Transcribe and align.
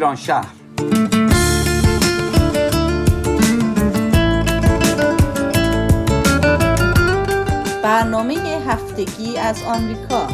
ایران 0.00 0.16
شهر. 0.16 0.46
برنامه 7.82 8.34
هفتگی 8.68 9.38
از 9.38 9.62
آمریکا. 9.62 10.26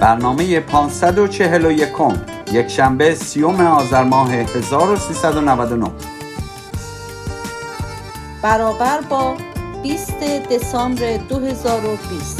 برنامه 0.00 0.60
541 0.60 1.88
یک 2.52 2.68
شنبه 2.68 3.14
سیوم 3.14 3.60
آذر 3.60 4.02
ماه 4.02 4.32
1399 4.32 5.90
برابر 8.42 9.00
با 9.00 9.36
20 9.82 10.20
دسامبر 10.50 11.16
2020 11.16 12.33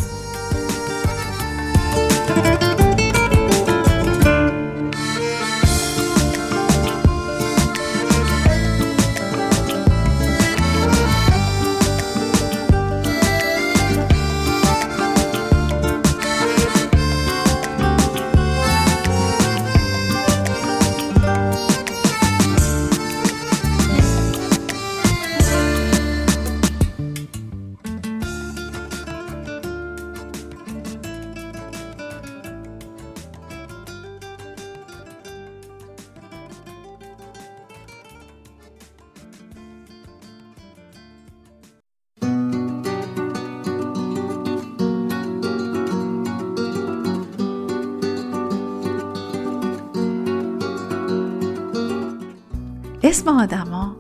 اسم 53.25 53.39
آدما، 53.39 53.97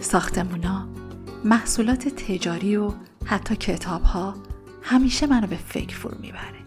ساختمونا، 0.00 0.88
محصولات 1.44 2.08
تجاری 2.08 2.76
و 2.76 2.92
حتی 3.24 3.56
کتاب 3.56 4.02
ها 4.02 4.34
همیشه 4.82 5.26
منو 5.26 5.46
به 5.46 5.56
فکر 5.56 5.96
فرو 5.96 6.18
می‌بره. 6.20 6.66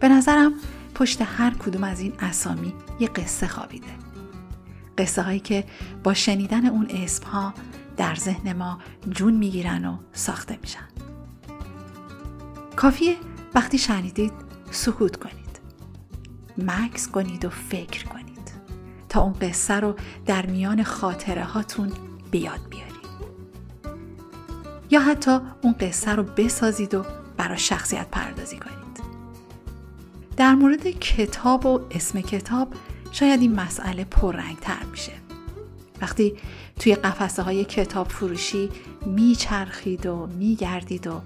به 0.00 0.08
نظرم 0.08 0.52
پشت 0.94 1.22
هر 1.22 1.54
کدوم 1.54 1.84
از 1.84 2.00
این 2.00 2.12
اسامی 2.18 2.74
یه 3.00 3.08
قصه 3.08 3.48
خوابیده. 3.48 3.86
قصه 4.98 5.22
هایی 5.22 5.40
که 5.40 5.64
با 6.04 6.14
شنیدن 6.14 6.66
اون 6.66 6.86
اسم 6.90 7.26
ها 7.26 7.54
در 7.96 8.14
ذهن 8.14 8.52
ما 8.52 8.78
جون 9.10 9.34
می‌گیرن 9.34 9.84
و 9.84 9.96
ساخته 10.12 10.58
میشن. 10.62 10.88
کافیه 12.76 13.16
وقتی 13.54 13.78
شنیدید 13.78 14.32
سکوت 14.70 15.16
کنید. 15.16 15.60
مکس 16.58 17.08
کنید 17.08 17.44
و 17.44 17.50
فکر 17.50 18.04
کنید. 18.04 18.31
تا 19.12 19.22
اون 19.22 19.32
قصه 19.32 19.74
رو 19.74 19.94
در 20.26 20.46
میان 20.46 20.82
خاطره 20.82 21.44
هاتون 21.44 21.92
بیاد 22.30 22.60
بیارید. 22.70 22.92
یا 24.90 25.00
حتی 25.00 25.38
اون 25.62 25.72
قصه 25.80 26.10
رو 26.10 26.22
بسازید 26.22 26.94
و 26.94 27.04
برای 27.36 27.58
شخصیت 27.58 28.08
پردازی 28.10 28.56
کنید. 28.56 29.02
در 30.36 30.54
مورد 30.54 30.86
کتاب 30.86 31.66
و 31.66 31.80
اسم 31.90 32.20
کتاب 32.20 32.74
شاید 33.10 33.40
این 33.40 33.54
مسئله 33.54 34.04
پررنگ 34.04 34.58
تر 34.58 34.84
میشه. 34.90 35.12
وقتی 36.00 36.34
توی 36.78 36.94
قفسه 36.94 37.42
های 37.42 37.64
کتاب 37.64 38.08
فروشی 38.08 38.70
میچرخید 39.06 40.06
و 40.06 40.26
میگردید 40.26 41.06
و 41.06 41.22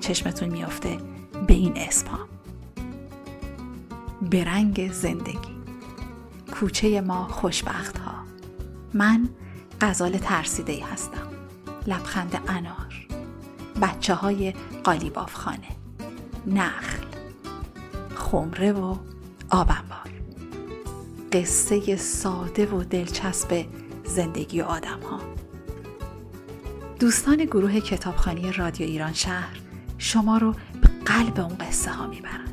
چشمتون 0.00 0.48
میافته 0.48 0.98
به 1.46 1.54
این 1.54 1.72
اسم 1.76 2.06
ها 2.06 2.18
برنگ 4.22 4.92
زندگی. 4.92 5.59
کوچه 6.50 7.00
ما 7.00 7.28
خوشبخت 7.28 7.98
ها 7.98 8.14
من 8.94 9.28
غزال 9.80 10.18
ترسیده 10.18 10.84
هستم. 10.92 11.26
لبخند 11.86 12.42
انار. 12.48 13.06
بچه 13.82 14.14
های 14.14 14.54
قالیباف 14.84 15.34
خانه. 15.34 15.68
نخل. 16.46 17.04
خمره 18.14 18.72
و 18.72 18.96
آبنبار. 19.50 20.10
قصه 21.32 21.96
ساده 21.96 22.66
و 22.66 22.84
دلچسب 22.84 23.66
زندگی 24.04 24.60
آدم 24.60 25.00
ها 25.10 25.20
دوستان 27.00 27.36
گروه 27.36 27.80
کتابخانی 27.80 28.52
رادیو 28.52 28.86
ایران 28.86 29.12
شهر 29.12 29.60
شما 29.98 30.38
رو 30.38 30.52
به 30.52 30.88
قلب 31.04 31.40
اون 31.40 31.56
قصه 31.58 31.90
ها 31.90 32.06
می‌برن. 32.06 32.48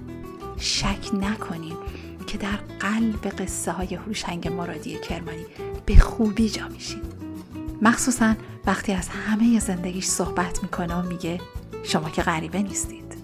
شک 0.58 1.10
نکنید 1.14 1.87
که 2.28 2.38
در 2.38 2.60
قلب 2.80 3.28
قصه 3.28 3.72
های 3.72 3.96
هوشنگ 3.96 4.48
مرادی 4.48 5.00
کرمانی 5.00 5.46
به 5.86 5.96
خوبی 6.00 6.50
جا 6.50 6.68
میشین. 6.68 7.02
مخصوصا 7.82 8.36
وقتی 8.66 8.92
از 8.94 9.10
همه 9.10 9.60
زندگیش 9.60 10.06
صحبت 10.06 10.64
می‌کنه 10.64 10.96
و 10.96 11.08
میگه 11.08 11.42
شما 11.84 12.10
که 12.10 12.22
غریبه 12.22 12.62
نیستید. 12.62 13.18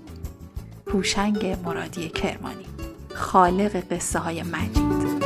هوشنگ 0.88 1.58
مرادی 1.66 2.09
کرمانی 2.09 2.66
خالق 3.16 3.94
قصه 3.94 4.19
های 4.19 4.44
مجید. 4.44 5.24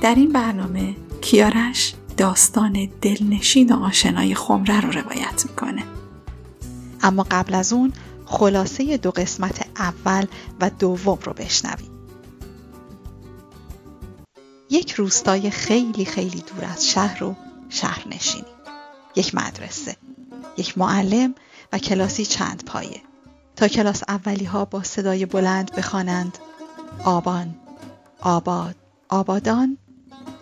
در 0.00 0.14
این 0.14 0.32
برنامه 0.32 0.96
کیارش 1.20 1.94
داستان 2.16 2.88
دلنشین 3.00 3.72
و 3.72 3.84
آشنای 3.84 4.34
خمره 4.34 4.80
رو 4.80 4.90
روایت 4.90 5.44
می‌کنه. 5.48 5.82
اما 7.02 7.26
قبل 7.30 7.54
از 7.54 7.72
اون 7.72 7.92
خلاصه 8.26 8.96
دو 8.96 9.10
قسمت 9.10 9.66
اول 9.76 10.26
و 10.60 10.70
دوم 10.70 11.18
رو 11.22 11.32
بشنویم. 11.32 11.90
یک 14.70 14.92
روستای 14.92 15.50
خیلی 15.50 16.04
خیلی 16.04 16.40
دور 16.40 16.64
از 16.64 16.88
شهر 16.88 17.24
و 17.24 17.36
شهر 17.68 18.08
نشینی. 18.08 18.44
یک 19.16 19.34
مدرسه. 19.34 19.96
یک 20.56 20.78
معلم 20.78 21.34
و 21.72 21.78
کلاسی 21.78 22.26
چند 22.26 22.64
پایه. 22.64 23.00
تا 23.56 23.68
کلاس 23.68 24.02
اولی 24.08 24.44
ها 24.44 24.64
با 24.64 24.82
صدای 24.82 25.26
بلند 25.26 25.72
بخوانند 25.76 26.38
آبان، 27.04 27.54
آباد، 28.20 28.76
آبادان 29.08 29.78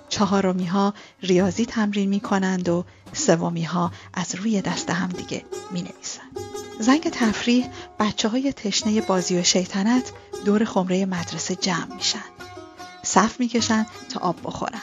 چهارمی 0.09 0.67
ها 0.67 0.95
ریاضی 1.23 1.67
تمرین 1.67 2.09
می 2.09 2.21
کنند 2.21 2.69
و 2.69 2.85
سومی 3.13 3.65
ها 3.65 3.93
از 4.15 4.35
روی 4.35 4.63
دست 4.63 4.91
هم 4.91 5.09
دیگه 5.09 5.45
می 5.71 5.83
نویسند. 5.83 6.64
زنگ 6.81 7.11
تفریح 7.11 7.69
بچه 7.99 8.29
های 8.29 8.53
تشنه 8.53 9.01
بازی 9.01 9.39
و 9.39 9.43
شیطنت 9.43 10.13
دور 10.45 10.65
خمره 10.65 11.07
مدرسه 11.07 11.57
جمع 11.57 11.95
میشن. 11.95 12.25
صف 13.03 13.41
می‌کشن 13.41 13.87
تا 14.09 14.21
آب 14.21 14.37
بخورن. 14.45 14.83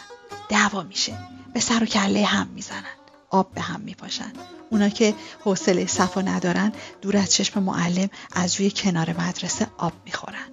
دعوا 0.50 0.84
میشه. 0.84 1.18
به 1.54 1.60
سر 1.60 1.84
و 1.84 1.86
کله 1.86 2.26
هم 2.26 2.48
می‌زنن. 2.48 2.84
آب 3.30 3.52
به 3.54 3.62
هم 3.62 3.82
میپاشن. 3.82 4.34
اونا 4.70 4.90
که 4.90 5.16
حوصله 5.44 5.88
صفا 5.88 6.22
ندارن 6.22 6.72
دور 7.02 7.18
از 7.18 7.34
چشم 7.34 7.64
معلم 7.64 8.10
از 8.32 8.60
روی 8.60 8.72
کنار 8.72 9.22
مدرسه 9.22 9.68
آب 9.78 9.94
می‌خورن. 10.06 10.48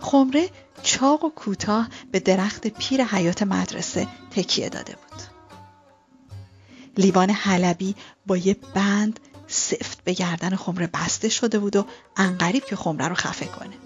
خمره 0.00 0.50
چاق 0.82 1.24
و 1.24 1.30
کوتاه 1.30 1.88
به 2.12 2.20
درخت 2.20 2.66
پیر 2.66 3.04
حیات 3.04 3.42
مدرسه 3.42 4.08
تکیه 4.30 4.68
داده 4.68 4.92
بود. 4.92 5.22
لیوان 6.96 7.30
حلبی 7.30 7.94
با 8.26 8.36
یه 8.36 8.56
بند 8.74 9.20
سفت 9.54 10.04
به 10.04 10.12
گردن 10.12 10.56
خمره 10.56 10.86
بسته 10.86 11.28
شده 11.28 11.58
بود 11.58 11.76
و 11.76 11.86
انقریب 12.16 12.64
که 12.64 12.76
خمره 12.76 13.08
رو 13.08 13.14
خفه 13.14 13.46
کنه 13.46 13.76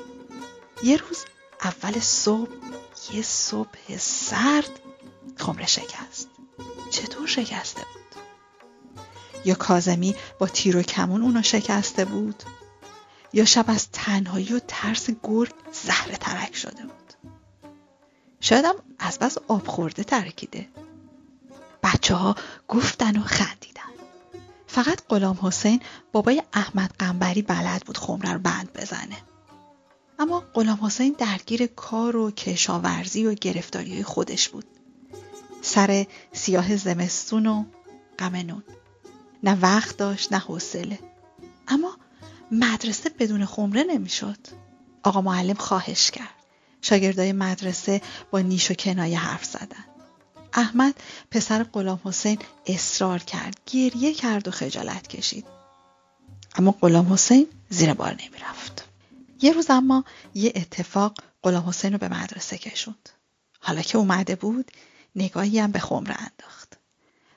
یه 0.83 0.97
روز 0.97 1.25
اول 1.65 2.01
صبح 2.01 2.51
یه 3.13 3.23
صبح 3.23 3.97
سرد 3.99 4.81
خمره 5.37 5.67
شکست 5.67 6.29
چطور 6.91 7.27
شکسته 7.27 7.81
بود؟ 7.81 8.23
یا 9.45 9.55
کازمی 9.55 10.15
با 10.39 10.47
تیر 10.47 10.77
و 10.77 10.83
کمون 10.83 11.23
اونو 11.23 11.43
شکسته 11.43 12.05
بود؟ 12.05 12.43
یا 13.33 13.45
شب 13.45 13.65
از 13.69 13.91
تنهایی 13.91 14.55
و 14.55 14.61
ترس 14.69 15.11
گرگ 15.23 15.53
زهر 15.73 16.17
ترک 16.21 16.57
شده 16.57 16.83
بود؟ 16.83 17.13
شایدم 18.41 18.75
از 18.99 19.19
بس 19.19 19.39
آب 19.49 19.67
خورده 19.67 20.05
ترکیده 20.05 20.69
بچه 21.83 22.15
ها 22.15 22.37
گفتن 22.69 23.17
و 23.17 23.23
خندیدن 23.23 23.78
فقط 24.79 25.03
غلام 25.09 25.39
حسین 25.43 25.81
بابای 26.13 26.43
احمد 26.53 26.95
قنبری 26.99 27.43
بلد 27.43 27.83
بود 27.87 27.99
خمره 27.99 28.33
رو 28.33 28.39
بند 28.39 28.73
بزنه. 28.73 29.17
اما 30.19 30.41
غلام 30.55 30.79
حسین 30.83 31.17
درگیر 31.19 31.67
کار 31.67 32.17
و 32.17 32.31
کشاورزی 32.31 33.27
و 33.27 33.35
گرفتاری 33.35 34.03
خودش 34.03 34.49
بود. 34.49 34.65
سر 35.63 36.07
سیاه 36.33 36.77
زمستون 36.77 37.47
و 37.47 37.65
غم 38.19 38.37
نون. 38.37 38.63
نه 39.43 39.61
وقت 39.61 39.97
داشت 39.97 40.33
نه 40.33 40.39
حوصله 40.39 40.99
اما 41.69 41.97
مدرسه 42.53 43.11
بدون 43.19 43.47
خمره 43.47 43.83
نمی‌شد 43.83 44.39
آقا 45.03 45.21
معلم 45.21 45.55
خواهش 45.55 46.11
کرد 46.11 46.35
شاگردای 46.83 47.33
مدرسه 47.33 48.03
با 48.31 48.41
نیش 48.41 48.71
و 48.71 48.75
کنایه 48.75 49.19
حرف 49.19 49.45
زدن 49.45 49.85
احمد 50.59 50.95
پسر 51.31 51.63
غلام 51.63 52.01
حسین 52.05 52.39
اصرار 52.67 53.19
کرد 53.19 53.61
گریه 53.67 54.15
کرد 54.15 54.49
و 54.49 54.51
خجالت 54.51 55.07
کشید 55.07 55.47
اما 56.55 56.71
غلام 56.81 57.13
حسین 57.13 57.47
زیر 57.69 57.95
بار 57.95 58.13
نمی 58.13 58.39
رفت. 58.51 58.89
یه 59.43 59.53
روز 59.53 59.71
اما 59.71 60.05
یه 60.35 60.53
اتفاق 60.55 61.19
غلام 61.43 61.69
حسین 61.69 61.93
رو 61.93 61.99
به 61.99 62.09
مدرسه 62.09 62.59
کشوند. 62.59 63.09
حالا 63.61 63.83
که 63.83 63.99
اومده 63.99 64.37
بود 64.37 64.71
نگاهی 65.17 65.59
هم 65.59 65.73
به 65.73 65.79
خمره 65.79 66.17
انداخت. 66.19 66.79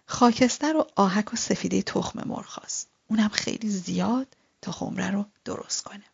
خاکستر 0.05 0.77
و 0.77 0.87
آهک 0.95 1.33
و 1.33 1.35
سفیده 1.35 1.81
تخم 1.81 2.27
مرغ 2.27 2.45
خواست. 2.45 2.87
اونم 3.07 3.29
خیلی 3.29 3.69
زیاد 3.69 4.27
تا 4.61 4.71
خمره 4.71 5.11
رو 5.11 5.25
درست 5.45 5.83
کنه. 5.83 6.05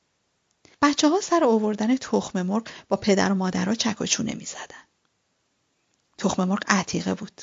بچه 0.82 1.10
ها 1.10 1.22
سر 1.22 1.44
آوردن 1.44 1.98
تخم 1.98 2.42
مرغ 2.42 2.68
با 2.90 2.98
پدر 2.98 3.32
و 3.32 3.36
مادرها 3.36 3.76
چک 3.76 4.02
و 4.02 4.06
چونه 4.06 4.34
می 4.34 4.46
زدن. 4.46 4.87
تخم 6.18 6.44
مرغ 6.44 6.64
عتیقه 6.68 7.14
بود. 7.14 7.42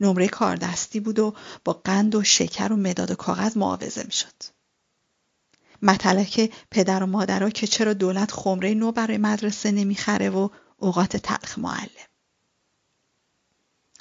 نمره 0.00 0.28
کاردستی 0.28 1.00
بود 1.00 1.18
و 1.18 1.34
با 1.64 1.72
قند 1.72 2.14
و 2.14 2.24
شکر 2.24 2.72
و 2.72 2.76
مداد 2.76 3.10
و 3.10 3.14
کاغذ 3.14 3.56
معاوضه 3.56 4.04
می 4.04 4.12
شد. 4.12 4.34
مطلق 5.82 6.50
پدر 6.70 7.02
و 7.02 7.06
مادرها 7.06 7.50
که 7.50 7.66
چرا 7.66 7.92
دولت 7.92 8.32
خمره 8.32 8.74
نو 8.74 8.92
برای 8.92 9.18
مدرسه 9.18 9.70
نمی‌خره 9.70 10.30
و 10.30 10.48
اوقات 10.76 11.16
تلخ 11.16 11.58
معلم. 11.58 12.08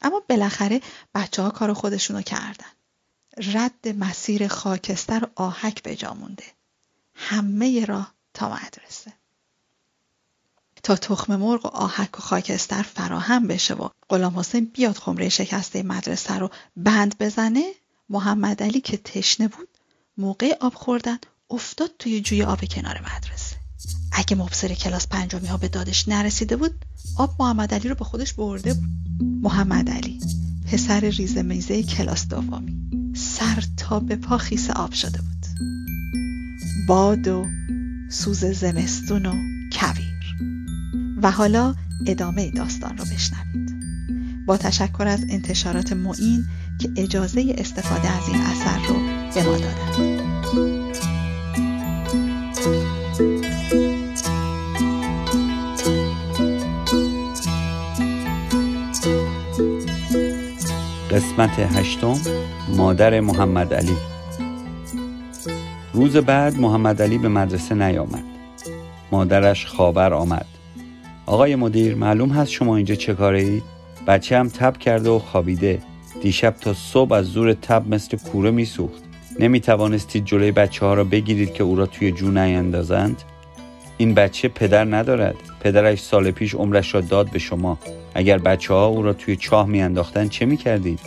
اما 0.02 0.24
بالاخره 0.30 0.82
بچه 1.16 1.42
ها 1.42 1.50
کار 1.50 1.74
خودشونو 1.74 2.22
کردن. 2.22 2.72
رد 3.38 3.88
مسیر 3.88 4.48
خاکستر 4.48 5.30
آهک 5.36 5.84
به 5.84 5.96
جا 5.96 6.14
مونده. 6.14 6.46
همه 7.14 7.86
راه 7.86 8.14
تا 8.34 8.50
مدرسه. 8.50 9.14
تا 10.88 10.96
تخم 10.96 11.36
مرغ 11.36 11.66
و 11.66 11.68
آهک 11.68 12.20
و 12.20 12.22
خاکستر 12.22 12.82
فراهم 12.82 13.48
بشه 13.48 13.74
و 13.74 13.90
غلام 14.10 14.40
حسین 14.40 14.72
بیاد 14.74 14.98
خمره 14.98 15.30
شکسته 15.30 15.84
مدرسه 15.84 16.38
رو 16.38 16.50
بند 16.78 17.18
بزنه. 17.20 17.72
محمد 18.10 18.64
علی 18.64 18.82
که 18.82 18.98
تشنه 18.98 19.48
بود 19.48 19.68
موقع 20.18 20.58
آب 20.62 20.74
خوردن 20.74 21.18
افتاد 21.50 21.90
توی 22.00 22.22
جوی 22.22 22.44
آب 22.44 22.66
کنار 22.66 23.02
مدرسه. 23.02 23.56
اگه 24.12 24.36
مبصر 24.36 24.74
کلاس 24.74 25.08
پنجمی 25.08 25.48
ها 25.48 25.58
به 25.58 25.68
دادش 25.68 26.08
نرسیده 26.08 26.56
بود 26.56 26.86
آب 27.18 27.36
محمد 27.40 27.74
علی 27.74 27.90
رو 27.90 27.96
به 27.96 28.06
خودش 28.06 28.34
برده 28.34 28.74
بود. 28.74 28.90
محمد 29.42 29.90
علی 29.90 30.20
پسر 30.72 31.00
ریز 31.00 31.38
میزه 31.38 31.84
کلاس 31.84 32.28
دومی. 32.28 32.78
سر 33.16 33.64
تا 33.78 34.00
به 34.00 34.16
پا 34.16 34.38
خیس 34.38 34.70
آب 34.70 34.94
شده 34.94 35.22
بود. 35.22 35.46
باد 36.88 37.28
و 37.28 37.46
سوز 38.10 38.46
زمستون 38.46 39.26
و 39.26 39.57
و 41.22 41.32
حالا 41.32 41.76
ادامه 42.06 42.52
داستان 42.52 42.98
رو 42.98 43.06
بشنوید. 43.06 43.78
با 44.46 44.58
تشکر 44.58 45.08
از 45.08 45.26
انتشارات 45.30 45.94
معین 45.94 46.46
که 46.80 46.90
اجازه 46.98 47.56
استفاده 47.58 48.10
از 48.10 48.28
این 48.28 48.42
اثر 48.42 48.88
رو 48.88 48.96
به 49.34 49.44
ما 49.44 49.58
دادند 49.58 50.28
قسمت 61.12 61.60
هشتم 61.60 62.18
مادر 62.78 63.20
محمد 63.20 63.74
علی. 63.74 63.98
روز 65.94 66.18
بعد 66.18 66.58
محمد 66.60 67.02
علی 67.02 67.18
به 67.18 67.28
مدرسه 67.28 67.76
نیامد. 67.76 68.24
مادرش 69.12 69.66
خاور 69.66 70.14
آمد. 70.14 70.57
آقای 71.28 71.56
مدیر 71.56 71.96
معلوم 71.96 72.30
هست 72.30 72.52
شما 72.52 72.76
اینجا 72.76 72.96
چه 72.96 73.14
کاره 73.14 73.40
اید؟ 73.40 73.64
بچه 74.08 74.38
هم 74.38 74.50
تب 74.50 74.78
کرده 74.78 75.10
و 75.10 75.20
خوابیده. 75.20 75.80
دیشب 76.22 76.56
تا 76.62 76.74
صبح 76.74 77.14
از 77.14 77.26
زور 77.26 77.54
تب 77.54 77.94
مثل 77.94 78.18
کوره 78.18 78.52
میسوخت. 78.52 79.04
نمی 79.40 79.60
توانستید 79.60 80.26
جلوی 80.26 80.52
بچه 80.52 80.86
ها 80.86 80.94
را 80.94 81.04
بگیرید 81.04 81.54
که 81.54 81.64
او 81.64 81.76
را 81.76 81.86
توی 81.86 82.12
جو 82.12 82.32
نیندازند؟ 82.32 83.22
این 83.98 84.14
بچه 84.14 84.48
پدر 84.48 84.86
ندارد. 84.86 85.36
پدرش 85.60 86.00
سال 86.00 86.32
پیش 86.32 86.56
عمرش 86.56 86.96
را 86.96 87.02
داد 87.02 87.32
به 87.32 87.40
شما. 87.40 87.80
اگر 88.16 88.38
بچه 88.38 88.74
ها 88.74 88.86
او 88.86 89.02
را 89.02 89.14
توی 89.14 89.36
چاه 89.36 89.68
میانداختند 89.68 90.30
چه 90.30 90.46
می‌کردید؟ 90.46 91.00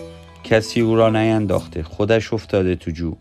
کسی 0.44 0.80
او 0.80 0.96
را 0.96 1.10
نینداخته. 1.10 1.82
خودش 1.82 2.32
افتاده 2.32 2.76
تو 2.76 2.90
جو. 2.90 3.14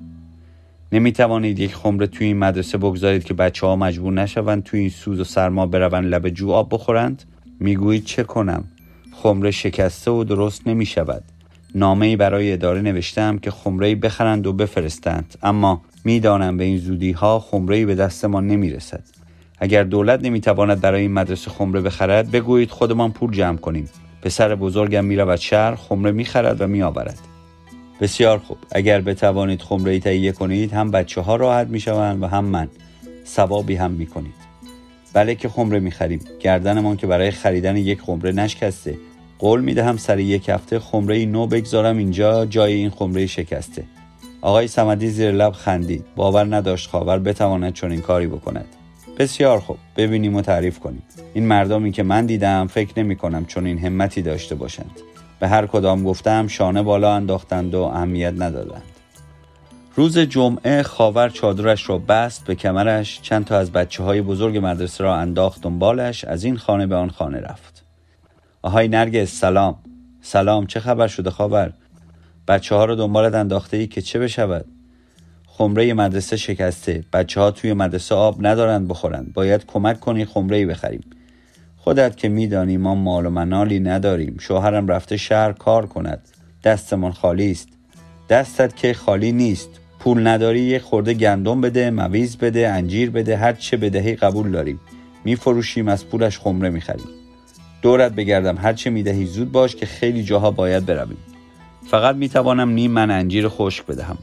نمی 0.92 1.12
توانید 1.12 1.60
یک 1.60 1.76
خمره 1.76 2.08
توی 2.08 2.28
این 2.28 2.38
مدرسه 2.38 2.78
بگذارید 2.78 3.24
که 3.24 3.34
بچه 3.34 3.68
ها 3.68 3.76
مجبور 3.76 4.14
نشوند 4.14 4.64
توی 4.64 4.80
این 4.80 4.90
سوز 4.90 5.20
و 5.20 5.24
سرما 5.24 5.66
بروند 5.66 6.06
لب 6.06 6.30
جو 6.30 6.52
آب 6.52 6.68
بخورند؟ 6.72 7.24
می‌گویید 7.60 8.06
چه 8.06 8.24
کنم؟ 8.24 8.64
خمره 9.12 9.52
شکسته 9.52 10.12
و 10.12 10.24
درست 10.24 10.68
نمی 10.68 10.86
شود 10.86 11.24
نامه 11.76 12.06
ای 12.06 12.16
برای 12.16 12.54
اداره 12.54 12.82
نوشتم 12.82 13.38
که 13.38 13.52
خمره 13.52 13.96
بخرند 13.96 14.48
و 14.48 14.54
بفرستند. 14.54 15.38
اما 15.44 15.82
می‌دانم 16.04 16.58
به 16.58 16.64
این 16.64 16.78
زودی 16.78 17.12
ها 17.12 17.40
خمره 17.40 17.86
به 17.86 17.96
دست 17.96 18.26
ما 18.26 18.42
نمی 18.42 18.70
رسد 18.70 19.04
اگر 19.60 19.84
دولت 19.84 20.24
نمی‌تواند 20.24 20.82
برای 20.82 21.02
این 21.02 21.14
مدرسه 21.14 21.52
خمره 21.52 21.82
بخرد 21.82 22.32
بگویید 22.32 22.72
خودمان 22.72 23.12
پول 23.12 23.32
جمع 23.32 23.58
کنیم. 23.58 23.90
پسر 24.22 24.56
بزرگم 24.56 25.06
می‌رود 25.06 25.40
شهر 25.40 25.76
خمره 25.76 26.12
می‌خرد 26.12 26.62
و 26.62 26.68
میآورد. 26.68 27.29
بسیار 28.02 28.38
خوب. 28.40 28.58
اگر 28.72 29.02
بتوانید 29.02 29.62
خمره 29.62 29.92
ای 29.92 30.00
تهیه 30.00 30.32
کنید 30.32 30.74
هم 30.74 30.92
بچه 30.92 31.22
ها 31.22 31.36
راحت 31.36 31.68
می‌شوند 31.68 32.24
و 32.24 32.28
هم 32.28 32.46
من. 32.46 32.68
ثوابی 33.26 33.76
هم 33.76 33.92
می‌کنید. 33.92 34.34
بله 35.14 35.36
که 35.36 35.50
خمره 35.50 35.80
می‌خریم. 35.80 36.20
گردنمان 36.40 36.98
که 36.98 37.08
برای 37.08 37.32
خریدن 37.32 37.78
یک 37.78 38.02
خمره 38.02 38.32
نشکسته. 38.32 38.98
قول 39.40 39.62
می‌دهم 39.62 39.98
سر 39.98 40.20
یک 40.20 40.50
هفته 40.50 40.80
خمره 40.80 41.16
ای 41.16 41.26
نو 41.26 41.48
بگذارم 41.48 41.98
اینجا 41.98 42.46
جای 42.46 42.74
این 42.74 42.90
خمره 42.90 43.26
شکسته. 43.26 43.84
آقای 44.42 44.68
سمدی 44.68 45.08
زیر 45.08 45.32
لب 45.32 45.52
خندید. 45.54 46.06
باور 46.16 46.56
نداشت 46.56 46.90
خاور 46.90 47.20
بتواند 47.20 47.74
چنین 47.74 48.02
کاری 48.02 48.28
بکند. 48.28 48.66
بسیار 49.18 49.60
خوب. 49.60 49.78
ببینیم 49.98 50.36
و 50.36 50.42
تعریف 50.42 50.80
کنیم. 50.80 51.04
این 51.34 51.46
مردمی 51.46 51.92
که 51.92 52.04
من 52.04 52.26
دیدم 52.26 52.68
فکر 52.68 53.00
نمی 53.00 53.16
کنم 53.16 53.46
چون 53.46 53.66
این 53.66 53.80
همتی 53.80 54.22
داشته 54.22 54.56
باشند. 54.56 54.92
به 55.40 55.48
هر 55.48 55.66
کدام 55.66 56.04
گفتم 56.04 56.48
شانه 56.48 56.82
بالا 56.84 57.14
انداختند 57.14 57.76
و 57.76 57.82
اهمیت 57.82 58.34
ندادند. 58.38 58.82
روز 59.96 60.18
جمعه 60.18 60.84
خاور 60.84 61.30
چادرش 61.30 61.90
را 61.90 61.98
بست 61.98 62.46
به 62.46 62.56
کمرش 62.56 63.22
چند 63.22 63.46
تا 63.46 63.58
از 63.58 63.72
بچه 63.72 64.04
های 64.04 64.22
بزرگ 64.22 64.58
مدرسه 64.58 65.04
را 65.04 65.16
انداخت 65.16 65.62
دنبالش 65.62 66.26
از 66.26 66.44
این 66.44 66.58
خانه 66.58 66.88
به 66.88 66.96
آن 66.96 67.10
خانه 67.10 67.40
رفت. 67.40 67.86
آهای 68.62 68.88
نرگس 68.88 69.40
سلام. 69.40 69.76
سلام 70.22 70.68
چه 70.68 70.80
خبر 70.80 71.08
شده 71.08 71.30
خاور؟ 71.30 71.74
بچه 72.48 72.76
ها 72.76 72.86
رو 72.86 72.96
دنبالت 72.96 73.34
انداخته 73.34 73.78
ای 73.78 73.88
که 73.88 74.02
چه 74.02 74.20
بشود؟ 74.20 74.66
خمره 75.48 75.94
مدرسه 75.94 76.38
شکسته. 76.38 77.04
بچه 77.14 77.42
ها 77.42 77.52
توی 77.52 77.74
مدرسه 77.74 78.16
آب 78.16 78.46
ندارند 78.46 78.88
بخورند. 78.88 79.34
باید 79.34 79.66
کمک 79.66 80.00
کنی 80.00 80.26
خمره 80.26 80.66
بخریم. 80.66 81.02
خودت 81.80 82.18
که 82.18 82.30
میدانی 82.30 82.78
ما 82.78 82.96
مال 82.96 83.26
و 83.26 83.30
منالی 83.30 83.80
نداریم. 83.80 84.38
شوهرم 84.40 84.88
رفته 84.88 85.18
شهر 85.18 85.52
کار 85.52 85.86
کند. 85.86 86.22
دستمان 86.64 87.12
خالی 87.12 87.52
است. 87.52 87.68
دستت 88.30 88.76
که 88.76 88.94
خالی 88.94 89.32
نیست. 89.32 89.70
پول 90.00 90.28
نداری 90.28 90.62
یه 90.62 90.80
خورده 90.80 91.14
گندم 91.14 91.62
بده 91.62 91.92
مویز 91.92 92.38
بده 92.38 92.70
انجیر 92.70 93.10
بده 93.10 93.38
هر 93.38 93.54
چه 93.54 93.78
بدهی 93.78 94.16
قبول 94.16 94.52
داریم. 94.52 94.80
میفروشیم 95.26 95.88
از 95.88 96.08
پولش 96.08 96.40
خمره 96.40 96.70
می‌خریم. 96.70 97.08
دورت 97.82 98.12
بگردم 98.12 98.58
هر 98.58 98.74
چه 98.74 98.90
می‌دهی 98.90 99.26
زود 99.26 99.52
باش 99.52 99.76
که 99.76 99.86
خیلی 99.86 100.24
جاها 100.24 100.52
باید 100.52 100.86
برویم. 100.86 101.18
فقط 101.88 102.16
می‌توانم 102.16 102.70
نیم 102.70 102.92
من 102.92 103.12
انجیر 103.12 103.48
خشک 103.48 103.86
بدهم. 103.86 104.18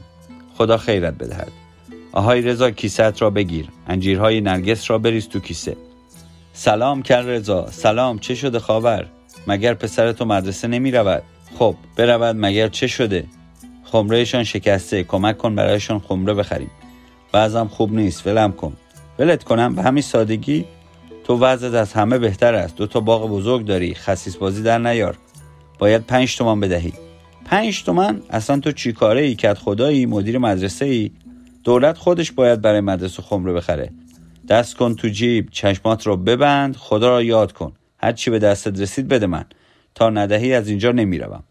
خدا 0.57 0.77
خیرت 0.77 1.13
بدهد. 1.13 1.51
آهای 2.11 2.41
رضا 2.41 2.71
کیسه 2.71 3.13
را 3.19 3.29
بگیر. 3.29 3.65
انجیرهای 3.87 4.41
نرگس 4.41 4.89
را 4.91 4.97
بریز 4.97 5.27
تو 5.27 5.39
کیسه. 5.39 5.77
سلام 6.59 7.01
کر 7.01 7.21
رضا. 7.21 7.71
سلام 7.71 8.19
چه 8.19 8.35
شده 8.35 8.59
خاور؟ 8.59 9.05
مگر 9.47 9.73
پسر 9.73 10.11
تو 10.11 10.25
مدرسه 10.25 10.67
نمی 10.67 10.91
رود؟ 10.91 11.23
خب 11.59 11.75
برود 11.95 12.35
مگر 12.39 12.67
چه 12.67 12.87
شده؟ 12.87 13.25
خمرهشان 13.83 14.43
شکسته 14.43 15.03
کمک 15.03 15.37
کن 15.37 15.55
برایشان 15.55 15.99
خمره 15.99 16.33
بخریم. 16.33 16.71
بعضم 17.31 17.67
خوب 17.67 17.93
نیست 17.93 18.27
ولم 18.27 18.51
کن. 18.51 18.73
ولت 19.19 19.43
کنم 19.43 19.75
به 19.75 19.81
همین 19.81 20.01
سادگی؟ 20.01 20.65
تو 21.23 21.39
وضعت 21.39 21.73
از 21.73 21.93
همه 21.93 22.17
بهتر 22.17 22.55
است. 22.55 22.75
دو 22.75 22.87
تا 22.87 22.99
باغ 22.99 23.29
بزرگ 23.29 23.65
داری 23.65 23.93
خسیس 23.93 24.35
بازی 24.35 24.63
در 24.63 24.77
نیار. 24.77 25.17
باید 25.79 26.05
پنج 26.05 26.37
تومان 26.37 26.59
بدهی. 26.59 26.93
پنج 27.45 27.83
تومن 27.83 28.21
اصلا 28.29 28.59
تو 28.59 28.71
چی 28.71 28.93
کاره 28.93 29.21
ای؟ 29.21 29.35
کت 29.35 29.57
خدایی 29.57 30.05
مدیر 30.05 30.37
مدرسه 30.37 30.85
ای؟ 30.85 31.11
دولت 31.63 31.97
خودش 31.97 32.31
باید 32.31 32.61
برای 32.61 32.81
مدرسه 32.81 33.21
خمره 33.21 33.53
بخره. 33.53 33.89
دست 34.49 34.75
کن 34.75 34.95
تو 34.95 35.07
جیب 35.07 35.49
چشمات 35.51 36.07
رو 36.07 36.17
ببند 36.17 36.75
خدا 36.75 37.09
را 37.09 37.23
یاد 37.23 37.51
کن. 37.51 37.73
هر 37.97 38.11
چی 38.11 38.31
به 38.31 38.39
دستت 38.39 38.79
رسید 38.79 39.07
بده 39.07 39.27
من. 39.27 39.45
تا 39.95 40.09
ندهی 40.09 40.53
از 40.53 40.67
اینجا 40.67 40.91
نمی‌روم. 40.91 41.43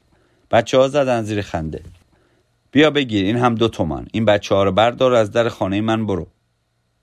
بچه 0.51 0.79
ها 0.79 0.89
زدن 0.89 1.23
زیر 1.23 1.43
خنده. 1.43 1.83
بیا 2.71 2.91
بگیر 2.91 3.25
این 3.25 3.37
هم 3.37 3.55
دو 3.55 3.69
تومان. 3.69 4.09
این 4.13 4.25
بچه 4.25 4.55
ها 4.55 4.65
رو 4.65 4.73
بردار 4.73 5.15
از 5.15 5.31
در 5.31 5.49
خانه 5.49 5.81
من 5.81 6.07
برو. 6.07 6.27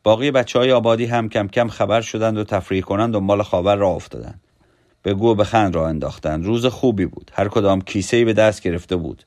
باقی 0.04 0.32
بچه 0.32 0.60
های 0.60 0.72
آبادی 0.72 1.06
هم 1.06 1.30
کم 1.30 1.48
کم 1.48 1.68
خبر 1.68 2.02
شدند 2.02 2.38
و 2.38 2.44
تفریح 2.44 2.82
کنند 2.82 3.14
دنبال 3.14 3.44
خاور 3.44 3.76
را 3.76 3.90
افتادند. 3.90 4.42
به 5.04 5.14
گو 5.14 5.36
به 5.36 5.44
خند 5.44 5.76
را 5.76 5.88
انداختند. 5.88 6.46
روز 6.46 6.66
خوبی 6.66 7.06
بود. 7.06 7.32
هر 7.34 7.48
کدام 7.48 7.82
کیسه 7.82 8.26
به 8.26 8.34
دست 8.34 8.62
گرفته 8.62 8.96
بود. 8.96 9.24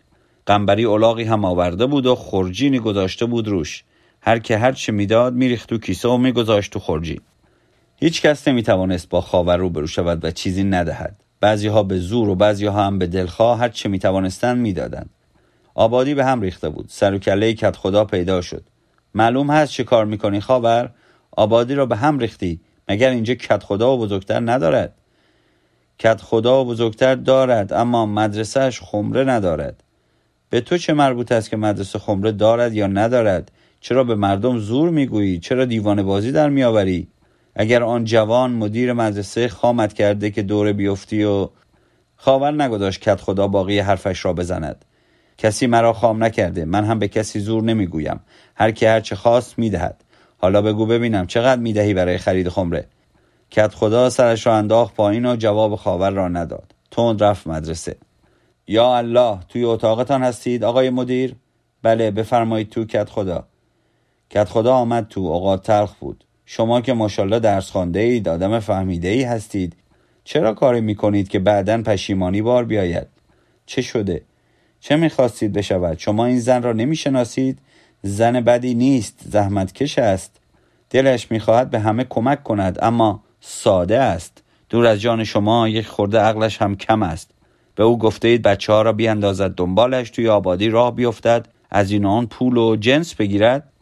قنبری 0.47 0.85
اولاغی 0.85 1.25
هم 1.25 1.45
آورده 1.45 1.87
بود 1.87 2.07
و 2.07 2.15
خورجینی 2.15 2.79
گذاشته 2.79 3.27
بود 3.27 3.49
روش. 3.49 3.85
هر 4.27 4.39
که 4.39 4.59
هر 4.59 4.73
چه 4.73 4.93
می‌داد 4.93 5.35
میریخت 5.35 5.69
تو 5.69 5.79
کیسه 5.79 6.09
و 6.09 6.17
میگذاشت 6.17 6.73
تو 6.73 6.79
خورجین 6.79 7.21
هیچ 7.97 8.23
کس 8.23 8.49
نمی‌توانست 8.49 9.09
با 9.09 9.21
خاور 9.21 9.57
روبرو 9.57 9.87
شود 9.87 10.25
و 10.25 10.31
چیزی 10.31 10.65
ندهد. 10.65 11.17
بعضی 11.41 11.69
ها 11.69 11.83
به 11.83 11.99
زور 11.99 12.29
و 12.29 12.35
بعضی 12.35 12.67
ها 12.67 12.87
هم 12.87 12.99
به 12.99 13.07
دلخواه 13.07 13.59
هر 13.59 13.69
چه 13.69 13.89
می‌توانستند 13.89 14.59
می‌دادند. 14.59 15.11
آبادی 15.75 16.15
به 16.15 16.25
هم 16.25 16.41
ریخته 16.41 16.69
بود. 16.69 16.87
سر 16.89 17.15
و 17.15 17.19
کله 17.19 17.55
کت 17.55 17.77
خدا 17.77 18.05
پیدا 18.05 18.41
شد. 18.41 18.65
معلوم 19.15 19.51
هست 19.51 19.73
چه 19.73 19.85
کار 19.85 20.05
می‌کنی 20.05 20.41
خاور؟ 20.41 20.91
آبادی 21.33 21.75
را 21.75 21.87
به 21.87 21.97
هم 21.97 22.19
ریختی. 22.19 22.61
مگر 22.89 23.11
اینجا 23.11 23.35
کت 23.35 23.63
خدا 23.63 23.97
و 23.97 23.99
بزرگتر 23.99 24.41
ندارد؟ 24.41 24.95
کت 25.99 26.21
خدا 26.21 26.61
و 26.61 26.65
بزرگتر 26.65 27.15
دارد 27.15 27.73
اما 27.73 28.07
مدرسهش 28.07 28.81
خمره 28.81 29.25
ندارد. 29.25 29.83
به 30.51 30.61
تو 30.61 30.79
چه 30.79 30.93
مربوط 30.93 31.33
است 31.33 31.51
که 31.51 31.57
مدرسه 31.57 31.99
خمره 31.99 32.33
دارد 32.33 32.75
یا 32.75 32.87
ندارد؟ 32.87 33.53
چرا 33.87 34.05
به 34.05 34.15
مردم 34.15 34.59
زور 34.59 34.91
می‌گویی؟ 34.91 35.39
چرا 35.39 35.65
دیوانه 35.65 36.03
بازی 36.03 36.33
در 36.33 36.49
میآوری؟ 36.49 37.09
اگر 37.55 37.83
آن 37.83 38.05
جوان 38.05 38.51
مدیر 38.51 38.93
مدرسه 38.93 39.49
خامت 39.49 39.93
کرده 39.93 40.31
که 40.31 40.43
دوره 40.43 40.73
بیفتی 40.73 41.25
و 41.25 41.49
خاور 42.17 42.63
نگذاشت 42.63 43.01
کت 43.01 43.21
خدا 43.21 43.49
باقی 43.49 43.79
حرفش 43.79 44.25
را 44.25 44.33
بزند. 44.33 44.85
کسی 45.39 45.67
مرا 45.67 45.93
خام 45.93 46.25
نکرده 46.25 46.65
من 46.65 46.85
هم 46.85 46.99
به 46.99 47.09
کسی 47.09 47.41
زور 47.41 47.63
نمی‌گویم. 47.63 48.21
هر 48.55 48.71
کی 48.71 48.87
هر 48.87 49.01
چه 49.01 49.17
خواست 49.17 49.59
می‌دهد. 49.59 50.05
حالا 50.39 50.63
بگو 50.63 50.87
ببینم 50.87 51.27
چقدر 51.27 51.61
می‌دهی 51.61 51.95
برای 51.95 52.19
خرید 52.19 52.49
خمره. 52.49 52.87
کت 53.51 53.75
خدا 53.75 54.11
سرش 54.11 54.47
را 54.47 54.55
انداخت 54.55 54.95
پایین 54.95 55.27
و 55.27 55.37
جواب 55.37 55.77
خاور 55.77 56.11
را 56.11 56.29
نداد. 56.29 56.75
تند 56.91 57.25
رفت 57.25 57.47
مدرسه. 57.47 57.97
یا 58.69 58.97
الله 58.97 59.39
توی 59.49 59.65
اتاقتان 59.65 60.23
هستید 60.23 60.65
آقای 60.65 60.91
مدیر؟ 60.91 61.37
بله 61.83 62.11
بفرمایید 62.11 62.71
تو 62.71 62.85
کت 62.85 63.11
خدا. 63.11 63.47
کت 64.31 64.49
خدا 64.49 64.75
آمد 64.75 65.09
تو 65.09 65.21
اوقات 65.21 65.63
تلخ 65.63 65.95
بود. 65.95 66.25
شما 66.47 66.81
که 66.81 66.93
ماشاءالله 66.93 67.39
درس 67.39 67.71
خانده 67.71 68.01
اید 68.01 68.29
آدم 68.29 68.61
فهمیده 68.61 69.09
ای 69.09 69.23
هستید. 69.23 69.77
چرا 70.25 70.55
کاری 70.55 70.81
می‌کنید 70.81 71.29
که 71.29 71.39
بعدا 71.39 71.83
پشیمانی 71.83 72.43
بار 72.43 72.65
بیاید؟ 72.65 73.07
چه 73.67 73.83
شده؟ 73.83 74.23
چه 74.81 74.97
می‌خواستید 74.97 75.53
بشود؟ 75.53 75.99
شما 75.99 76.27
این 76.27 76.39
زن 76.39 76.63
را 76.63 76.73
نمی‌شناسید؟ 76.73 77.59
زن 78.03 78.41
بدی 78.41 78.75
نیست 78.75 79.21
زحمتکش 79.31 79.99
است. 79.99 80.41
دلش 80.91 81.31
می‌خواهد 81.31 81.71
به 81.71 81.79
همه 81.79 82.05
کمک 82.05 82.43
کند 82.43 82.79
اما 82.83 83.23
ساده 83.41 83.99
است. 83.99 84.43
دور 84.69 84.87
از 84.87 85.01
جان 85.01 85.25
شما 85.25 85.69
یک 85.69 85.87
خورده 85.87 86.19
عقلش 86.19 86.63
هم 86.63 86.77
کم 86.77 87.03
است. 87.03 87.31
به 87.75 87.85
او 87.85 87.99
گفته 87.99 88.29
اید 88.29 88.43
بچه 88.43 88.73
ها 88.73 88.83
را 88.83 88.93
بیاندازد 88.93 89.55
دنبالش 89.55 90.11
توی 90.11 90.29
آبادی 90.29 90.69
راه 90.69 90.95
بیفتد 90.95 91.49
از 91.71 91.91
این 91.91 92.05
آن 92.05 92.27
پول 92.27 92.57
و 92.57 92.77
جنس 92.77 93.15
بگیرد. 93.15 93.73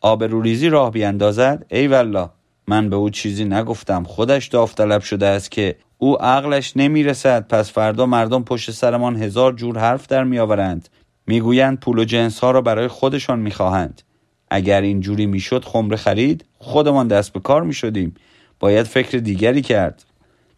آبروریزی 0.00 0.68
راه 0.68 0.90
بیاندازد؟ 0.90 1.66
ای 1.68 1.88
والله 1.88 2.28
من 2.66 2.90
به 2.90 2.96
او 2.96 3.10
چیزی 3.10 3.44
نگفتم. 3.44 4.04
خودش 4.04 4.46
داوطلب 4.46 5.00
شده 5.00 5.26
است 5.26 5.50
که 5.50 5.76
او 5.98 6.22
عقلش 6.22 6.76
نمی‌رسد. 6.76 7.48
پس 7.48 7.72
فردا 7.72 8.06
مردم 8.06 8.44
پشت 8.44 8.70
سرمان 8.70 9.16
هزار 9.16 9.52
جور 9.52 9.78
حرف 9.78 10.06
در 10.06 10.24
میآورند. 10.24 10.88
می‌گویند 11.26 11.80
پول 11.80 11.98
و 11.98 12.04
جنس 12.04 12.38
ها 12.38 12.50
را 12.50 12.60
برای 12.60 12.88
خودشان 12.88 13.38
می‌خواهند. 13.38 14.02
اگر 14.50 14.80
اینجوری 14.80 15.26
می‌شد 15.26 15.64
خمره 15.64 15.96
خرید 15.96 16.44
خودمان 16.58 17.08
دست 17.08 17.32
به 17.32 17.40
کار 17.40 17.62
می‌شدیم. 17.62 18.14
باید 18.60 18.86
فکر 18.86 19.18
دیگری 19.18 19.62
کرد. 19.62 20.04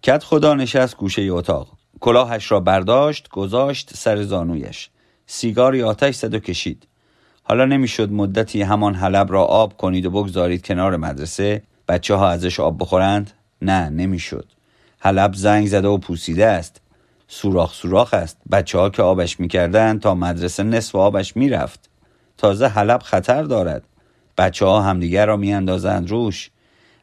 کت 0.03 0.25
خدا 0.25 0.55
نشست 0.55 0.97
گوشه 0.97 1.23
اتاق. 1.23 1.69
کلاهش 2.01 2.51
را 2.51 2.61
برداشت 2.61 3.29
گذاشت 3.29 3.91
سر 3.97 4.23
زانویش. 4.23 4.91
سیگاری 5.27 5.83
آتش 5.83 6.15
زد 6.15 6.35
و 6.35 6.39
کشید. 6.39 6.87
حالا 7.51 7.65
نمی‌شد 7.65 8.13
مدتی 8.13 8.63
همان 8.63 8.95
حلب 8.95 9.33
را 9.33 9.45
آب 9.45 9.77
کنید 9.77 10.07
و 10.07 10.11
بگذارید 10.11 10.67
کنار 10.67 10.97
مدرسه. 10.97 11.63
بچه 11.89 12.15
ها 12.15 12.29
ازش 12.29 12.61
آب 12.61 12.79
بخورند؟ 12.79 13.31
نه 13.63 13.89
نمی‌شد. 13.89 14.47
حلب 14.99 15.35
زنگ 15.35 15.67
زده 15.67 15.89
و 15.89 15.99
پوسیده 15.99 16.47
است. 16.47 16.81
سوراخ 17.29 17.75
سوراخ 17.75 18.15
است. 18.15 18.39
بچه 18.53 18.79
ها 18.79 18.91
که 18.91 19.03
آبش 19.03 19.41
می‌کردن 19.41 19.99
تا 19.99 20.15
مدرسه 20.15 20.63
نصف 20.63 20.97
آبش 20.97 21.37
می‌رفت. 21.37 21.91
تازه 22.39 22.67
حلب 22.67 23.03
خطر 23.03 23.43
دارد. 23.43 23.83
بچه 24.39 24.67
ها 24.67 24.83
همدیگر 24.83 25.27
را 25.27 25.37
میاندازند 25.37 26.11
روش. 26.11 26.51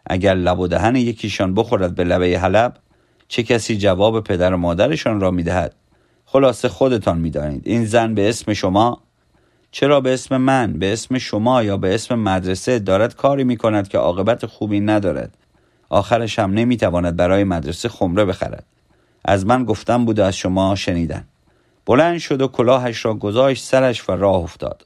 اگر 0.06 0.34
لب 0.34 0.60
و 0.60 0.68
دهن 0.68 0.96
یکیشان 0.96 1.54
بخورد 1.54 1.96
به 1.96 2.04
لبه 2.04 2.40
حلب 2.40 2.78
چه 3.28 3.44
کسی 3.44 3.78
جواب 3.78 4.24
پدر 4.24 4.54
و 4.54 4.58
مادرشان 4.58 5.22
را 5.22 5.32
می‌دهد؟ 5.32 5.76
خلاصه 6.26 6.70
خودتان 6.70 7.18
می‌دانید. 7.18 7.62
این 7.66 7.86
زن 7.86 8.14
به 8.14 8.30
اسم 8.30 8.54
شما 8.54 9.07
چرا 9.72 10.02
به 10.02 10.14
اسم 10.14 10.38
من 10.38 10.74
به 10.74 10.94
اسم 10.94 11.18
شما 11.18 11.64
یا 11.64 11.78
به 11.78 11.96
اسم 11.96 12.16
مدرسه 12.16 12.80
دارد 12.80 13.16
کاری 13.16 13.44
می 13.44 13.58
کند 13.58 13.88
که 13.88 13.98
عاقبت 13.98 14.46
خوبی 14.46 14.80
ندارد؟ 14.80 15.38
آخرش 15.90 16.40
هم 16.40 16.54
نمی‌تواند 16.54 17.16
برای 17.16 17.44
مدرسه 17.44 17.90
خمره 17.90 18.26
بخرد. 18.26 18.66
از 19.26 19.46
من 19.46 19.66
گفتم 19.66 20.06
بود 20.06 20.20
از 20.20 20.38
شما 20.38 20.76
شنیدن. 20.76 21.24
بلند 21.86 22.18
شد 22.18 22.42
و 22.42 22.48
کلاهش 22.48 23.06
را 23.06 23.14
گذاشت 23.14 23.64
سرش 23.64 24.10
و 24.10 24.12
راه 24.12 24.36
افتاد. 24.36 24.86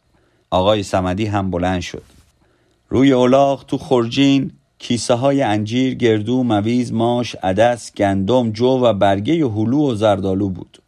آقای 0.50 0.84
سمدی 0.84 1.26
هم 1.26 1.52
بلند 1.52 1.82
شد. 1.82 2.04
روی 2.90 3.12
اولاغ 3.12 3.66
تو 3.66 3.78
خورجین 3.78 4.52
کیسه 4.80 5.14
های 5.14 5.42
انجیر، 5.42 5.94
گردو، 5.94 6.44
مویز، 6.44 6.94
ماش، 6.94 7.36
عدس، 7.36 7.94
گندم، 7.94 8.52
جو 8.52 8.68
و 8.68 8.94
برگه 8.94 9.34
هلو 9.34 9.92
و 9.92 9.96
زردالو 9.96 10.50
بود. 10.50 10.82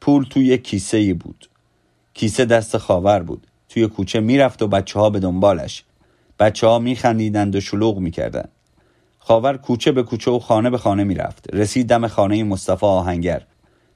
پول 0.00 0.24
توی 0.24 0.58
کیسه 0.58 1.14
بود. 1.14 1.47
کیسه 2.18 2.44
دست 2.44 2.76
خاور 2.76 3.22
بود. 3.22 3.46
توی 3.68 3.86
کوچه 3.86 4.20
می‌رفت 4.20 4.62
و 4.62 4.68
بچه 4.68 5.00
ها 5.00 5.10
به 5.10 5.18
دنبالش. 5.18 5.84
بچه 6.38 6.66
ها 6.66 6.78
میخندیدند 6.78 7.56
و 7.56 7.60
شلوغ 7.60 7.98
می‌کردند. 7.98 8.48
خاور 9.18 9.56
کوچه 9.56 9.92
به 9.92 10.02
کوچه 10.02 10.30
و 10.30 10.38
خانه 10.38 10.70
به 10.70 10.78
خانه 10.78 11.04
می‌رفت. 11.04 11.54
رسید 11.54 11.88
دم 11.88 12.06
خانه 12.06 12.44
مصطفی 12.44 12.86
آهنگر. 12.86 13.42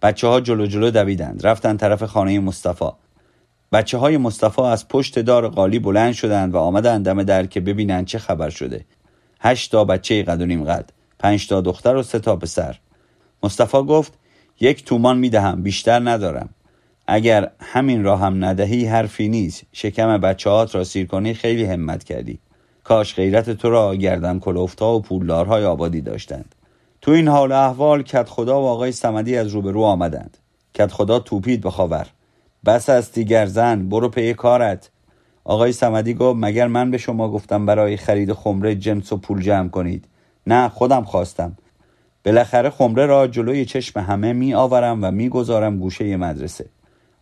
بچه 0.03 0.27
ها 0.27 0.41
جلو 0.41 0.67
جلو 0.67 0.91
دویدند. 0.91 1.47
رفتن 1.47 1.77
طرف 1.77 2.03
خانه 2.03 2.41
مصطفی. 2.41 2.91
بچه 3.73 3.99
های 3.99 4.17
مصطفی 4.17 4.63
از 4.63 4.89
پشت 4.89 5.19
دار 5.19 5.49
قالی 5.49 5.79
بلند 5.79 6.13
شدند 6.13 6.55
و 6.55 6.59
آمدند 6.59 7.05
دم 7.05 7.23
در 7.23 7.47
که 7.47 7.61
ببینند 7.61 8.07
چه 8.07 8.19
خبر 8.19 8.51
شده. 8.51 8.85
هشت 9.41 9.73
تا 9.73 9.85
بچه 9.85 10.23
قد 10.23 10.41
و 10.41 10.47
نیم 10.47 10.65
قد 10.65 10.91
پنج 11.19 11.49
تا 11.49 11.61
دختر 11.61 11.97
و 11.97 12.03
سه 12.03 12.19
تا 12.19 12.37
پسر 12.37 12.79
مصطفی 13.43 13.83
گفت 13.83 14.19
یک 14.61 14.85
تومان 14.85 15.19
می‌دهم 15.19 15.63
بیشتر 15.63 16.11
ندارم 16.11 16.49
اگر 17.07 17.51
همین 17.61 18.05
را 18.05 18.17
هم 18.17 18.45
ندهی 18.45 18.87
حرفی 18.87 19.29
نیست. 19.29 19.63
شکم 19.73 20.19
بچه 20.19 20.51
هات 20.51 20.75
را 20.75 20.85
سیر 20.85 21.07
کنی 21.07 21.35
خیلی 21.35 21.65
همت 21.65 22.05
کردی. 22.05 22.39
کاش 22.85 23.15
غیرت 23.15 23.51
تو 23.51 23.71
را 23.71 23.97
گردن 23.97 24.39
کلوفتا 24.39 24.95
و 24.95 25.03
پولدارهای 25.03 25.65
آبادی 25.65 26.01
داشتند. 26.01 26.55
تو 27.01 27.11
این 27.11 27.29
حال 27.29 27.53
احوال 27.53 28.03
کت 28.03 28.29
خدا 28.29 28.63
و 28.63 28.67
آقای 28.67 28.93
سمدی 28.93 29.37
از 29.37 29.49
روبرو 29.49 29.83
آمدند. 29.83 30.37
کت 30.75 30.93
خدا 30.93 31.19
توپید 31.19 31.61
به 31.61 31.71
بس 32.67 32.89
از 32.89 33.13
دیگر 33.13 33.47
زن 33.47 33.89
برو 33.89 34.09
پی 34.09 34.35
کارت. 34.35 34.91
آقای 35.45 35.73
سمدی 35.73 36.15
گفت 36.15 36.39
مگر 36.41 36.67
من 36.67 36.91
به 36.91 36.99
شما 36.99 37.29
گفتم 37.31 37.67
برای 37.67 37.97
خرید 37.97 38.33
خمره 38.33 38.75
جنس 38.75 39.13
و 39.13 39.17
پول 39.17 39.43
جمع 39.43 39.69
کنید؟ 39.69 40.05
نه 40.47 40.69
خودم 40.69 41.05
خواستم. 41.05 41.57
بالاخره 42.25 42.71
خمره 42.71 43.07
را 43.07 43.27
جلوی 43.27 43.65
چشم 43.65 44.01
همه 44.01 44.33
می 44.33 44.55
آورم 44.55 45.05
و 45.05 45.11
می 45.11 45.29
گذارم 45.29 45.79
گوشه 45.79 46.17
مدرسه. 46.17 46.67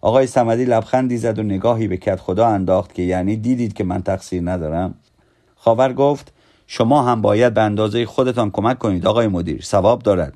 آقای 0.01 0.27
سمدی 0.27 0.65
لبخندی 0.65 1.17
زد 1.17 1.39
و 1.39 1.43
نگاهی 1.43 1.89
به 1.89 1.97
کت 1.97 2.21
خدا 2.21 2.47
انداخت 2.47 2.95
که 2.95 3.03
یعنی 3.03 3.37
دیدید 3.37 3.73
که 3.73 3.85
من 3.85 4.03
تقصیر 4.03 4.43
ندارم. 4.51 4.95
خاور 5.57 5.93
گفت 5.93 6.33
شما 6.67 7.03
هم 7.03 7.23
باید 7.23 7.55
به 7.55 7.61
اندازه 7.61 8.07
خودتان 8.07 8.51
کمک 8.51 8.79
کنید 8.79 9.07
آقای 9.07 9.29
مدیر 9.29 9.63
ثواب 9.63 10.03
دارد. 10.03 10.35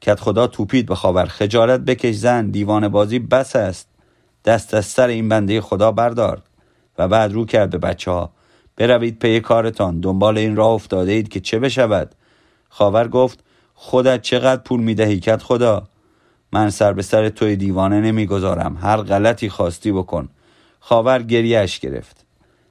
کت 0.00 0.20
خدا 0.20 0.46
توپید 0.46 0.86
به 0.86 0.94
خاور 0.94 1.24
خجالت 1.24 1.80
بکش 1.80 2.14
زن 2.14 2.50
دیوان 2.50 2.88
بازی 2.88 3.18
بس 3.18 3.56
است. 3.56 3.88
دست 4.44 4.74
از 4.74 4.86
سر 4.86 5.08
این 5.08 5.28
بنده 5.28 5.60
خدا 5.60 5.92
بردار. 5.92 6.42
و 6.98 7.08
بعد 7.08 7.32
رو 7.32 7.44
کرد 7.44 7.70
به 7.70 7.78
بچه 7.78 8.10
ها 8.10 8.30
بروید 8.76 9.18
پی 9.18 9.40
کارتان 9.40 10.00
دنبال 10.00 10.38
این 10.38 10.56
راه 10.56 10.68
افتاده 10.68 11.12
اید 11.12 11.28
که 11.28 11.40
چه 11.40 11.58
بشود؟ 11.58 12.14
خاور 12.68 13.08
گفت 13.08 13.44
خودت 13.74 14.22
چقدر 14.22 14.62
پول 14.62 14.80
می‌دهی 14.80 15.20
کت 15.20 15.42
خدا؟ 15.42 15.88
من 16.52 16.70
سر 16.70 16.92
به 16.92 17.02
سر 17.02 17.28
توی 17.28 17.56
دیوانه 17.56 18.00
نمی‌گذارم. 18.00 18.78
هر 18.82 18.96
غلطی 18.96 19.48
خواستی 19.48 19.92
بکن. 19.92 20.28
خاور 20.80 21.22
گریهش 21.22 21.78
گرفت. 21.78 22.24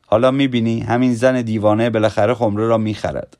حالا 0.07 0.31
می‌بینی 0.31 0.79
همین 0.79 1.13
زن 1.13 1.41
دیوانه 1.41 1.89
بالاخره 1.89 2.33
خمره 2.33 2.67
را 2.67 2.77
می‌خرد. 2.77 3.37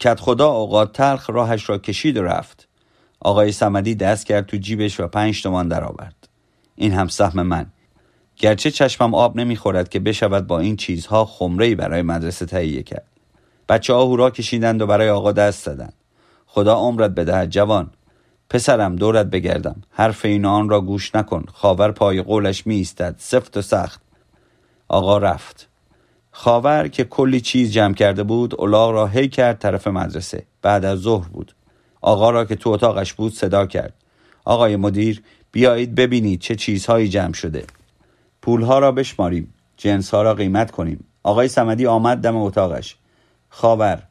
کت 0.00 0.20
خدا 0.20 0.48
اوقات 0.48 0.92
تلخ 0.92 1.30
راهش 1.30 1.68
را 1.68 1.78
کشید 1.78 2.16
و 2.16 2.22
رفت. 2.22 2.68
آقای 3.20 3.52
سمدی 3.52 3.94
دست 3.94 4.26
کرد 4.26 4.46
تو 4.46 4.56
جیبش 4.56 5.00
و 5.00 5.06
پنج 5.06 5.42
تومان 5.42 5.68
درآورد. 5.68 6.28
این 6.76 6.92
هم 6.92 7.08
سهم 7.08 7.42
من. 7.42 7.66
گرچه 8.36 8.70
چشمم 8.70 9.14
آب 9.14 9.36
نمی‌خورد 9.36 9.88
که 9.88 10.00
بشود 10.00 10.46
با 10.46 10.58
این 10.58 10.76
چیزها 10.76 11.24
خمره 11.24 11.74
برای 11.74 12.02
مدرسه 12.02 12.46
تهیه 12.46 12.82
کرد. 12.82 13.06
بچه 13.68 13.94
ها 13.94 14.04
هورا 14.04 14.30
کشیدند 14.30 14.82
و 14.82 14.86
برای 14.86 15.10
آقا 15.10 15.32
دست 15.32 15.64
زدند. 15.64 15.94
خدا 16.46 16.74
عمرت 16.74 17.10
بدهد 17.10 17.50
جوان. 17.50 17.90
پسرم 18.50 18.96
دورت 18.96 19.26
بگردم. 19.26 19.82
حرف 19.90 20.24
این 20.24 20.44
آن 20.44 20.68
را 20.68 20.80
گوش 20.80 21.14
نکن. 21.14 21.44
خاور 21.54 21.92
پای 21.92 22.22
قولش 22.22 22.66
می 22.66 22.74
ایستد 22.74 23.14
سفت 23.18 23.56
و 23.56 23.62
سخت. 23.62 24.00
آقا 24.88 25.18
رفت. 25.18 25.68
خاور 26.30 26.88
که 26.88 27.04
کلی 27.04 27.40
چیز 27.40 27.72
جمع 27.72 27.94
کرده 27.94 28.22
بود 28.22 28.54
اولاغ 28.60 28.90
را 28.90 29.06
هی 29.06 29.28
کرد 29.28 29.58
طرف 29.58 29.86
مدرسه. 29.86 30.46
بعد 30.62 30.84
از 30.84 30.98
ظهر 30.98 31.28
بود. 31.28 31.54
آقا 32.00 32.30
را 32.30 32.44
که 32.44 32.56
تو 32.56 32.70
اتاقش 32.70 33.12
بود 33.14 33.32
صدا 33.32 33.66
کرد. 33.66 33.94
آقای 34.44 34.76
مدیر 34.76 35.22
بیایید 35.52 35.94
ببینید 35.94 36.40
چه 36.40 36.54
چیزهایی 36.54 37.08
جمع 37.08 37.32
شده. 37.32 37.64
پولها 38.42 38.78
را 38.78 38.92
بشماریم. 38.92 39.54
جنسها 39.76 40.22
را 40.22 40.34
قیمت 40.34 40.70
کنیم. 40.70 41.04
آقای 41.22 41.48
سمدی 41.48 41.86
آمد 41.86 42.18
دم 42.18 42.36
اتاقش. 42.36 42.96
خاور 43.48 44.02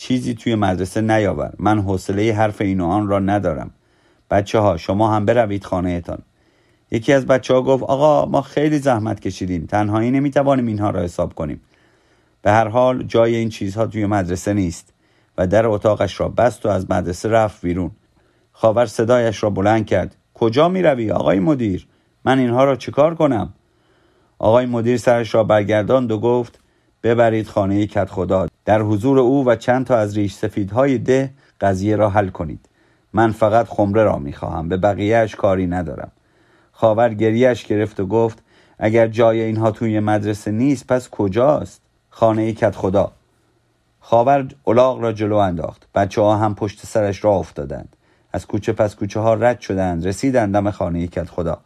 چیزی 0.00 0.34
توی 0.34 0.54
مدرسه 0.54 1.00
نیاور. 1.00 1.52
من 1.58 1.80
حوصله 1.80 2.34
حرف 2.34 2.60
این 2.60 2.80
و 2.80 2.86
آن 2.86 3.08
را 3.08 3.18
ندارم. 3.18 3.70
بچه 4.30 4.58
ها 4.58 4.76
شما 4.76 5.14
هم 5.14 5.24
بروید 5.24 5.64
خانهتان. 5.64 6.18
یکی 6.90 7.12
از 7.12 7.26
بچه 7.26 7.54
ها 7.54 7.62
گفت 7.62 7.82
آقا 7.82 8.26
ما 8.26 8.42
خیلی 8.42 8.78
زحمت 8.78 9.20
کشیدیم. 9.20 9.66
تنهایی 9.66 10.10
نمی‌توانیم 10.10 10.66
اینها 10.66 10.90
را 10.90 11.02
حساب 11.02 11.34
کنیم. 11.34 11.60
به 12.42 12.50
هر 12.50 12.68
حال 12.68 13.02
جای 13.02 13.36
این 13.36 13.48
چیزها 13.48 13.86
توی 13.86 14.06
مدرسه 14.06 14.52
نیست 14.52 14.92
و 15.38 15.46
در 15.46 15.66
اتاقش 15.66 16.20
را 16.20 16.28
بست 16.28 16.66
و 16.66 16.68
از 16.68 16.90
مدرسه 16.90 17.28
رفت 17.28 17.62
بیرون. 17.62 17.90
خاور 18.52 18.86
صدایش 18.86 19.42
را 19.42 19.50
بلند 19.50 19.86
کرد. 19.86 20.16
کجا 20.34 20.68
می 20.68 20.82
روی 20.82 21.10
آقای 21.10 21.38
مدیر؟ 21.38 21.86
من 22.24 22.38
اینها 22.38 22.64
را 22.64 22.76
چیکار 22.76 23.14
کنم؟ 23.14 23.52
آقای 24.38 24.66
مدیر 24.66 24.96
سرش 24.96 25.34
را 25.34 25.44
برگرداند 25.44 26.12
و 26.12 26.18
گفت 26.18 26.60
ببرید 27.02 27.48
خانه 27.48 27.86
کت 27.86 28.10
خدا 28.10 28.46
در 28.64 28.82
حضور 28.82 29.18
او 29.18 29.48
و 29.48 29.56
چند 29.56 29.86
تا 29.86 29.96
از 29.96 30.16
ریش 30.16 30.34
سفیدهای 30.34 30.98
ده 30.98 31.30
قضیه 31.60 31.96
را 31.96 32.10
حل 32.10 32.28
کنید. 32.28 32.68
من 33.12 33.32
فقط 33.32 33.66
خمره 33.66 34.04
را 34.04 34.18
می‌خواهم. 34.18 34.68
به 34.68 34.76
بقیهش 34.76 35.34
کاری 35.34 35.66
ندارم. 35.66 36.10
خاور 36.72 37.14
گریهش 37.14 37.64
گرفت 37.64 38.00
و 38.00 38.06
گفت 38.06 38.42
اگر 38.78 39.06
جای 39.06 39.40
اینها 39.40 39.70
توی 39.70 40.00
مدرسه 40.00 40.50
نیست 40.50 40.86
پس 40.86 41.08
کجاست؟ 41.08 41.80
خانه 42.10 42.52
کت 42.52 42.76
خدا 42.76 43.12
خاور 44.00 44.48
الاغ 44.66 45.00
را 45.00 45.12
جلو 45.12 45.36
انداخت. 45.36 45.86
بچه 45.94 46.20
ها 46.20 46.36
هم 46.36 46.54
پشت 46.54 46.86
سرش 46.86 47.24
را 47.24 47.30
افتادند. 47.30 47.96
از 48.32 48.46
کوچه 48.46 48.72
پس 48.72 48.94
کوچه 48.94 49.20
ها 49.20 49.34
رد 49.34 49.60
شدند. 49.60 50.06
رسیدند 50.06 50.54
دم 50.54 50.70
خانه 50.70 51.06
کت 51.06 51.28
خدا 51.28 51.58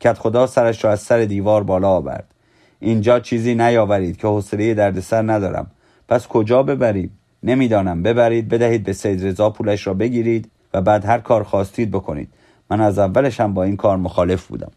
کت 0.00 0.18
خدا 0.18 0.46
سرش 0.46 0.84
را 0.84 0.92
از 0.92 1.00
سر 1.00 1.24
دیوار 1.24 1.62
بالا 1.62 1.88
آورد. 1.88 2.34
اینجا 2.80 3.20
چیزی 3.20 3.54
نیاورید 3.54 4.16
که 4.16 4.28
حوصله 4.28 4.74
دردسر 4.74 5.22
ندارم. 5.32 5.70
پس 6.08 6.26
کجا 6.26 6.62
ببریم؟ 6.62 7.18
نمی‌دانم. 7.42 8.02
ببرید 8.02 8.48
بدهید 8.48 8.84
به 8.84 8.92
سید 8.92 9.26
رضا 9.26 9.50
پولش 9.50 9.86
را 9.86 9.94
بگیرید 9.94 10.50
و 10.74 10.80
بعد 10.82 11.04
هر 11.04 11.18
کار 11.18 11.42
خواستید 11.42 11.90
بکنید. 11.90 12.28
من 12.70 12.80
از 12.80 12.98
اولش 12.98 13.40
هم 13.40 13.54
با 13.54 13.62
این 13.62 13.76
کار 13.76 13.96
مخالف 13.96 14.46
بودم. 14.46 14.70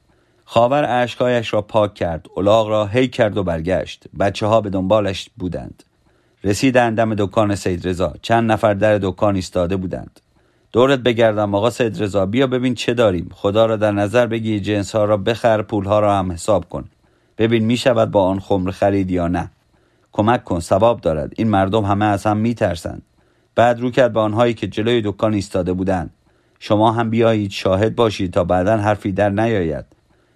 خاور 0.46 0.86
اشکایش 1.04 1.54
را 1.54 1.62
پاک 1.62 1.94
کرد 1.94 2.26
الاغ 2.38 2.70
را 2.70 2.86
هی 2.86 3.08
کرد 3.08 3.38
و 3.38 3.44
برگشت. 3.44 4.04
بچه 4.20 4.46
ها 4.46 4.62
به 4.62 4.70
دنبالش 4.70 5.30
بودند. 5.38 5.84
رسیدند 6.44 6.98
دم 6.98 7.16
دکان 7.16 7.56
سید 7.56 7.88
رضا. 7.88 8.14
چند 8.22 8.52
نفر 8.52 8.74
در 8.74 8.98
دکان 8.98 9.36
ایستاده 9.36 9.76
بودند. 9.76 10.20
دورت 10.72 11.00
بگردم 11.00 11.56
آقا 11.56 11.70
سید 11.70 12.04
رضا 12.04 12.26
بیا 12.26 12.48
ببین 12.48 12.76
چه 12.76 12.94
داریم. 12.94 13.30
خدا 13.34 13.66
را 13.66 13.76
در 13.76 13.92
نظر 13.92 14.28
بگیر 14.28 14.60
جنس 14.60 14.96
ها 14.96 15.06
را 15.06 15.18
بخر 15.18 15.62
پول 15.62 15.86
ها 15.86 16.00
را 16.00 16.18
هم 16.18 16.32
حساب 16.32 16.70
کن. 16.70 16.86
ببین 17.42 17.66
می 17.66 17.78
شود 17.78 18.12
با 18.12 18.24
آن 18.24 18.40
خمر 18.40 18.72
خرید 18.72 19.12
یا 19.12 19.28
نه. 19.28 19.52
کمک 20.12 20.44
کن 20.44 20.60
ثواب 20.60 21.02
دارد. 21.02 21.34
این 21.38 21.50
مردم 21.50 21.84
همه 21.86 22.06
از 22.06 22.26
هم 22.26 22.38
می 22.38 22.54
ترسند 22.54 23.02
بعد 23.56 23.80
رو 23.80 23.92
کرد 23.92 24.14
به 24.14 24.20
آنهایی 24.20 24.54
که 24.54 24.68
جلوی 24.68 25.02
دکان 25.02 25.34
ایستاده 25.34 25.74
بودند. 25.74 26.10
شما 26.60 26.92
هم 26.92 27.10
بیایید 27.10 27.52
شاهد 27.52 27.96
باشید 27.96 28.34
تا 28.34 28.44
بعدا 28.44 28.78
حرفی 28.78 29.12
در 29.12 29.30
نیاید. 29.30 29.86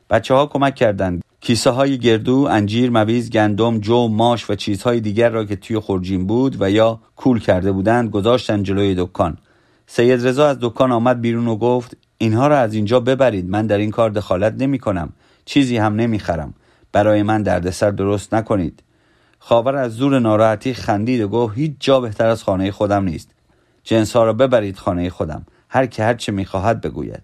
بچه 0.09 0.33
ها 0.33 0.45
کمک 0.45 0.75
کردند. 0.75 1.23
کیسه 1.41 1.69
های 1.69 1.97
گردو، 1.97 2.47
انجیر، 2.51 2.89
مویز، 2.89 3.29
گندم، 3.29 3.79
جو، 3.79 4.07
ماش 4.07 4.49
و 4.49 4.55
چیزهای 4.55 4.99
دیگر 4.99 5.29
را 5.29 5.45
که 5.45 5.55
توی 5.55 5.79
خورجین 5.79 6.27
بود 6.27 6.61
و 6.61 6.71
یا 6.71 6.99
کول 7.15 7.39
کرده 7.39 7.71
بودند 7.71 8.09
گذاشتن 8.09 8.63
جلوی 8.63 8.95
دکان. 8.95 9.37
سید 9.87 10.27
رضا 10.27 10.47
از 10.47 10.57
دکان 10.61 10.91
آمد 10.91 11.21
بیرون 11.21 11.47
و 11.47 11.55
گفت 11.55 11.97
اینها 12.17 12.47
را 12.47 12.59
از 12.59 12.73
اینجا 12.73 12.99
ببرید. 12.99 13.49
من 13.49 13.67
در 13.67 13.77
این 13.77 13.91
کار 13.91 14.09
دخالت 14.09 14.53
نمی 14.57 14.79
کنم. 14.79 15.13
چیزی 15.45 15.77
هم 15.77 15.95
نمی 15.95 16.19
خرم. 16.19 16.53
برای 16.95 17.23
من 17.23 17.43
دردسر 17.43 17.91
درست 17.91 18.33
نکنید. 18.33 18.83
خاور 19.39 19.75
از 19.75 19.91
زور 19.91 20.19
ناراحتی 20.19 20.73
خندید 20.73 21.21
و 21.21 21.27
گفت 21.27 21.57
هیچ 21.57 21.71
جا 21.79 21.99
بهتر 21.99 22.27
از 22.27 22.43
خانه 22.43 22.71
خودم 22.71 23.03
نیست. 23.03 23.29
جنس 23.83 24.15
ها 24.15 24.23
را 24.23 24.33
ببرید 24.33 24.77
خانه 24.77 25.09
خودم. 25.09 25.45
هر 25.69 25.85
که 25.85 26.03
هر 26.03 26.13
چه 26.13 26.31
می‌خواهد 26.31 26.81
بگوید. 26.81 27.23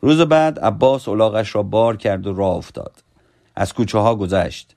روز 0.00 0.20
بعد 0.20 0.58
عباس 0.58 1.08
اولاغش 1.08 1.54
را 1.54 1.62
بار 1.62 1.96
کرد 1.96 2.26
و 2.26 2.34
راه 2.34 2.56
افتاد. 2.56 2.92
از 3.56 3.72
کوچه 3.72 3.98
ها 3.98 4.14
گذشت 4.14 4.76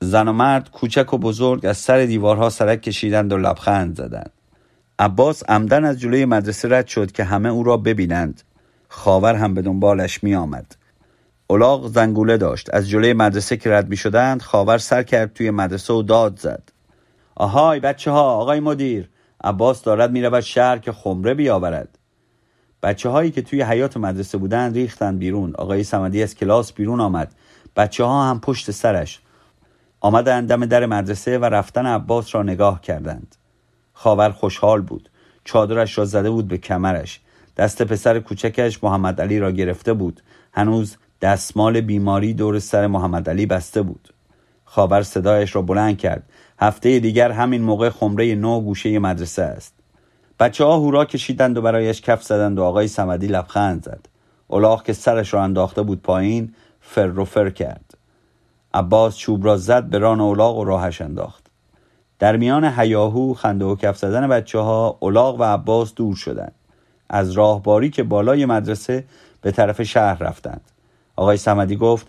زن 0.00 0.28
و 0.28 0.32
مرد 0.32 0.70
کوچک 0.70 1.14
و 1.14 1.18
بزرگ 1.18 1.66
از 1.66 1.78
سر 1.78 2.04
دیوارها 2.04 2.50
سرک 2.50 2.82
کشیدند 2.82 3.32
و 3.32 3.36
لبخند 3.36 3.96
زدند 3.96 4.30
عباس 4.98 5.42
عمدن 5.48 5.84
از 5.84 6.00
جلوی 6.00 6.24
مدرسه 6.24 6.68
رد 6.68 6.86
شد 6.86 7.12
که 7.12 7.24
همه 7.24 7.48
او 7.48 7.62
را 7.62 7.76
ببینند 7.76 8.42
خاور 8.88 9.34
هم 9.34 9.54
به 9.54 9.62
دنبالش 9.62 10.24
می 10.24 10.34
آمد 10.34 10.76
اولاغ 11.52 11.86
زنگوله 11.86 12.36
داشت. 12.36 12.74
از 12.74 12.88
جلوی 12.88 13.12
مدرسه 13.12 13.56
که 13.56 13.70
رد 13.70 13.88
می 13.88 13.96
شدند 13.96 14.42
خاور 14.42 14.78
سر 14.78 15.02
کرد 15.02 15.32
توی 15.32 15.50
مدرسه 15.50 15.92
و 15.92 16.02
داد 16.02 16.38
زد. 16.38 16.62
آهای 17.34 17.80
بچه 17.80 18.10
ها 18.10 18.22
آقای 18.22 18.60
مدیر. 18.60 19.08
عباس 19.44 19.82
دارد 19.82 20.12
می 20.12 20.22
رود 20.22 20.40
شهر 20.40 20.78
که 20.78 20.92
خمره 20.92 21.34
بیاورد. 21.34 21.98
بچه 22.82 23.08
هایی 23.08 23.30
که 23.30 23.42
توی 23.42 23.62
حیات 23.62 23.96
مدرسه 23.96 24.38
بودند 24.38 24.74
ریختند 24.74 25.18
بیرون. 25.18 25.52
آقای 25.58 25.84
سمدی 25.84 26.22
از 26.22 26.34
کلاس 26.34 26.72
بیرون 26.72 27.00
آمد. 27.00 27.34
بچه 27.76 28.04
ها 28.04 28.30
هم 28.30 28.40
پشت 28.40 28.70
سرش 28.70 29.20
آمدند 30.00 30.48
دم 30.48 30.66
در 30.66 30.86
مدرسه 30.86 31.38
و 31.38 31.44
رفتن 31.44 31.86
عباس 31.86 32.34
را 32.34 32.42
نگاه 32.42 32.80
کردند. 32.80 33.36
خاور 33.92 34.30
خوشحال 34.30 34.80
بود. 34.80 35.10
چادرش 35.44 35.98
را 35.98 36.04
زده 36.04 36.30
بود 36.30 36.48
به 36.48 36.58
کمرش. 36.58 37.20
دست 37.56 37.82
پسر 37.82 38.20
کوچکش 38.20 38.84
محمد 38.84 39.20
علی 39.20 39.38
را 39.38 39.50
گرفته 39.50 39.92
بود. 39.92 40.22
هنوز 40.52 40.96
دستمال 41.22 41.80
بیماری 41.80 42.34
دور 42.34 42.58
سر 42.58 42.86
محمد 42.86 43.30
علی 43.30 43.46
بسته 43.46 43.82
بود. 43.82 44.14
خاور 44.64 45.02
صدایش 45.02 45.56
را 45.56 45.62
بلند 45.62 45.98
کرد. 45.98 46.22
هفته 46.58 46.98
دیگر 46.98 47.30
همین 47.30 47.62
موقع 47.62 47.90
خمره 47.90 48.34
نو 48.34 48.60
گوشه 48.60 48.98
مدرسه 48.98 49.42
است. 49.42 49.74
بچه 50.40 50.64
ها 50.64 50.76
هورا 50.76 51.04
کشیدند 51.04 51.58
و 51.58 51.62
برایش 51.62 52.00
کف 52.00 52.22
زدند 52.22 52.58
و 52.58 52.62
آقای 52.62 52.88
سمدی 52.88 53.26
لبخند 53.26 53.84
زد. 53.84 54.08
الاغ 54.50 54.82
که 54.82 54.92
سرش 54.92 55.34
را 55.34 55.42
انداخته 55.42 55.82
بود 55.82 56.02
پایین 56.02 56.54
فر 56.80 57.18
و 57.18 57.24
فر 57.24 57.50
کرد. 57.50 57.94
عباس 58.74 59.16
چوب 59.16 59.44
را 59.44 59.56
زد 59.56 59.84
به 59.84 59.98
ران 59.98 60.20
اولاغ 60.20 60.58
و 60.58 60.64
راهش 60.64 61.02
انداخت. 61.02 61.46
در 62.18 62.36
میان 62.36 62.64
هیاهو 62.64 63.34
خنده 63.34 63.64
و 63.64 63.76
کف 63.76 63.98
زدن 63.98 64.28
بچه 64.28 64.58
ها 64.58 64.96
اولاغ 65.00 65.40
و 65.40 65.42
عباس 65.42 65.94
دور 65.94 66.16
شدند. 66.16 66.54
از 67.10 67.32
راهباری 67.32 67.90
که 67.90 68.02
بالای 68.02 68.46
مدرسه 68.46 69.04
به 69.40 69.50
طرف 69.50 69.82
شهر 69.82 70.18
رفتند. 70.22 70.71
آقای 71.16 71.36
سمدی 71.36 71.76
گفت 71.76 72.06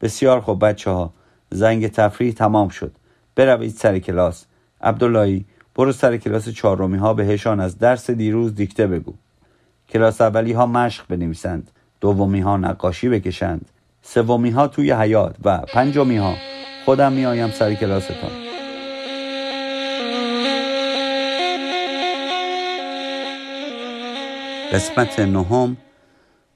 بسیار 0.00 0.40
خوب 0.40 0.64
بچه 0.64 0.90
ها 0.90 1.12
زنگ 1.50 1.88
تفریح 1.88 2.32
تمام 2.32 2.68
شد. 2.68 2.92
بروید 3.36 3.70
سر 3.70 3.98
کلاس. 3.98 4.44
عبداللهی 4.80 5.44
برو 5.74 5.92
سر 5.92 6.16
کلاس 6.16 6.48
چهارمی 6.48 6.98
ها 6.98 7.14
بهشان 7.14 7.60
از 7.60 7.78
درس 7.78 8.10
دیروز 8.10 8.54
دیکته 8.54 8.86
بگو. 8.86 9.14
کلاس 9.88 10.20
اولی 10.20 10.52
ها 10.52 10.66
مشق 10.66 11.04
بنویسند 11.08 11.70
دومی 12.00 12.40
ها 12.40 12.56
نقاشی 12.56 13.08
بکشند 13.08 13.68
سومی 14.02 14.50
ها 14.50 14.68
توی 14.68 14.92
حیات 14.92 15.36
و 15.44 15.58
پنجمی 15.58 16.16
ها 16.16 16.34
خودم 16.84 17.12
میآیم 17.12 17.50
سر 17.50 17.74
کلاستان. 17.74 18.30
قسمت 24.72 25.20
نهم 25.20 25.76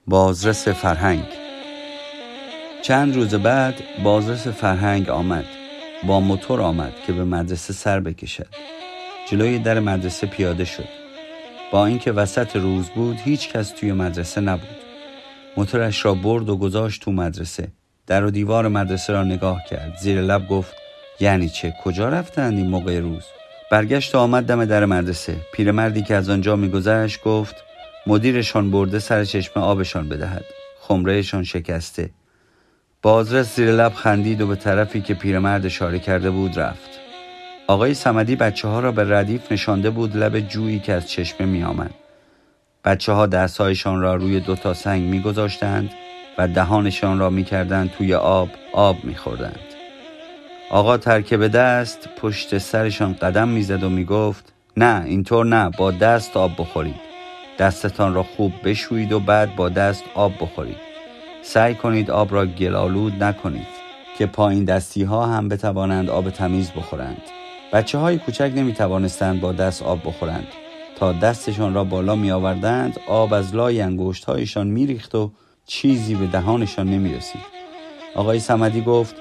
بازرس 0.06 0.68
فرهنگ. 0.68 1.47
چند 2.82 3.14
روز 3.14 3.34
بعد 3.34 3.74
بازرس 4.04 4.46
فرهنگ 4.46 5.10
آمد. 5.10 5.44
با 6.06 6.20
موتور 6.20 6.60
آمد 6.60 6.92
که 7.06 7.12
به 7.12 7.24
مدرسه 7.24 7.72
سر 7.72 8.00
بکشد. 8.00 8.46
جلوی 9.30 9.58
در 9.58 9.80
مدرسه 9.80 10.26
پیاده 10.26 10.64
شد. 10.64 10.88
با 11.72 11.86
اینکه 11.86 12.12
وسط 12.12 12.56
روز 12.56 12.88
بود 12.88 13.16
هیچ 13.24 13.52
کس 13.52 13.70
توی 13.70 13.92
مدرسه 13.92 14.40
نبود. 14.40 14.76
موتورش 15.56 16.04
را 16.04 16.14
برد 16.14 16.48
و 16.48 16.56
گذاشت 16.56 17.02
تو 17.02 17.12
مدرسه. 17.12 17.68
در 18.06 18.24
و 18.24 18.30
دیوار 18.30 18.68
مدرسه 18.68 19.12
را 19.12 19.24
نگاه 19.24 19.64
کرد. 19.70 19.96
زیر 20.00 20.20
لب 20.20 20.48
گفت 20.48 20.74
یعنی 21.20 21.48
چه؟ 21.48 21.74
کجا 21.84 22.08
رفتند 22.08 22.58
این 22.58 22.66
موقع 22.66 23.00
روز؟ 23.00 23.24
برگشت 23.70 24.14
آمد 24.14 24.44
دم 24.46 24.64
در 24.64 24.84
مدرسه. 24.84 25.36
پیرمردی 25.52 26.02
که 26.02 26.14
از 26.14 26.30
آنجا 26.30 26.56
میگذشت 26.56 27.22
گفت 27.22 27.54
مدیرشان 28.06 28.70
برده 28.70 28.98
سر 28.98 29.24
چشمه 29.24 29.62
آبشان 29.62 30.08
بدهد. 30.08 30.44
خمرهشان 30.80 31.44
شکسته. 31.44 32.10
بازرس 33.02 33.56
زیر 33.56 33.72
لب 33.72 33.92
خندید 33.94 34.40
و 34.40 34.46
به 34.46 34.56
طرفی 34.56 35.00
که 35.00 35.14
پیرمرد 35.14 35.66
اشاره 35.66 35.98
کرده 35.98 36.30
بود 36.30 36.60
رفت 36.60 36.90
آقای 37.66 37.94
سمدی 37.94 38.36
بچه 38.36 38.68
ها 38.68 38.80
را 38.80 38.92
به 38.92 39.16
ردیف 39.18 39.52
نشانده 39.52 39.90
بود 39.90 40.16
لب 40.16 40.40
جویی 40.40 40.78
که 40.78 40.92
از 40.92 41.10
چشمه 41.10 41.46
می 41.46 41.62
آمد. 41.62 41.90
بچه 42.84 43.12
ها 43.12 43.26
دستهایشان 43.26 44.00
را 44.00 44.14
روی 44.14 44.40
دو 44.40 44.56
تا 44.56 44.74
سنگ 44.74 45.02
می 45.02 45.22
گذاشتند 45.22 45.90
و 46.38 46.48
دهانشان 46.48 47.18
را 47.18 47.30
می 47.30 47.44
کردند 47.44 47.92
توی 47.92 48.14
آب 48.14 48.48
آب 48.72 49.04
می 49.04 49.14
خوردند. 49.14 49.60
آقا 50.70 50.96
ترکه 50.96 51.36
دست 51.36 52.08
پشت 52.16 52.58
سرشان 52.58 53.12
قدم 53.12 53.48
می‌زد 53.48 53.82
و 53.82 53.90
می‌گفت 53.90 54.52
نه 54.76 55.02
اینطور 55.06 55.46
نه 55.46 55.70
با 55.70 55.90
دست 55.90 56.36
آب 56.36 56.50
بخورید 56.58 57.00
دستتان 57.58 58.14
را 58.14 58.22
خوب 58.22 58.52
بشویید 58.64 59.12
و 59.12 59.20
بعد 59.20 59.56
با 59.56 59.68
دست 59.68 60.04
آب 60.14 60.32
بخورید 60.40 60.87
سعی 61.42 61.74
کنید 61.74 62.10
آب 62.10 62.34
را 62.34 62.46
گلالود 62.46 63.24
نکنید 63.24 63.66
که 64.18 64.26
پایین 64.26 64.64
دستی 64.64 65.02
ها 65.02 65.26
هم 65.26 65.48
بتوانند 65.48 66.10
آب 66.10 66.30
تمیز 66.30 66.70
بخورند. 66.70 67.22
بچه 67.72 67.98
های 67.98 68.18
کوچک 68.18 68.52
نمی 68.54 68.72
توانستند 68.72 69.40
با 69.40 69.52
دست 69.52 69.82
آب 69.82 69.98
بخورند. 70.04 70.46
تا 70.96 71.12
دستشان 71.12 71.74
را 71.74 71.84
بالا 71.84 72.14
می 72.14 72.30
آوردند 72.30 73.00
آب 73.08 73.34
از 73.34 73.54
لای 73.54 73.80
انگشت 73.80 74.24
هایشان 74.24 74.66
می 74.66 74.86
ریخت 74.86 75.14
و 75.14 75.30
چیزی 75.66 76.14
به 76.14 76.26
دهانشان 76.26 76.86
نمی 76.86 77.14
رسید 77.14 77.42
آقای 78.14 78.40
سمدی 78.40 78.80
گفت 78.80 79.16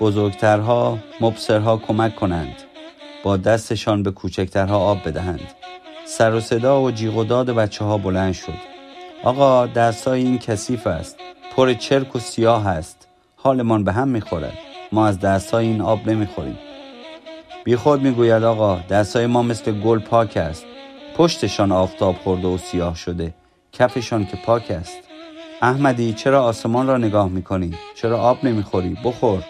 بزرگترها 0.00 0.98
مبصرها 1.20 1.76
کمک 1.76 2.16
کنند. 2.16 2.54
با 3.22 3.36
دستشان 3.36 4.02
به 4.02 4.10
کوچکترها 4.10 4.78
آب 4.78 5.08
بدهند. 5.08 5.52
سر 6.04 6.34
و 6.34 6.40
صدا 6.40 6.82
و 6.82 6.90
جیغ 6.90 7.16
و 7.16 7.24
داد 7.24 7.50
بچه 7.50 7.84
ها 7.84 7.98
بلند 7.98 8.32
شد. 8.32 8.58
آقا 9.24 9.66
دستای 9.66 10.22
این 10.22 10.38
کثیف 10.38 10.86
است. 10.86 11.16
پر 11.56 11.74
چرک 11.74 12.16
و 12.16 12.18
سیاه 12.18 12.66
است. 12.66 13.08
حالمان 13.36 13.84
به 13.84 13.92
هم 13.92 14.08
می‌خورد 14.08 14.52
ما 14.92 15.06
از 15.06 15.20
دستای 15.20 15.66
این 15.66 15.80
آب 15.80 16.08
نمی‌خوریم. 16.08 16.58
بی 17.64 17.76
خود 17.76 18.02
می‌گوید 18.02 18.42
آقا 18.42 18.80
دستای 18.90 19.26
ما 19.26 19.42
مثل 19.42 19.80
گل 19.80 19.98
پاک 19.98 20.36
است. 20.36 20.64
پشتشان 21.16 21.72
آفتاب 21.72 22.16
خورده 22.24 22.48
و 22.48 22.58
سیاه 22.58 22.96
شده. 22.96 23.34
کفشان 23.72 24.26
که 24.26 24.36
پاک 24.36 24.70
است. 24.70 24.98
احمدی 25.62 26.12
چرا 26.12 26.44
آسمان 26.44 26.86
را 26.86 26.98
نگاه 26.98 27.28
می‌کنی؟ 27.28 27.74
چرا 27.94 28.18
آب 28.20 28.44
نمی‌خوری؟ 28.44 28.96
بخور. 29.04 29.44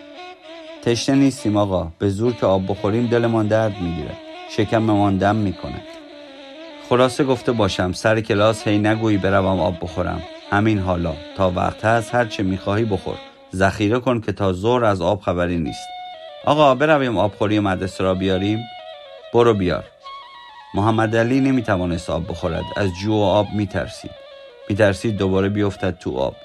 تشنه 0.83 1.17
نیستیم 1.17 1.57
آقا. 1.57 1.89
به 1.99 2.09
زور 2.09 2.33
که 2.33 2.47
آب 2.47 2.71
بخوریم 2.71 3.07
دلمان 3.07 3.47
درد 3.47 3.81
می‌گیره. 3.81 4.17
شکممان 4.51 5.17
دم 5.17 5.37
می‌کنه. 5.37 5.81
خلاصه 6.89 7.25
گفته 7.25 7.53
باشم 7.53 7.93
سر 7.93 8.21
کلاس 8.21 8.69
هی 8.69 8.79
نگویی 8.79 9.19
بروم 9.19 9.61
آب 9.61 9.75
بخورم. 9.81 10.23
همین 10.53 10.79
حالا 10.79 11.15
تا 11.37 11.51
وقت 11.51 11.85
هست 11.85 12.15
هر 12.15 12.25
چه 12.25 12.43
می‌خواهی 12.43 12.85
بخور. 12.85 13.17
ذخیره 13.55 13.99
کن 13.99 14.21
که 14.21 14.33
تا 14.33 14.53
زور 14.53 14.85
از 14.85 15.01
آب 15.01 15.21
خبری 15.21 15.59
نیست. 15.59 15.89
آقا 16.45 16.75
برویم 16.75 17.19
آبخوری 17.19 17.61
مدرسه 17.61 18.05
را 18.05 18.15
بیاریم. 18.15 18.59
برو 19.35 19.55
بیار. 19.55 19.85
محمد 20.75 21.17
علی 21.17 21.41
نمی‌توانست 21.41 22.11
آب 22.11 22.29
بخورد. 22.29 22.65
از 22.77 22.89
جو 23.03 23.13
و 23.13 23.23
آب 23.23 23.47
میترسید. 23.55 24.11
میترسید 24.69 25.17
دوباره 25.17 25.49
بیفتد 25.49 25.99
تو 25.99 26.17
آب. 26.17 26.37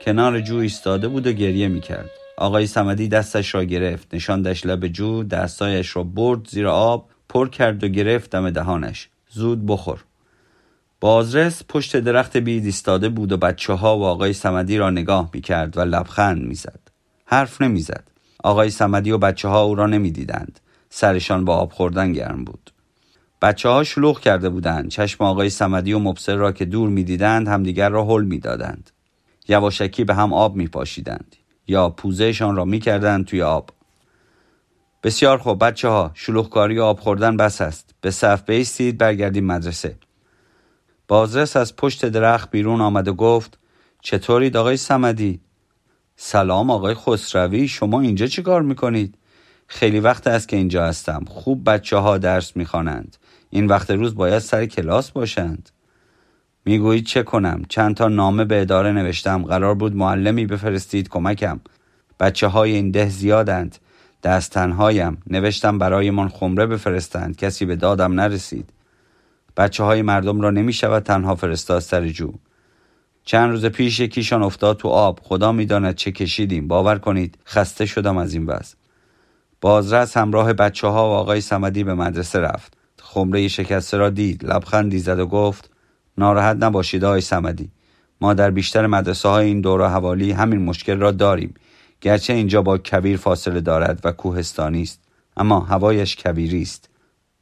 کنار 0.00 0.40
جو 0.40 0.56
ایستاده 0.56 1.08
بود 1.08 1.26
و 1.26 1.32
گریه 1.32 1.68
می‌کرد. 1.68 2.10
آقای 2.36 2.66
سمدی 2.66 3.08
دستش 3.08 3.54
را 3.54 3.64
گرفت. 3.64 4.14
نشاندش 4.14 4.66
لب 4.66 4.86
جو 4.88 5.22
دستایش 5.22 5.96
را 5.96 6.02
برد 6.02 6.48
زیر 6.48 6.68
آب 6.68 7.08
پر 7.28 7.48
کرد 7.48 7.84
و 7.84 7.88
گرفت 7.88 8.30
دم 8.30 8.50
دهانش. 8.50 9.08
زود 9.30 9.66
بخور. 9.66 10.04
بازرس 11.04 11.62
پشت 11.68 11.96
درخت 11.96 12.36
بید 12.36 12.64
ایستاده 12.64 13.08
بود 13.08 13.32
و 13.32 13.36
بچه 13.36 13.72
ها 13.72 13.98
و 13.98 14.04
آقای 14.04 14.32
سمدی 14.32 14.76
را 14.76 14.90
نگاه 14.90 15.30
می 15.34 15.40
کرد 15.40 15.76
و 15.76 15.80
لبخند 15.80 16.42
می‌زد. 16.42 16.80
حرف 17.26 17.62
نمی‌زد. 17.62 18.04
آقای 18.44 18.70
سمدی 18.70 19.10
و 19.10 19.18
بچه 19.18 19.48
ها 19.48 19.62
او 19.62 19.74
را 19.74 19.86
نمی‌دیدند. 19.86 20.60
سرشان 20.90 21.44
با 21.44 21.56
آب 21.56 21.72
خوردن 21.72 22.12
گرم 22.12 22.44
بود. 22.44 22.70
بچه 23.42 23.68
ها 23.68 23.84
شلوغ 23.84 24.20
کرده 24.20 24.48
بودند. 24.48 24.88
چشم 24.88 25.24
آقای 25.24 25.50
سمدی 25.50 25.92
و 25.92 25.98
مبصر 25.98 26.34
را 26.34 26.52
که 26.52 26.64
دور 26.64 26.88
می‌دیدند 26.88 27.48
همدیگر 27.48 27.88
را 27.88 28.04
حل 28.04 28.24
می‌دادند. 28.24 28.90
یواشکی 29.48 30.04
به 30.04 30.14
هم 30.14 30.32
آب 30.32 30.56
می 30.56 30.68
پاشیدند. 30.68 31.36
یا 31.66 31.90
پوزهشان 31.90 32.56
را 32.56 32.64
می‌کردند 32.64 33.26
توی 33.26 33.42
آب 33.42 33.70
بسیار 35.02 35.38
خوب 35.38 35.64
بچه 35.64 35.88
ها 35.88 36.10
شلوغکاری 36.14 36.78
و 36.78 36.82
آب 36.82 37.00
خوردن 37.00 37.36
بس 37.36 37.60
است 37.60 37.94
به 38.00 38.10
صف 38.10 38.42
بیستید 38.42 38.98
برگردیم 38.98 39.46
مدرسه 39.46 39.96
بازرس 41.08 41.56
از 41.56 41.76
پشت 41.76 42.06
درخت 42.06 42.50
بیرون 42.50 42.80
آمد 42.80 43.08
و 43.08 43.14
گفت 43.14 43.58
چطورید 44.02 44.56
آقای 44.56 44.76
سمدی 44.76 45.40
سلام 46.16 46.70
آقای 46.70 46.94
خسروی 46.94 47.68
شما 47.68 48.00
اینجا 48.00 48.26
چی 48.26 48.42
کار 48.42 48.62
می‌کنید؟ 48.62 49.18
خیلی 49.66 50.00
وقت 50.00 50.26
است 50.26 50.48
که 50.48 50.56
اینجا 50.56 50.86
هستم 50.86 51.24
خوب 51.28 51.70
بچه 51.70 51.96
ها 51.96 52.18
درس 52.18 52.56
می‌خوانند. 52.56 53.16
این 53.50 53.66
وقت 53.66 53.90
روز 53.90 54.14
باید 54.14 54.38
سر 54.38 54.66
کلاس 54.66 55.10
باشند. 55.10 55.70
می‌گویید 56.64 57.06
چه 57.06 57.22
کنم؟ 57.22 57.62
چند 57.68 57.96
تا 57.96 58.08
نامه 58.08 58.44
به 58.44 58.60
اداره 58.60 58.92
نوشتم. 58.92 59.42
قرار 59.42 59.74
بود 59.74 59.96
معلمی 59.96 60.46
بفرستید 60.46 61.08
کمکم. 61.08 61.60
بچه 62.20 62.46
های 62.46 62.72
این 62.74 62.90
ده 62.90 63.08
زیادند. 63.08 63.78
دستنهایم. 64.22 65.22
نوشتم 65.26 65.78
برایمان 65.78 66.28
خمره 66.28 66.66
بفرستند. 66.66 67.36
کسی 67.36 67.64
به 67.64 67.76
دادم 67.76 68.20
نرسید. 68.20 68.70
بچه 69.56 69.84
های 69.84 70.02
مردم 70.02 70.40
را 70.40 70.50
نمی 70.50 70.72
شود 70.72 71.02
تنها 71.02 71.34
فرستاد 71.34 71.78
سر 71.78 72.08
جو. 72.08 72.32
چند 73.24 73.50
روز 73.50 73.66
پیش 73.66 74.00
یکیشان 74.00 74.42
افتاد 74.42 74.76
تو 74.76 74.88
آب. 74.88 75.20
خدا 75.22 75.52
می‌داند 75.52 75.94
چه 75.94 76.12
کشیدیم. 76.12 76.68
باور 76.68 76.98
کنید 76.98 77.38
خسته 77.46 77.86
شدم 77.86 78.16
از 78.16 78.34
این 78.34 78.46
وضع. 78.46 78.76
بازرس 79.60 80.16
همراه 80.16 80.52
بچه 80.52 80.88
ها 80.88 81.10
و 81.10 81.12
آقای 81.12 81.40
سمدی 81.40 81.84
به 81.84 81.94
مدرسه 81.94 82.38
رفت. 82.38 82.76
خمره 83.02 83.48
شکسته 83.48 83.96
را 83.96 84.10
دید. 84.10 84.44
لبخندی 84.44 84.98
زد 84.98 85.18
و 85.18 85.26
گفت 85.26 85.70
ناراحت 86.18 86.56
نباشید 86.60 87.04
آقای 87.04 87.20
سمدی 87.20 87.70
ما 88.20 88.34
در 88.34 88.50
بیشتر 88.50 88.86
مدرسه 88.86 89.28
های 89.28 89.46
این 89.46 89.60
دور 89.60 89.88
حوالی 89.88 90.32
همین 90.32 90.64
مشکل 90.64 90.98
را 90.98 91.10
داریم. 91.10 91.54
گرچه 92.00 92.32
اینجا 92.32 92.62
با 92.62 92.78
کبیر 92.78 93.16
فاصله 93.16 93.60
دارد 93.60 94.00
و 94.04 94.12
کوهستانی 94.12 94.82
است. 94.82 95.00
اما 95.36 95.60
هوایش 95.60 96.16
کبیری 96.16 96.62
است. 96.62 96.88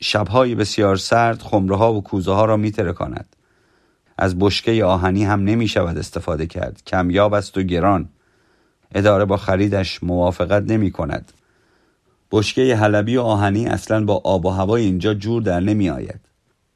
شبهای 0.03 0.55
بسیار 0.55 0.97
سرد 0.97 1.43
خمره 1.43 1.77
ها 1.77 1.95
و 1.95 2.03
کوزه 2.03 2.33
ها 2.33 2.45
را 2.45 2.57
می 2.57 2.71
ترکاند. 2.71 3.37
از 4.19 4.39
بشکه 4.39 4.85
آهنی 4.85 5.25
هم 5.25 5.45
نمی 5.45 5.69
شود 5.69 5.99
استفاده 5.99 6.47
کرد. 6.47 6.83
کمیاب 6.87 7.35
است 7.35 7.59
و 7.59 7.63
گران. 7.63 8.09
اداره 8.95 9.25
با 9.25 9.37
خریدش 9.37 10.03
موافقت 10.03 10.63
نمی 10.63 10.91
کند 10.91 11.33
بشکه 12.31 12.77
حلبی 12.77 13.17
و 13.17 13.21
آهنی 13.21 13.67
اصلا 13.67 14.05
با 14.05 14.21
آب 14.25 14.47
و 14.47 14.51
هوای 14.51 14.83
اینجا 14.83 15.15
جور 15.15 15.43
در 15.43 15.61
نمی 15.61 15.91
آید 15.91 16.21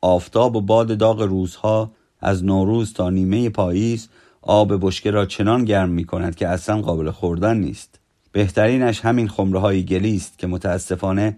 آفتاب 0.00 0.56
و 0.56 0.60
باد 0.60 0.98
داغ 0.98 1.22
روزها 1.22 1.90
از 2.20 2.44
نوروز 2.44 2.92
تا 2.92 3.10
نیمه 3.10 3.48
پاییز 3.48 4.08
آب 4.42 4.86
بشکه 4.86 5.10
را 5.10 5.26
چنان 5.26 5.64
گرم 5.64 5.88
می 5.88 6.04
کند 6.04 6.34
که 6.34 6.48
اصلا 6.48 6.80
قابل 6.80 7.10
خوردن 7.10 7.56
نیست. 7.56 8.00
بهترینش 8.32 9.00
همین 9.00 9.28
خمره 9.28 9.58
های 9.58 9.84
گلی 9.84 10.16
است 10.16 10.38
که 10.38 10.46
متاسفانه 10.46 11.36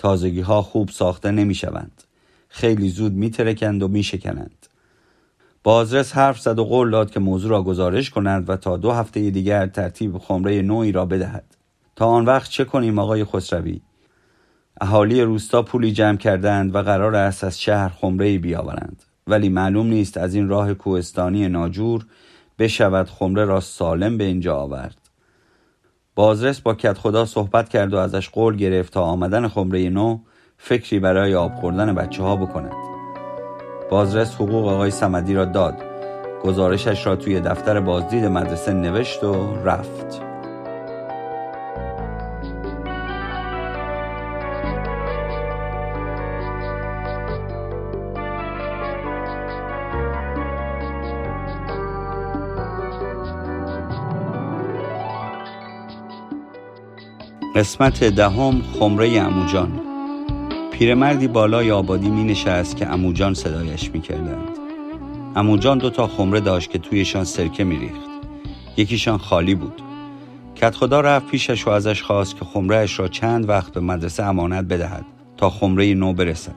تازگی 0.00 0.40
ها 0.40 0.62
خوب 0.62 0.88
ساخته 0.88 1.30
نمی 1.30 1.54
شوند. 1.54 2.02
خیلی 2.48 2.88
زود 2.88 3.12
می 3.12 3.30
ترکند 3.30 3.82
و 3.82 3.88
می 3.88 4.02
شکنند. 4.02 4.66
بازرس 5.64 6.12
حرف 6.12 6.40
زد 6.40 6.58
و 6.58 6.64
قول 6.64 6.90
داد 6.90 7.10
که 7.10 7.20
موضوع 7.20 7.50
را 7.50 7.62
گزارش 7.62 8.10
کنند 8.10 8.50
و 8.50 8.56
تا 8.56 8.76
دو 8.76 8.90
هفته 8.92 9.30
دیگر 9.30 9.66
ترتیب 9.66 10.18
خمره 10.18 10.62
نوعی 10.62 10.92
را 10.92 11.06
بدهد. 11.06 11.44
تا 11.96 12.06
آن 12.06 12.24
وقت 12.24 12.50
چه 12.50 12.64
کنیم 12.64 12.98
آقای 12.98 13.24
خسروی؟ 13.24 13.80
اهالی 14.80 15.22
روستا 15.22 15.62
پولی 15.62 15.92
جمع 15.92 16.16
کردند 16.16 16.74
و 16.74 16.82
قرار 16.82 17.16
است 17.16 17.44
از 17.44 17.60
شهر 17.60 17.88
خمره 17.88 18.38
بیاورند 18.38 19.02
ولی 19.26 19.48
معلوم 19.48 19.86
نیست 19.86 20.16
از 20.16 20.34
این 20.34 20.48
راه 20.48 20.74
کوهستانی 20.74 21.48
ناجور 21.48 22.06
بشود 22.58 23.08
خمره 23.08 23.44
را 23.44 23.60
سالم 23.60 24.18
به 24.18 24.24
اینجا 24.24 24.56
آورد 24.56 25.09
بازرس 26.14 26.60
با 26.60 26.74
کت 26.74 26.98
خدا 26.98 27.24
صحبت 27.24 27.68
کرد 27.68 27.94
و 27.94 27.96
ازش 27.96 28.28
قول 28.28 28.56
گرفت 28.56 28.92
تا 28.92 29.02
آمدن 29.02 29.48
خمره 29.48 29.88
نو 29.88 30.18
فکری 30.58 30.98
برای 30.98 31.34
آب 31.34 31.54
خوردن 31.54 31.94
بچه 31.94 32.22
ها 32.22 32.36
بکند 32.36 32.72
بازرس 33.90 34.34
حقوق 34.34 34.68
آقای 34.68 34.90
سمدی 34.90 35.34
را 35.34 35.44
داد. 35.44 35.74
گزارشش 36.44 37.06
را 37.06 37.16
توی 37.16 37.40
دفتر 37.40 37.80
بازدید 37.80 38.24
مدرسه 38.24 38.72
نوشت 38.72 39.24
و 39.24 39.56
رفت. 39.64 40.29
قسمت 57.60 58.04
دهم 58.04 58.62
خمره 58.62 59.20
اموجان 59.20 59.80
پیرمردی 60.72 61.28
بالای 61.28 61.70
آبادی 61.70 62.10
می 62.10 62.24
نشست 62.24 62.76
که 62.76 62.88
اموجان 62.88 63.34
صدایش 63.34 63.90
می 63.90 64.00
کردند. 64.00 64.48
اموجان 65.36 65.78
دو 65.78 65.90
تا 65.90 66.06
خمره 66.06 66.40
داشت 66.40 66.70
که 66.70 66.78
تویشان 66.78 67.24
سرکه 67.24 67.64
می 67.64 67.78
ریخت. 67.78 68.10
یکیشان 68.76 69.18
خالی 69.18 69.54
بود. 69.54 69.82
کت 70.54 70.74
خدا 70.74 71.00
رفت 71.00 71.26
پیشش 71.26 71.66
و 71.66 71.70
ازش 71.70 72.02
خواست 72.02 72.36
که 72.36 72.44
خمرهش 72.44 72.98
را 72.98 73.08
چند 73.08 73.48
وقت 73.48 73.72
به 73.72 73.80
مدرسه 73.80 74.22
امانت 74.22 74.64
بدهد 74.64 75.04
تا 75.36 75.50
خمره 75.50 75.94
نو 75.94 76.12
برسد 76.12 76.54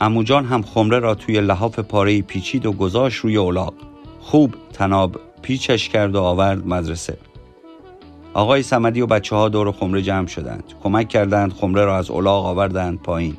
اموجان 0.00 0.44
هم 0.44 0.62
خمره 0.62 0.98
را 0.98 1.14
توی 1.14 1.40
لحاف 1.40 1.78
پاره 1.78 2.22
پیچید 2.22 2.66
و 2.66 2.72
گذاشت 2.72 3.18
روی 3.20 3.36
اولاق 3.36 3.74
خوب 4.20 4.54
تناب 4.72 5.20
پیچش 5.42 5.88
کرد 5.88 6.14
و 6.14 6.20
آورد 6.20 6.66
مدرسه 6.66 7.18
آقای 8.36 8.62
سمدی 8.62 9.00
و 9.00 9.06
بچه 9.06 9.36
ها 9.36 9.48
دور 9.48 9.72
خمره 9.72 10.02
جمع 10.02 10.26
شدند. 10.26 10.64
کمک 10.82 11.08
کردند 11.08 11.52
خمره 11.52 11.84
را 11.84 11.96
از 11.96 12.10
اولاق 12.10 12.46
آوردند 12.46 13.02
پایین. 13.02 13.36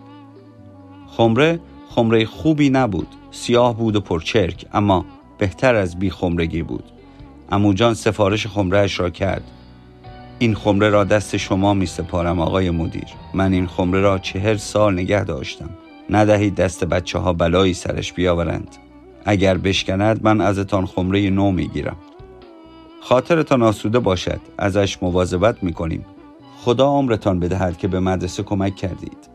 خمره 1.07 1.60
خمره 1.89 2.25
خوبی 2.25 2.69
نبود. 2.69 3.07
سیاه 3.31 3.77
بود 3.77 3.95
و 3.95 4.01
پرچرک 4.01 4.65
اما 4.73 5.05
بهتر 5.38 5.75
از 5.75 5.99
بی 5.99 6.10
خمرگی 6.10 6.63
بود. 6.63 6.83
اموجان 7.51 7.93
سفارش 7.93 8.47
خمرهش 8.47 8.99
را 8.99 9.10
کرد. 9.10 9.43
این 10.39 10.55
خمره 10.55 10.89
را 10.89 11.03
دست 11.03 11.38
شما 11.38 11.73
می 11.73 11.86
سپارم 11.86 12.39
آقای 12.39 12.69
مدیر. 12.69 13.07
من 13.33 13.53
این 13.53 13.67
خمره 13.67 14.01
را 14.01 14.19
چهر 14.19 14.57
سال 14.57 14.93
نگه 14.93 15.23
داشتم. 15.23 15.69
ندهید 16.10 16.55
دست 16.55 16.83
بچه 16.83 17.19
ها 17.19 17.33
بلایی 17.33 17.73
سرش 17.73 18.13
بیاورند. 18.13 18.75
اگر 19.25 19.57
بشکند 19.57 20.23
من 20.23 20.41
ازتان 20.41 20.86
خمره 20.86 21.29
نو 21.29 21.51
می 21.51 21.67
گیرم. 21.67 21.97
خاطرتان 23.01 23.63
آسوده 23.63 23.99
باشد. 23.99 24.39
ازش 24.57 25.03
مواظبت 25.03 25.63
می 25.63 25.73
کنیم 25.73 26.05
خدا 26.57 26.88
عمرتان 26.88 27.39
بدهد 27.39 27.77
که 27.77 27.88
به 27.88 27.99
مدرسه 27.99 28.43
کمک 28.43 28.75
کردید. 28.75 29.29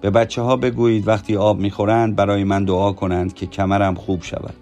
به 0.00 0.10
بچه 0.10 0.42
ها 0.42 0.56
بگویید 0.56 1.08
وقتی 1.08 1.36
آب 1.36 1.58
می‌خورند 1.58 2.16
برای 2.16 2.44
من 2.44 2.64
دعا 2.64 2.92
کنند 2.92 3.34
که 3.34 3.46
کمرم 3.46 3.94
خوب 3.94 4.22
شود. 4.22 4.54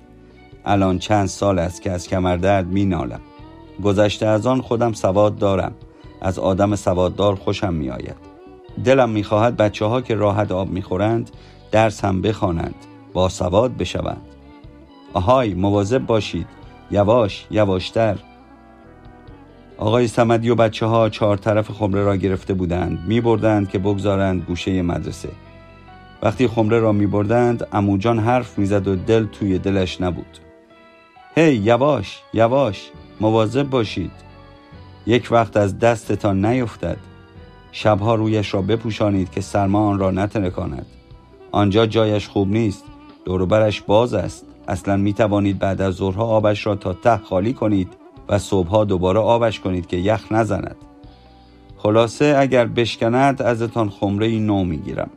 الان 0.64 0.99
چند 0.99 1.27
سال 1.27 1.59
است 1.59 1.83
که 1.83 1.90
از 1.90 2.09
کمردرد 2.09 2.66
می 2.66 2.85
نالم 2.85 3.21
گذشته 3.85 4.27
از 4.27 4.47
آن 4.47 4.61
خودم 4.61 4.92
سواد 4.92 5.38
دارم. 5.38 5.73
از 6.21 6.38
آدم 6.38 6.77
سواددار 6.77 7.35
خوشم 7.35 7.75
می 7.75 7.90
آید 7.90 8.16
دلم 8.85 9.11
می 9.11 9.25
خواهد 9.25 9.57
بچه 9.57 9.85
ها 9.85 10.01
که 10.01 10.14
راحت 10.14 10.53
آب 10.53 10.71
می 10.71 10.83
خورند 10.83 11.31
درس 11.71 12.05
هم 12.05 12.23
بخوانند 12.23 12.75
با 13.12 13.29
سواد 13.29 13.77
بشوند. 13.77 14.23
آهای 15.12 15.55
مواظب 15.55 16.07
باشید. 16.07 16.47
یواش 16.90 17.46
یواشتر. 17.51 18.16
آقای 19.79 20.09
سمدی 20.09 20.51
و 20.51 20.55
بچه 20.55 20.87
ها 20.87 21.09
چهار 21.09 21.37
طرف 21.37 21.70
خمره 21.70 22.03
را 22.05 22.16
گرفته 22.16 22.55
بودند. 22.55 22.99
می 23.09 23.20
بردند 23.20 23.70
که 23.70 23.79
بگذارند 23.79 24.42
گوشه 24.42 24.83
مدرسه. 24.83 25.29
وقتی 26.22 26.46
خمره 26.46 26.79
را 26.79 26.92
می 26.92 27.07
بردند 27.07 27.66
اموجان 27.72 28.18
حرف 28.18 28.59
می‌زد 28.59 28.88
و 28.88 28.96
دل 28.96 29.27
توی 29.27 29.59
دلش 29.59 30.01
نبود. 30.01 30.38
هی 31.37 31.55
یواش 31.55 32.20
یواش 32.35 32.90
مواظب 33.20 33.70
باشید. 33.70 34.12
یک 35.07 35.29
وقت 35.31 35.57
از 35.57 35.79
دستتان 35.79 36.44
نیفتد. 36.46 36.96
شبها 37.72 38.14
رویش 38.14 38.55
را 38.55 38.62
بپوشانید 38.62 39.31
که 39.31 39.40
سرما 39.40 39.88
آن 39.88 39.99
را 39.99 40.11
نترکاند. 40.11 40.87
آنجا 41.53 41.87
جایش 41.87 42.29
خوب 42.29 42.49
نیست. 42.49 42.85
دوروبرش 43.25 43.81
باز 43.81 44.14
است. 44.14 44.46
اصلا 44.68 44.96
می 44.96 45.12
توانید 45.12 45.59
بعد 45.59 45.81
از 45.81 45.94
ظهرها 45.94 46.24
آبش 46.24 46.66
را 46.66 46.74
تا 46.74 46.92
ته 46.92 47.16
خالی 47.16 47.52
کنید 47.52 47.88
و 48.29 48.38
صبحها 48.38 48.85
دوباره 48.85 49.20
آبش 49.20 49.61
کنید 49.61 49.87
که 49.87 49.96
یخ 49.96 50.33
نزند. 50.33 50.76
خلاصه 51.76 52.37
اگر 52.38 52.66
بشکند 52.66 53.42
ازتان 53.42 53.88
خمره 53.88 54.38
نو 54.38 54.64
می‌گیرم. 54.64 55.11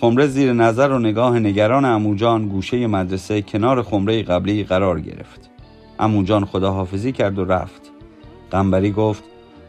خمره 0.00 0.26
زیر 0.26 0.52
نظر 0.52 0.88
و 0.88 0.98
نگاه 0.98 1.38
نگران 1.38 1.84
اموجان 1.84 2.48
گوشه 2.48 2.86
مدرسه 2.86 3.42
کنار 3.42 3.82
خمره 3.82 4.22
قبلی 4.22 4.64
قرار 4.64 5.00
گرفت. 5.00 5.50
اموجان 5.98 6.44
خداحافظی 6.44 7.12
کرد 7.12 7.38
و 7.38 7.44
رفت. 7.44 7.90
قنبری 8.50 8.90
گفت 8.90 9.24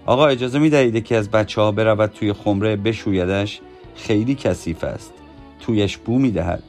آقا 0.06 0.27
اجازه 0.27 0.60
می 0.60 0.69
دهید 0.69 1.03
که 1.03 1.17
از 1.17 1.32
بچه 1.32 1.62
ها 1.62 1.71
برود 1.71 2.12
توی 2.12 2.34
خمره 2.34 2.75
بشویدش؟ 2.75 3.62
خیلی 3.95 4.36
کثیف 4.36 4.84
است. 4.84 5.13
تویش 5.60 5.97
بو 5.97 6.19
می 6.19 6.32
دهد 6.32 6.63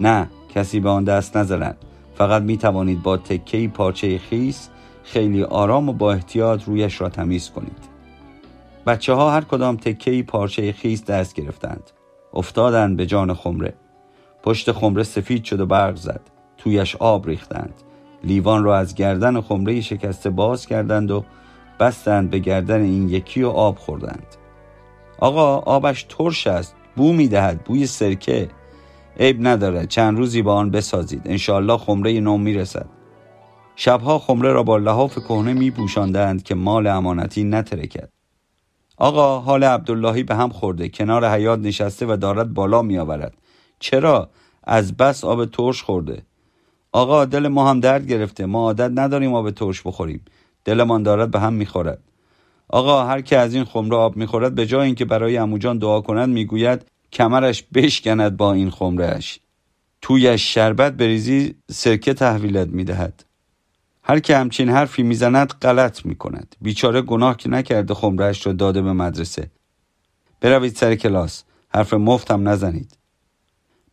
نه 0.00 0.30
کسی 0.54 0.80
به 0.80 0.88
آن 0.88 1.04
دست 1.04 1.36
نزند. 1.36 1.76
فقط 2.14 2.42
می 2.42 2.56
توانید 2.56 3.02
با 3.02 3.16
تکه 3.16 3.68
پارچه 3.68 4.18
خیس 4.18 4.68
خیلی 5.04 5.42
آرام 5.42 5.88
و 5.88 5.92
با 5.92 6.12
احتیاط 6.12 6.64
رویش 6.64 7.00
را 7.00 7.08
تمیز 7.08 7.50
کنید. 7.50 7.78
بچه 8.86 9.12
ها 9.12 9.30
هر 9.30 9.40
کدام 9.40 9.76
تکه 9.76 10.22
پارچه 10.22 10.72
خیس 10.72 11.04
دست 11.04 11.34
گرفتند. 11.34 11.90
افتادند 12.34 12.96
به 12.96 13.06
جان 13.06 13.34
خمره. 13.34 13.74
پشت 14.42 14.72
خمره 14.72 15.02
سفید 15.02 15.44
شد 15.44 15.60
و 15.60 15.66
برق 15.66 15.96
زد. 15.96 16.20
تویش 16.58 16.96
آب 16.96 17.26
ریختند. 17.26 17.74
لیوان 18.24 18.64
را 18.64 18.78
از 18.78 18.94
گردن 18.94 19.40
خمره 19.40 19.80
شکسته 19.80 20.30
باز 20.30 20.66
کردند 20.66 21.10
و 21.10 21.24
بستند 21.80 22.30
به 22.30 22.38
گردن 22.38 22.80
این 22.80 23.08
یکی 23.08 23.42
و 23.42 23.48
آب 23.48 23.78
خوردند. 23.78 24.26
آقا 25.18 25.56
آبش 25.56 26.06
ترش 26.08 26.46
است. 26.46 26.74
بو 26.96 27.12
می‌دهد. 27.12 27.64
بوی 27.64 27.86
سرکه. 27.86 28.48
عیب 29.20 29.46
نداره 29.46 29.86
چند 29.86 30.18
روزی 30.18 30.42
با 30.42 30.54
آن 30.54 30.70
بسازید. 30.70 31.22
انشاالله 31.24 31.76
خمره 31.76 32.20
نو 32.20 32.38
می‌رسد. 32.38 32.86
شبها 33.76 34.18
خمره 34.18 34.52
را 34.52 34.62
با 34.62 34.76
لحاف 34.76 35.14
کهنه 35.14 35.52
می 35.52 35.72
که 36.44 36.54
مال 36.54 36.86
امانتی 36.86 37.44
نترکد. 37.44 38.08
آقا 38.96 39.40
حال 39.40 39.64
عبداللهی 39.64 40.22
به 40.22 40.34
هم 40.34 40.48
خورده. 40.48 40.88
کنار 40.88 41.28
حیات 41.28 41.58
نشسته 41.58 42.06
و 42.06 42.16
دارد 42.16 42.54
بالا 42.54 42.82
می 42.82 42.98
آورد 42.98 43.34
چرا؟ 43.78 44.28
از 44.64 44.96
بس 44.96 45.24
آب 45.24 45.44
ترش 45.44 45.82
خورده. 45.82 46.22
آقا 46.92 47.24
دل 47.24 47.48
ما 47.48 47.70
هم 47.70 47.80
درد 47.80 48.06
گرفته. 48.06 48.46
ما 48.46 48.58
عادت 48.58 48.90
نداریم 48.94 49.34
آب 49.34 49.50
ترش 49.50 49.82
بخوریم. 49.82 50.24
دلمان 50.64 51.02
دارد 51.02 51.30
به 51.30 51.40
هم 51.40 51.52
می‌خورد. 51.52 51.98
آقا 52.68 53.04
هر 53.04 53.20
که 53.20 53.38
از 53.38 53.54
این 53.54 53.64
خمره 53.64 53.96
آب 53.96 54.16
می‌خورد 54.16 54.54
به 54.54 54.66
جای 54.66 54.86
اینکه 54.86 55.04
برای 55.04 55.36
اموجان 55.36 55.78
دعا 55.78 56.00
کند 56.00 56.28
می‌گوید 56.28 56.91
کمرش 57.12 57.64
بشکند 57.74 58.36
با 58.36 58.52
این 58.52 58.70
خمرهش 58.70 59.40
تویش 60.00 60.54
شربت 60.54 60.92
بریزی 60.92 61.54
سرکه 61.70 62.14
تحویلت 62.14 62.68
می‌دهد. 62.68 63.24
هر 64.02 64.18
که 64.20 64.36
همچین 64.36 64.68
حرفی 64.68 65.02
می‌زند 65.02 65.48
غلط 65.48 66.06
می‌کند. 66.06 66.56
بیچاره 66.60 67.02
گناه 67.02 67.36
که 67.36 67.48
نکرده 67.48 67.94
خمرهش 67.94 68.46
را 68.46 68.52
داده 68.52 68.82
به 68.82 68.92
مدرسه. 68.92 69.50
بروید 70.40 70.76
سر 70.76 70.94
کلاس. 70.94 71.42
حرف 71.68 71.94
مفت 71.94 72.30
هم 72.30 72.48
نزنید. 72.48 72.98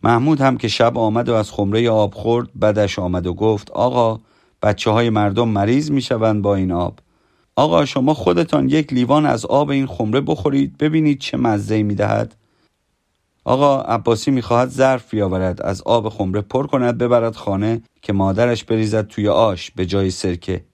محمود 0.04 0.42
هم 0.42 0.58
که 0.58 0.68
شب 0.68 0.98
آمد 0.98 1.30
و 1.30 1.34
از 1.34 1.52
خمره 1.52 1.90
آب 1.90 2.14
خورد 2.14 2.60
بدش 2.60 3.00
آمد 3.00 3.28
و 3.28 3.34
گفت 3.34 3.72
آقا 3.72 4.20
بچه 4.62 4.92
های 4.92 5.10
مردم 5.10 5.48
مریض 5.48 5.92
می‌شوند 5.92 6.42
با 6.42 6.56
این 6.56 6.72
آب. 6.72 7.00
آقا 7.56 7.86
شما 7.86 8.14
خودتان 8.14 8.70
یک 8.70 8.94
لیوان 8.94 9.26
از 9.26 9.46
آب 9.46 9.70
این 9.70 9.88
خمره 9.88 10.22
بخورید 10.22 10.78
ببینید 10.78 11.20
چه 11.20 11.38
مزه 11.38 11.84
می‌دهد. 11.84 12.36
آقا 13.44 13.82
عباسی 13.82 14.32
می‌خواهد 14.32 14.70
ظرف 14.70 15.12
بیاورد 15.12 15.62
از 15.62 15.82
آب 15.82 16.10
خمره 16.10 16.42
پر 16.42 16.68
کند 16.68 16.98
ببرد 16.98 17.36
خانه 17.36 17.82
که 18.02 18.14
مادرش 18.14 18.64
بریزد 18.64 19.08
توی 19.08 19.28
آش 19.28 19.72
به 19.72 19.86
جای 19.86 20.12
سرکه. 20.12 20.66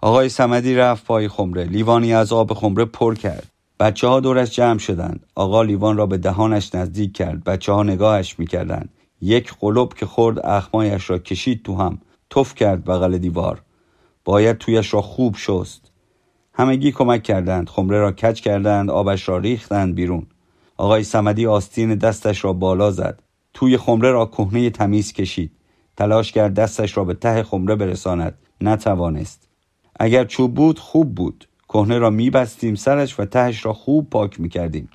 آقای 0.00 0.28
سمدی 0.28 0.74
رفت 0.74 1.04
پای 1.04 1.28
خمره 1.28 1.64
لیوانی 1.64 2.14
از 2.14 2.32
آب 2.32 2.52
خمره 2.52 2.84
پر 2.84 3.14
کرد. 3.14 3.46
بچه 3.80 4.06
ها 4.08 4.20
دورش 4.20 4.50
جمع 4.50 4.78
شدند. 4.78 5.26
آقا 5.34 5.62
لیوان 5.62 5.96
را 5.96 6.06
به 6.06 6.18
دهانش 6.18 6.74
نزدیک 6.74 7.12
کرد. 7.16 7.44
بچه 7.44 7.72
ها 7.72 7.82
نگاهش 7.82 8.38
می‌کردند. 8.38 8.88
یک 9.20 9.54
قلوب 9.60 9.94
که 9.94 10.06
خورد 10.06 10.46
اخمایش 10.46 11.10
را 11.10 11.18
کشید 11.18 11.62
تو 11.64 11.76
هم. 11.76 11.98
تف 12.30 12.54
کرد 12.54 12.84
بغل 12.84 13.18
دیوار. 13.18 13.62
باید 14.24 14.58
تویش 14.58 14.94
را 14.94 15.02
خوب 15.02 15.36
شست. 15.36 15.92
همگی 16.52 16.92
کمک 16.92 17.22
کردند. 17.22 17.68
خمره 17.68 18.00
را 18.00 18.12
کچ 18.12 18.40
کردند 18.40 18.90
آبش 18.90 19.28
را 19.28 19.38
ریختند 19.38 19.94
بیرون. 19.94 20.26
آقای 20.78 21.02
سمدی 21.02 21.46
آستین 21.46 21.94
دستش 21.94 22.44
را 22.44 22.52
بالا 22.52 22.90
زد. 22.90 23.22
توی 23.54 23.76
خمره 23.76 24.10
را 24.10 24.26
کهنه 24.26 24.70
تمیز 24.70 25.12
کشید. 25.12 25.50
تلاش 25.96 26.32
کرد 26.32 26.54
دستش 26.54 26.96
را 26.96 27.04
به 27.04 27.14
ته 27.14 27.42
خمره 27.42 27.76
برساند. 27.76 28.38
نتوانست. 28.60 29.48
اگر 30.00 30.24
چوب 30.24 30.54
بود 30.54 30.78
خوب 30.78 31.14
بود. 31.14 31.48
کهنه 31.68 31.98
را 31.98 32.10
میبستیم 32.10 32.74
سرش 32.74 33.20
و 33.20 33.24
تهش 33.24 33.66
را 33.66 33.72
خوب 33.72 34.10
پاک 34.10 34.40
می‌کردیم. 34.40 34.88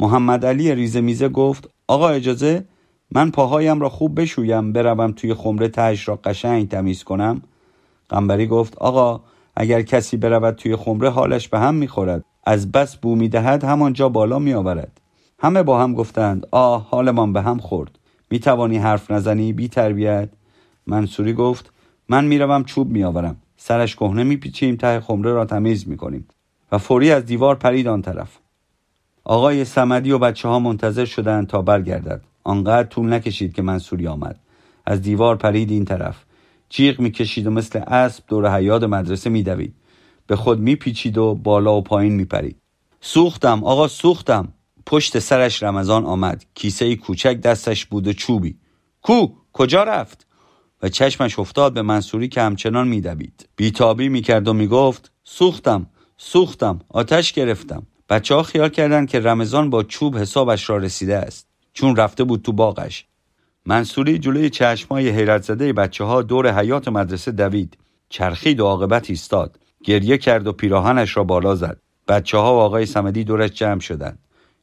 محمد 0.00 0.46
علی 0.46 0.74
ریزه 0.74 1.00
میزه 1.00 1.28
گفت 1.28 1.70
آقا 1.86 2.08
اجازه؟ 2.08 2.64
من 3.12 3.30
پاهایم 3.30 3.80
را 3.80 3.88
خوب 3.88 4.20
بشویم 4.20 4.72
بروم 4.72 5.12
توی 5.12 5.34
خمره 5.34 5.68
تهش 5.68 6.08
را 6.08 6.16
قشنگ 6.16 6.68
تمیز 6.68 7.04
کنم. 7.04 7.42
قنبری 8.08 8.46
گفت 8.46 8.78
آقا 8.78 9.20
اگر 9.56 9.82
کسی 9.82 10.16
برود 10.16 10.54
توی 10.54 10.76
خمره 10.76 11.10
حالش 11.10 11.48
به 11.48 11.58
هم 11.58 11.74
می‌خورد. 11.74 12.24
از 12.44 12.72
بس 12.72 12.96
بو 12.96 13.16
می‌دهد 13.16 13.64
همانجا 13.64 14.08
بالا 14.08 14.38
میآورد. 14.38 14.99
همه 15.42 15.62
با 15.62 15.82
هم 15.82 15.94
گفتند 15.94 16.46
آه 16.50 16.88
حالمان 16.90 17.32
به 17.32 17.42
هم 17.42 17.58
خورد. 17.58 17.98
می 18.30 18.38
توانی 18.38 18.78
حرف 18.78 19.10
نزنی 19.10 19.52
بی 19.52 19.68
تربیت؟ 19.68 20.28
منصوری 20.86 21.32
گفت 21.32 21.72
من 22.08 22.24
می‌روم 22.24 22.64
چوب 22.64 22.90
میآورم. 22.90 23.36
سرش 23.56 23.96
کهنه 23.96 24.22
میپیچیم 24.22 24.76
ته 24.76 25.00
خمره 25.00 25.32
را 25.32 25.44
تمیز 25.44 25.88
می‌کنیم. 25.88 26.28
و 26.72 26.78
فوری 26.78 27.10
از 27.10 27.24
دیوار 27.24 27.54
پرید 27.54 27.88
آن 27.88 28.02
طرف. 28.02 28.38
آقای 29.24 29.64
سمدی 29.64 30.12
و 30.12 30.18
بچه 30.18 30.48
ها 30.48 30.58
منتظر 30.58 31.04
شدند 31.04 31.46
تا 31.46 31.62
برگردد. 31.62 32.22
آنقدر 32.44 32.88
طول 32.88 33.12
نکشید 33.12 33.52
که 33.52 33.62
منصوری 33.62 34.06
آمد. 34.06 34.40
از 34.86 35.02
دیوار 35.02 35.36
پرید 35.36 35.70
این 35.70 35.84
طرف. 35.84 36.24
جیغ 36.68 37.00
می‌کشید 37.00 37.46
و 37.46 37.50
مثل 37.50 37.80
اسب 37.86 38.24
دور 38.28 38.56
حیات 38.56 38.82
مدرسه 38.82 39.30
میدوید. 39.30 39.74
به 40.26 40.36
خود 40.36 40.60
میپیچید 40.60 41.18
و 41.18 41.34
بالا 41.34 41.76
و 41.76 41.82
پایین 41.82 42.12
میپرید. 42.12 42.56
سوختم 43.00 43.64
آقا 43.64 43.88
سوختم. 43.88 44.48
پشت 44.90 45.18
سرش 45.18 45.62
رمضان 45.62 46.04
آمد. 46.04 46.44
کیسه 46.54 46.96
کوچک 46.96 47.40
دستش 47.40 47.86
بود 47.86 48.06
و 48.06 48.12
چوبی. 48.12 48.56
کو 49.02 49.26
کجا 49.52 49.82
رفت؟ 49.82 50.26
و 50.82 50.88
چشمش 50.88 51.38
افتاد 51.38 51.72
به 51.72 51.82
منصوری 51.82 52.28
که 52.28 52.42
همچنان 52.42 52.88
میدوید. 52.88 53.48
بیتابی 53.56 54.08
می‌کرد 54.08 54.48
و 54.48 54.52
می‌گفت 54.52 55.12
سوختم 55.24 55.86
سوختم 56.16 56.78
آتش 56.88 57.32
گرفتم. 57.32 57.86
بچه 58.08 58.34
ها 58.34 58.42
خیال 58.42 58.68
کردند 58.68 59.08
که 59.08 59.20
رمضان 59.20 59.70
با 59.70 59.82
چوب 59.82 60.18
حسابش 60.18 60.70
را 60.70 60.76
رسیده 60.76 61.16
است. 61.16 61.48
چون 61.72 61.96
رفته 61.96 62.24
بود 62.24 62.42
تو 62.42 62.52
باغش. 62.52 63.06
منصوری 63.66 64.18
جلوی 64.18 64.50
چشمای 64.50 65.08
حیرت 65.08 65.42
زده 65.42 65.72
بچه 65.72 66.04
ها 66.04 66.22
دور 66.22 66.60
حیات 66.60 66.88
مدرسه 66.88 67.32
دوید. 67.32 67.78
چرخید 68.08 68.60
و 68.60 68.64
عاقبت 68.64 69.10
ایستاد. 69.10 69.58
گریه 69.84 70.18
کرد 70.18 70.46
و 70.46 70.52
پیراهنش 70.52 71.16
را 71.16 71.24
بالا 71.24 71.54
زد. 71.54 71.80
بچه 72.08 72.38
ها 72.38 72.54
و 72.54 72.58
آقای 72.58 72.86
سمدی 72.86 73.24
دورش 73.24 73.50
جمع 73.50 73.80
شدند. 73.80 74.18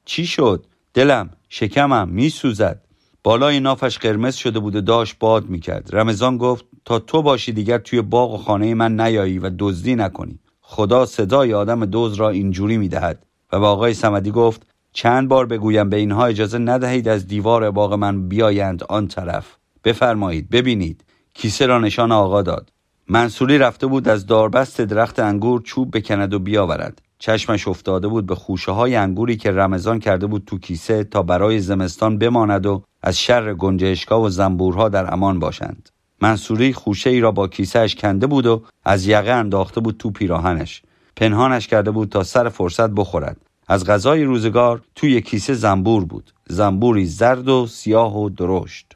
چی 0.07 0.25
شد؟ 0.25 0.65
دلم 0.93 1.29
شکمم 1.49 2.09
میسوزد. 2.09 2.81
بالای 3.23 3.59
نافش 3.59 3.97
قرمز 3.97 4.35
شده 4.35 4.59
بود 4.59 4.75
و 4.75 4.81
داشت 4.81 5.15
باد 5.19 5.49
می‌کرد. 5.49 5.89
رمضان 5.93 6.37
گفت 6.37 6.65
تا 6.85 6.99
تو 6.99 7.21
باشی 7.21 7.51
دیگر 7.51 7.77
توی 7.77 8.01
باغ 8.01 8.33
و 8.33 8.37
خانه 8.37 8.73
من 8.73 8.99
نیایی 8.99 9.39
و 9.39 9.51
دزدی 9.59 9.95
نکنی. 9.95 10.39
خدا 10.61 11.05
صدای 11.05 11.53
آدم 11.53 11.85
دوز 11.85 12.13
را 12.13 12.29
اینجوری 12.29 12.77
می‌دهد. 12.77 13.25
و 13.51 13.59
به 13.59 13.65
آقای 13.65 13.93
سمدی 13.93 14.31
گفت 14.31 14.67
چند 14.93 15.27
بار 15.27 15.45
بگویم 15.45 15.89
به 15.89 15.97
اینها 15.97 16.25
اجازه 16.25 16.57
ندهید 16.57 17.07
از 17.07 17.27
دیوار 17.27 17.71
باغ 17.71 17.93
من 17.93 18.27
بیایند 18.27 18.83
آن 18.83 19.07
طرف. 19.07 19.55
بفرمایید 19.83 20.49
ببینید. 20.49 21.03
کیسه 21.33 21.65
را 21.65 21.79
نشان 21.79 22.11
آقا 22.11 22.41
داد. 22.41 22.71
منصوری 23.07 23.57
رفته 23.57 23.87
بود 23.87 24.07
از 24.07 24.25
داربست 24.25 24.81
درخت 24.81 25.19
انگور 25.19 25.61
چوب 25.61 25.97
بکند 25.97 26.33
و 26.33 26.39
بیاورد. 26.39 27.01
چشمش 27.19 27.67
افتاده 27.67 28.07
بود 28.07 28.25
به 28.25 28.35
خوشه 28.35 28.71
های 28.71 28.95
انگوری 28.95 29.37
که 29.37 29.51
رمضان 29.51 29.99
کرده 29.99 30.27
بود 30.27 30.43
تو 30.45 30.59
کیسه 30.59 31.03
تا 31.03 31.23
برای 31.23 31.59
زمستان 31.59 32.17
بماند 32.17 32.65
و 32.65 32.83
از 33.01 33.19
شر 33.19 33.53
گنجشکا 33.53 34.21
و 34.21 34.29
زنبورها 34.29 34.89
در 34.89 35.13
امان 35.13 35.39
باشند. 35.39 35.89
منصوری 36.21 36.73
خوشه 36.73 37.09
ای 37.09 37.19
را 37.19 37.31
با 37.31 37.47
کیسهش 37.47 37.95
کنده 37.95 38.27
بود 38.27 38.45
و 38.45 38.63
از 38.85 39.07
یقه 39.07 39.31
انداخته 39.31 39.81
بود 39.81 39.97
تو 39.97 40.11
پیراهنش. 40.11 40.81
پنهانش 41.15 41.67
کرده 41.67 41.91
بود 41.91 42.09
تا 42.09 42.23
سر 42.23 42.49
فرصت 42.49 42.89
بخورد. 42.89 43.37
از 43.67 43.85
غذای 43.85 44.23
روزگار 44.23 44.81
توی 44.95 45.21
کیسه 45.21 45.53
زنبور 45.53 46.05
بود. 46.05 46.31
زنبوری 46.47 47.05
زرد 47.05 47.49
و 47.49 47.67
سیاه 47.67 48.17
و 48.17 48.29
درشت. 48.29 48.95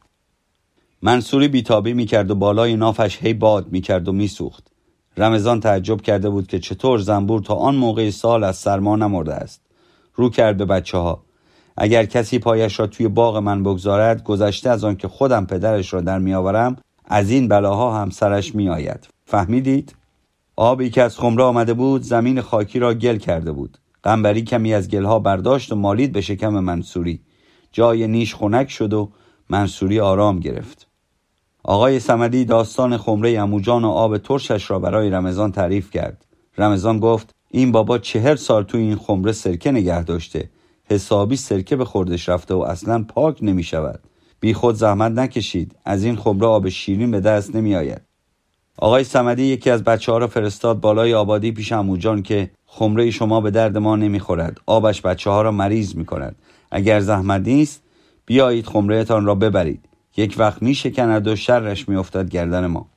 منصوری 1.01 1.47
بیتابی 1.47 1.93
می‌کرد 1.93 2.31
و 2.31 2.35
بالای 2.35 2.75
نافش 2.75 3.17
هی 3.21 3.33
باد 3.33 3.71
می‌کرد 3.71 4.07
و 4.07 4.11
میسوخت. 4.11 4.70
رمضان 5.17 5.59
تعجب 5.59 6.01
کرده 6.01 6.29
بود 6.29 6.47
که 6.47 6.59
چطور 6.59 6.99
زنبور 6.99 7.41
تا 7.41 7.55
آن 7.55 7.75
موقع 7.75 8.09
سال 8.09 8.43
از 8.43 8.57
سرما 8.57 8.95
نمرده 8.95 9.33
است. 9.33 9.61
رو 10.15 10.29
کرد 10.29 10.57
به 10.57 10.65
بچه 10.65 10.97
ها 10.97 11.23
اگر 11.77 12.05
کسی 12.05 12.39
پایش 12.39 12.79
را 12.79 12.87
توی 12.87 13.07
باغ 13.07 13.37
من 13.37 13.63
بگذارد 13.63 14.23
گذشته 14.23 14.69
از 14.69 14.83
آن 14.83 14.95
که 14.95 15.07
خودم 15.07 15.45
پدرش 15.45 15.93
را 15.93 16.01
در 16.01 16.19
میآورم 16.19 16.75
از 17.05 17.29
این 17.29 17.47
بلاها 17.47 18.01
هم 18.01 18.09
سرش 18.09 18.55
میآید. 18.55 19.07
فهمیدید؟ 19.25 19.95
آبی 20.55 20.89
که 20.89 21.01
از 21.01 21.17
خمره 21.17 21.43
آمده 21.43 21.73
بود 21.73 22.01
زمین 22.01 22.41
خاکی 22.41 22.79
را 22.79 22.93
گل 22.93 23.17
کرده 23.17 23.51
بود. 23.51 23.77
قنبری 24.03 24.41
کمی 24.41 24.73
از 24.73 24.89
گلها 24.89 25.19
برداشت 25.19 25.71
و 25.71 25.75
مالید 25.75 26.11
به 26.11 26.21
شکم 26.21 26.49
منصوری. 26.49 27.21
جای 27.71 28.07
نیش 28.07 28.35
خنک 28.35 28.69
شد 28.69 28.93
و 28.93 29.11
منصوری 29.49 29.99
آرام 29.99 30.39
گرفت. 30.39 30.90
آقای 31.63 31.99
سمدی 31.99 32.45
داستان 32.45 32.97
خمره 32.97 33.39
اموجان 33.39 33.85
و 33.85 33.89
آب 33.89 34.17
ترشش 34.17 34.71
را 34.71 34.79
برای 34.79 35.09
رمضان 35.09 35.51
تعریف 35.51 35.91
کرد. 35.91 36.25
رمضان 36.57 36.99
گفت 36.99 37.29
این 37.51 37.71
بابا 37.71 37.97
چهر 37.97 38.35
سال 38.35 38.63
تو 38.63 38.77
این 38.77 38.95
خمره 38.95 39.31
سرکه 39.31 39.71
نگه 39.71 40.03
داشته. 40.03 40.49
حسابی 40.85 41.35
سرکه 41.35 41.75
به 41.75 41.85
خوردش 41.85 42.29
رفته 42.29 42.53
و 42.53 42.59
اصلا 42.59 43.05
پاک 43.07 43.37
نمی 43.41 43.63
شود. 43.63 43.99
بی 44.39 44.53
خود 44.53 44.75
زحمت 44.75 45.11
نکشید. 45.11 45.75
از 45.85 46.03
این 46.03 46.15
خمره 46.15 46.47
آب 46.47 46.69
شیرین 46.69 47.11
به 47.11 47.19
دست 47.19 47.55
نمی 47.55 47.75
آید. 47.75 48.01
آقای 48.77 49.03
سمدی 49.03 49.43
یکی 49.43 49.69
از 49.69 49.83
بچه 49.83 50.11
ها 50.11 50.17
را 50.17 50.27
فرستاد 50.27 50.79
بالای 50.79 51.13
آبادی 51.13 51.51
پیش 51.51 51.71
اموجان 51.71 52.21
که 52.21 52.51
خمره 52.65 53.11
شما 53.11 53.41
به 53.41 53.51
درد 53.51 53.77
ما 53.77 53.95
نمی‌خورد 53.95 54.57
آبش 54.65 55.01
بچه 55.01 55.29
ها 55.29 55.41
را 55.41 55.51
مریض 55.51 55.95
می 55.95 56.05
کند. 56.05 56.35
اگر 56.71 56.99
زحمت 56.99 57.41
نیست 57.41 57.83
بیایید 58.25 58.65
خمرهتان 58.65 59.25
را 59.25 59.35
ببرید. 59.35 59.85
یک 60.17 60.35
وقت 60.37 60.61
می 60.61 60.73
شکند 60.73 61.27
و 61.27 61.35
شرش 61.35 61.89
می 61.89 61.95
افتد 61.95 62.29
گردن 62.29 62.67
ما. 62.67 62.87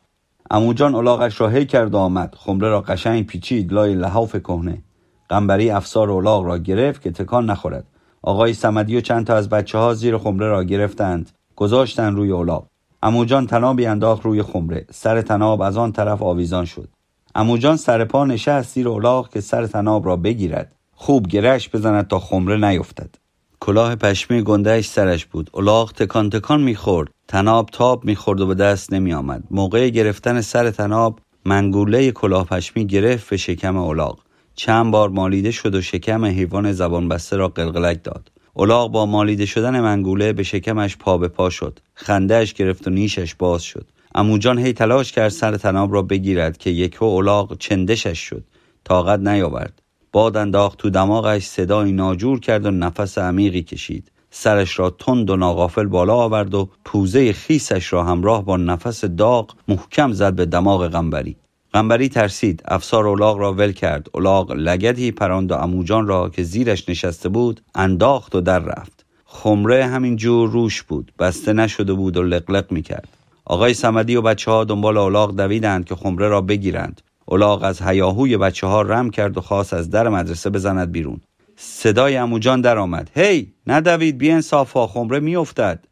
اموجان 0.51 0.95
الاغش 0.95 1.41
را 1.41 1.49
هی 1.49 1.67
کرد 1.67 1.95
آمد. 1.95 2.35
خمره 2.39 2.69
را 2.69 2.81
قشنگ 2.81 3.27
پیچید. 3.27 3.73
لای 3.73 3.95
لحاف 3.95 4.37
کهنه. 4.37 4.83
قنبری 5.29 5.71
افسار 5.71 6.11
الاغ 6.11 6.45
را 6.45 6.59
گرفت 6.59 7.03
که 7.03 7.11
تکان 7.11 7.51
نخورد. 7.51 7.87
آقای 8.23 8.55
سمدی 8.55 8.97
و 8.97 9.01
چند 9.01 9.27
تا 9.27 9.37
از 9.37 9.49
بچه 9.49 9.79
ها 9.79 9.95
زیر 9.95 10.19
خمره 10.19 10.49
را 10.49 10.65
گرفتند. 10.65 11.31
گذاشتن 11.57 12.15
روی 12.15 12.33
الاغ. 12.33 12.67
اموجان 13.03 13.47
تنابی 13.47 13.87
انداخت 13.87 14.25
روی 14.25 14.43
خمره. 14.43 14.87
سر 14.91 15.23
تناب 15.23 15.63
از 15.63 15.77
آن 15.77 15.93
طرف 15.93 16.23
آویزان 16.23 16.65
شد. 16.65 16.89
اموجان 17.35 17.77
سر 17.77 18.05
پا 18.05 18.25
نشست 18.25 18.75
زیر 18.75 18.89
الاغ 18.89 19.29
که 19.29 19.41
سر 19.41 19.67
تناب 19.67 20.07
را 20.07 20.17
بگیرد. 20.17 20.73
خوب 20.93 21.27
گرش 21.27 21.69
بزند 21.69 22.09
تا 22.09 22.19
خمره 22.19 22.71
نیفتد. 22.71 23.24
کلاه 23.65 23.97
پشمی 23.97 24.43
گندهش 24.43 24.89
سرش 24.89 25.27
بود. 25.27 25.51
الاغ 25.55 25.93
تکان 25.93 26.31
تکان 26.31 26.61
می‌خورد. 26.63 27.11
تناب 27.29 27.69
تاب 27.73 28.05
می‌خورد 28.05 28.41
و 28.41 28.47
به 28.47 28.55
دست 28.55 28.93
نمی 28.93 29.13
آمد 29.13 29.45
موقع 29.51 29.89
گرفتن 29.89 30.41
سر 30.41 30.71
تناب 30.71 31.21
منگوله 31.45 32.13
کلاه 32.13 32.47
پشمی 32.47 32.87
گرفت 32.87 33.31
به 33.31 33.37
شکم 33.37 33.77
الاغ. 33.77 34.19
چند 34.55 34.93
بار 34.93 35.09
مالیده 35.09 35.51
شد 35.51 35.75
و 35.75 35.83
شکم 35.83 36.25
حیوان 36.25 36.73
زبان 36.73 37.09
بسته 37.09 37.37
را 37.37 37.49
قلقلک 37.49 38.05
داد. 38.05 38.31
الاغ 38.57 38.93
با 38.93 39.07
مالیده 39.07 39.47
شدن 39.47 39.81
منگوله 39.81 40.33
به 40.33 40.43
شکمش 40.43 40.97
پا 40.97 41.19
به 41.19 41.29
پا 41.29 41.51
شد. 41.51 41.79
خندهش 41.95 42.53
گرفت 42.53 42.87
و 42.87 42.91
نیشش 42.91 43.35
باز 43.35 43.63
شد. 43.63 43.87
اموجان 44.15 44.59
هی 44.59 44.73
تلاش 44.73 45.13
کرد 45.13 45.29
سر 45.29 45.57
تناب 45.57 45.95
را 45.95 46.03
بگیرد 46.03 46.57
که 46.57 46.71
یکو 46.71 47.05
الاغ 47.05 47.59
چندشش 47.59 48.19
شد. 48.19 48.45
طاقت 48.85 49.21
نیاورد. 49.21 49.84
باد 50.15 50.37
انداخت 50.37 50.79
تو 50.79 50.91
دماغش 50.91 51.47
صدای 51.47 51.93
ناجور 51.93 52.41
کرد 52.41 52.67
و 52.67 52.71
نفس 52.71 53.19
عمیقی 53.19 53.63
کشید. 53.63 54.13
سرش 54.31 54.79
را 54.79 54.91
تند 54.91 55.31
و 55.31 55.37
ناغافل 55.37 55.87
بالا 55.87 56.15
آورد 56.15 56.55
و 56.55 56.69
پوزه 56.85 57.33
خیسش 57.33 57.93
را 57.93 58.05
همراه 58.05 58.45
با 58.45 58.57
نفس 58.57 59.05
داغ 59.05 59.51
محکم 59.69 60.13
زد 60.13 60.35
به 60.35 60.47
دماغ 60.47 60.89
غنبری. 60.89 61.37
غنبری 61.75 62.09
ترسید. 62.09 62.63
افسار 62.65 63.07
اولاغ 63.07 63.39
را 63.39 63.53
ول 63.53 63.73
کرد. 63.73 64.07
اولاغ 64.13 64.53
لگدی 64.53 65.13
پراند 65.13 65.53
و 65.53 65.55
اموجان 65.55 66.07
را 66.07 66.29
که 66.29 66.43
زیرش 66.43 66.89
نشسته 66.89 67.29
بود 67.29 67.61
انداخت 67.75 68.35
و 68.35 68.41
در 68.41 68.59
رفت. 68.59 69.05
خمره 69.25 69.87
همین 69.87 70.17
جور 70.17 70.51
روش 70.51 70.83
بود. 70.83 71.13
بسته 71.19 71.53
نشده 71.53 71.93
بود 71.93 72.17
و 72.17 72.23
لقلق 72.23 72.73
می 72.73 72.83
کرد 72.83 73.09
آقای 73.45 73.75
سمدی 73.75 74.17
و 74.17 74.23
بچه 74.23 74.51
ها 74.51 74.65
دنبال 74.65 74.97
اولاغ 74.99 75.37
دویدند 75.37 75.85
که 75.85 75.95
خمره 75.95 76.29
را 76.29 76.41
بگیرند. 76.41 77.01
اولاغ 77.27 77.63
از 77.63 77.83
هیاهوی 77.83 78.37
بچه 78.37 78.67
ها 78.67 78.83
رم 78.83 79.11
کرد 79.11 79.39
و 79.39 79.41
خواست 79.41 79.75
از 79.75 79.91
در 79.91 80.09
مدرسه 80.09 80.51
بزند 80.51 80.93
بیرون. 80.93 81.21
صدای 81.57 82.17
اموجان 82.17 82.61
در 82.61 82.79
آمد. 82.79 83.11
هی 83.15 83.53
ندوید 83.67 84.19
بی 84.19 84.31
انصافا 84.31 84.87
خمره 84.87 85.21
میافتد. 85.21 85.85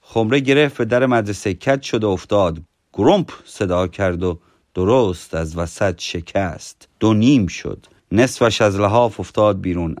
خمره 0.00 0.40
گرفت 0.40 0.78
به 0.78 0.84
در 0.84 1.06
مدرسه 1.06 1.54
کج 1.54 1.82
شد 1.82 2.04
و 2.04 2.08
افتاد. 2.08 2.62
گرومپ 2.92 3.30
صدا 3.44 3.86
کرد 3.86 4.22
و 4.22 4.38
درست 4.74 5.34
از 5.34 5.56
وسط 5.56 6.00
شکست. 6.00 6.88
دو 7.00 7.14
نیم 7.14 7.46
شد. 7.46 7.86
نصفش 8.12 8.62
از 8.62 8.80
لحاف 8.80 9.20
افتاد 9.20 9.60
بیرون. 9.60 9.96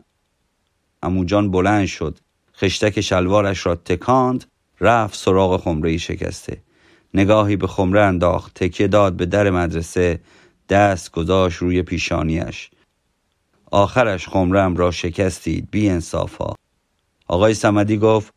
اموجان 1.02 1.50
بلند 1.50 1.86
شد. 1.86 2.18
خشتک 2.56 3.00
شلوارش 3.00 3.66
را 3.66 3.74
تکاند 3.74 4.44
رفت 4.80 5.18
سراغ 5.18 5.60
خمره 5.60 5.96
شکسته. 5.96 6.62
نگاهی 7.14 7.56
به 7.56 7.66
خمره 7.66 8.00
انداخت 8.00 8.54
تکیه 8.54 8.88
داد 8.88 9.12
به 9.12 9.26
در 9.26 9.50
مدرسه 9.50 10.20
دست 10.68 11.12
گذاشت 11.12 11.58
روی 11.58 11.82
پیشانیش. 11.82 12.70
آخرش 13.70 14.28
خمرم 14.28 14.76
را 14.76 14.90
شکستید 14.90 15.68
بی 15.70 15.88
انصافا. 15.88 16.54
آقای 17.28 17.54
سمدی 17.54 17.98
گفت 17.98 18.32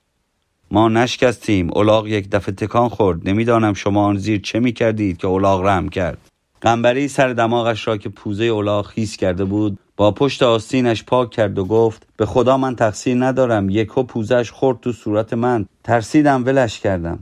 ما 0.71 0.89
نشکستیم 0.89 1.69
اولاغ 1.73 2.07
یک 2.07 2.29
دفعه 2.29 2.55
تکان 2.55 2.89
خورد. 2.89 3.29
نمی‌دانم 3.29 3.73
شما 3.73 4.05
آن 4.05 4.17
زیر 4.17 4.41
چه 4.41 4.59
می 4.59 4.71
کردید 4.71 5.17
که 5.17 5.27
اولاغ 5.27 5.65
رم 5.65 5.89
کرد. 5.89 6.17
قنبری 6.61 7.07
سر 7.07 7.33
دماغش 7.33 7.87
را 7.87 7.97
که 7.97 8.09
پوزه 8.09 8.43
اولاغ 8.43 8.85
خیس 8.85 9.17
کرده 9.17 9.45
بود 9.45 9.79
با 9.97 10.11
پشت 10.11 10.43
آستینش 10.43 11.03
پاک 11.03 11.31
کرد 11.31 11.59
و 11.59 11.65
گفت 11.65 12.07
به 12.17 12.25
خدا 12.25 12.57
من 12.57 12.75
تقصیر 12.75 13.25
ندارم 13.25 13.69
یکو 13.69 14.03
پوزش 14.03 14.51
خورد 14.51 14.79
تو 14.79 14.91
صورت 14.91 15.33
من. 15.33 15.65
ترسیدم 15.83 16.43
ولش 16.45 16.79
کردم. 16.79 17.19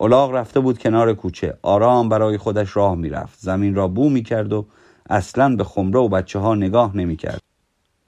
اولاغ 0.00 0.32
رفته 0.34 0.60
بود 0.60 0.78
کنار 0.78 1.14
کوچه. 1.14 1.54
آرام 1.62 2.08
برای 2.08 2.38
خودش 2.38 2.76
راه 2.76 2.94
می‌رفت. 2.94 3.38
زمین 3.40 3.74
را 3.74 3.88
بو 3.88 4.08
می‌کرد 4.08 4.52
و 4.52 4.66
اصلا 5.10 5.56
به 5.56 5.64
خمره 5.64 6.00
و 6.00 6.08
بچه 6.08 6.38
ها 6.38 6.54
نگاه 6.54 6.96
نمی‌کرد. 6.96 7.40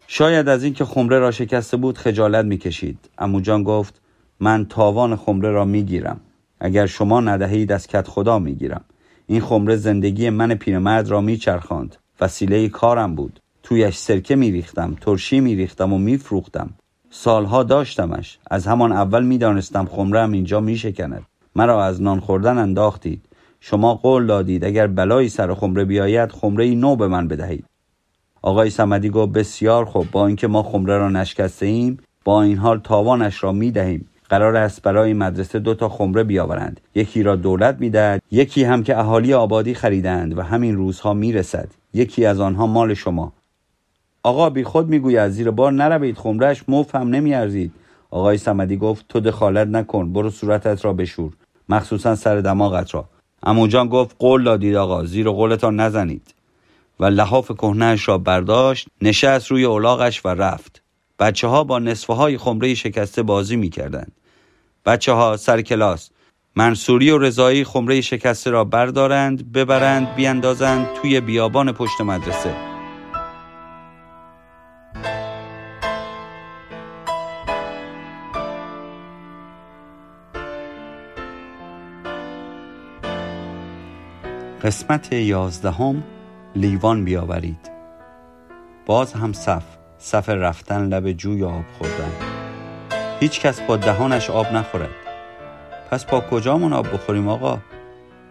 شاید 0.07 0.49
از 0.49 0.65
اینکه 0.65 0.85
خمره 0.85 1.19
را 1.19 1.31
شکسته 1.31 1.77
بود 1.77 1.99
خجالت 1.99 2.45
می‌کشید. 2.45 2.99
اموجان 3.19 3.63
گفت 3.63 4.01
من 4.41 4.65
تاوان 4.65 5.17
خمره 5.17 5.51
را 5.51 5.65
می‌گیرم. 5.65 6.21
اگر 6.61 6.87
شما 6.87 7.21
ندهید 7.21 7.73
از 7.73 7.87
کت 7.87 8.09
خدا 8.09 8.39
می‌گیرم. 8.39 8.85
این 9.27 9.41
خمره 9.41 9.77
زندگی 9.77 10.31
من 10.31 10.55
پیرمرد 10.55 11.09
را 11.09 11.21
میچرخاند. 11.21 11.97
وسیله 12.21 12.69
کارم 12.69 13.15
بود. 13.15 13.41
تویش 13.63 13.97
سرکه 13.97 14.37
میریختم 14.37 14.97
ترشی 15.01 15.41
میریختم 15.41 15.93
و 15.93 15.99
میفروختم. 15.99 16.71
سالها 17.11 17.63
داشتمش. 17.63 18.39
از 18.51 18.67
همان 18.67 18.93
اول 18.93 19.25
می‌دانستم 19.25 19.85
خمرم 19.85 20.33
اینجا 20.33 20.61
میشکند. 20.61 21.27
مرا 21.57 21.85
از 21.85 22.03
نان 22.03 22.21
خوردن 22.21 22.59
انداختید. 22.59 23.25
شما 23.61 23.95
قول 23.95 24.27
دادید 24.27 24.65
اگر 24.65 24.87
بلایی 24.87 25.29
سر 25.29 25.55
خمره 25.55 25.85
بیاید 25.85 26.33
خمره 26.33 26.75
نو 26.75 26.97
به 26.97 27.09
من 27.09 27.29
بدهید. 27.29 27.65
آقای 28.43 28.71
سمدی 28.71 29.11
گفت 29.11 29.33
بسیار 29.33 29.85
خوب. 29.85 30.11
با 30.11 30.27
اینکه 30.27 30.47
ما 30.47 30.63
خمره 30.63 30.99
را 30.99 31.09
نشکسته 31.09 31.67
ایم 31.67 31.99
با 32.25 32.43
این 32.43 32.59
حال 32.59 32.79
تاوانش 32.79 33.45
را 33.45 33.53
می 33.53 33.71
دهیم 33.71 34.09
قرار 34.29 34.57
است 34.57 34.83
برای 34.83 35.13
مدرسه 35.13 35.59
دو 35.59 35.75
تا 35.75 35.89
خمره 35.89 36.25
بیاورند. 36.25 36.81
یکی 36.95 37.23
را 37.23 37.37
دولت 37.37 37.77
می‌دهد 37.81 38.23
یکی 38.31 38.65
هم 38.65 38.83
که 38.83 38.99
اهالی 38.99 39.35
آبادی 39.35 39.75
خریدند 39.75 40.39
و 40.39 40.43
همین 40.43 40.77
روزها 40.77 41.15
می‌رسد. 41.15 41.69
یکی 41.95 42.27
از 42.27 42.41
آنها 42.41 42.67
مال 42.67 42.95
شما. 42.95 43.33
آقا 44.23 44.51
بی 44.51 44.65
خود 44.65 44.89
می‌گوید 44.89 45.31
زیر 45.31 45.51
بار 45.51 45.73
نروید 45.73 46.19
خمرش 46.19 46.65
موف 46.69 46.95
هم 46.95 47.09
نمیارزید. 47.09 47.73
آقای 48.11 48.39
سمدی 48.39 48.77
گفت 48.77 49.09
تو 49.09 49.21
دخالت 49.21 49.69
نکن 49.69 50.13
برو 50.13 50.31
صورتت 50.31 50.85
را 50.85 50.93
بشور. 50.93 51.33
مخصوصا 51.73 52.15
سر 52.15 52.37
دماغت 52.41 52.95
را. 52.95 53.09
اموجان 53.43 53.89
گفت 53.89 54.17
قول 54.19 54.45
دادید 54.45 54.75
آقا 54.75 55.05
زیر 55.05 55.31
قولتان 55.31 55.81
نزنید. 55.81 56.35
و 57.01 57.05
لحاف 57.05 57.53
کهنهاش 57.53 58.09
را 58.09 58.19
برداشت 58.19 58.89
نشست 59.03 59.51
روی 59.51 59.65
اولاغش 59.65 60.25
و 60.25 60.29
رفت. 60.29 60.83
بچه 61.19 61.49
ها 61.49 61.65
با 61.65 61.79
نصفه 61.79 62.15
های 62.15 62.39
خمره 62.39 62.75
شکسته 62.75 63.23
بازی 63.23 63.57
می‌کردند. 63.57 64.13
بچه 64.87 65.13
ها 65.13 65.37
سر 65.37 65.63
کلاس 65.63 66.11
منصوری 66.57 67.11
و 67.11 67.19
رضایی 67.19 67.65
خمره 67.65 68.01
شکسته 68.01 68.51
را 68.51 68.65
بردارند 68.65 69.53
ببرند 69.53 70.15
بیاندازند 70.15 70.87
توی 71.03 71.21
بیابان 71.21 71.73
پشت 71.73 72.01
مدرسه. 72.01 72.72
قسمت 84.63 85.13
یازدهم 85.13 86.03
لیوان 86.57 87.05
بیاورید. 87.05 87.71
باز 88.87 89.13
هم 89.13 89.33
صف 89.33 89.65
صف 89.99 90.29
رفتن 90.29 90.89
لب 90.89 91.13
جوی 91.13 91.45
آب 91.45 91.65
خوردن. 91.79 92.13
هیچ 93.21 93.41
کس 93.41 93.61
با 93.61 93.77
دهانش 93.77 94.31
آب 94.31 94.53
نخورد. 94.53 94.89
پس 95.91 96.05
با 96.05 96.21
کجامون 96.21 96.73
آب 96.73 96.93
بخوریم 96.93 97.29
آقا؟ 97.29 97.59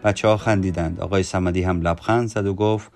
بچه 0.04 0.28
ها 0.28 0.38
خندیدند. 0.38 1.00
آقای 1.00 1.24
سمدی 1.24 1.64
هم 1.64 1.82
لبخند 1.82 2.28
زد 2.28 2.46
و 2.46 2.54
گفت 2.54 2.92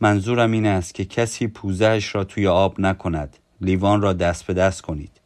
منظورم 0.00 0.52
این 0.52 0.66
است 0.66 0.94
که 0.94 1.04
کسی 1.04 1.46
پوزهش 1.46 2.14
را 2.14 2.24
توی 2.24 2.46
آب 2.46 2.80
نکند. 2.80 3.36
لیوان 3.60 4.02
را 4.02 4.12
دست 4.12 4.46
به 4.46 4.54
دست 4.54 4.82
کنید. 4.82 5.20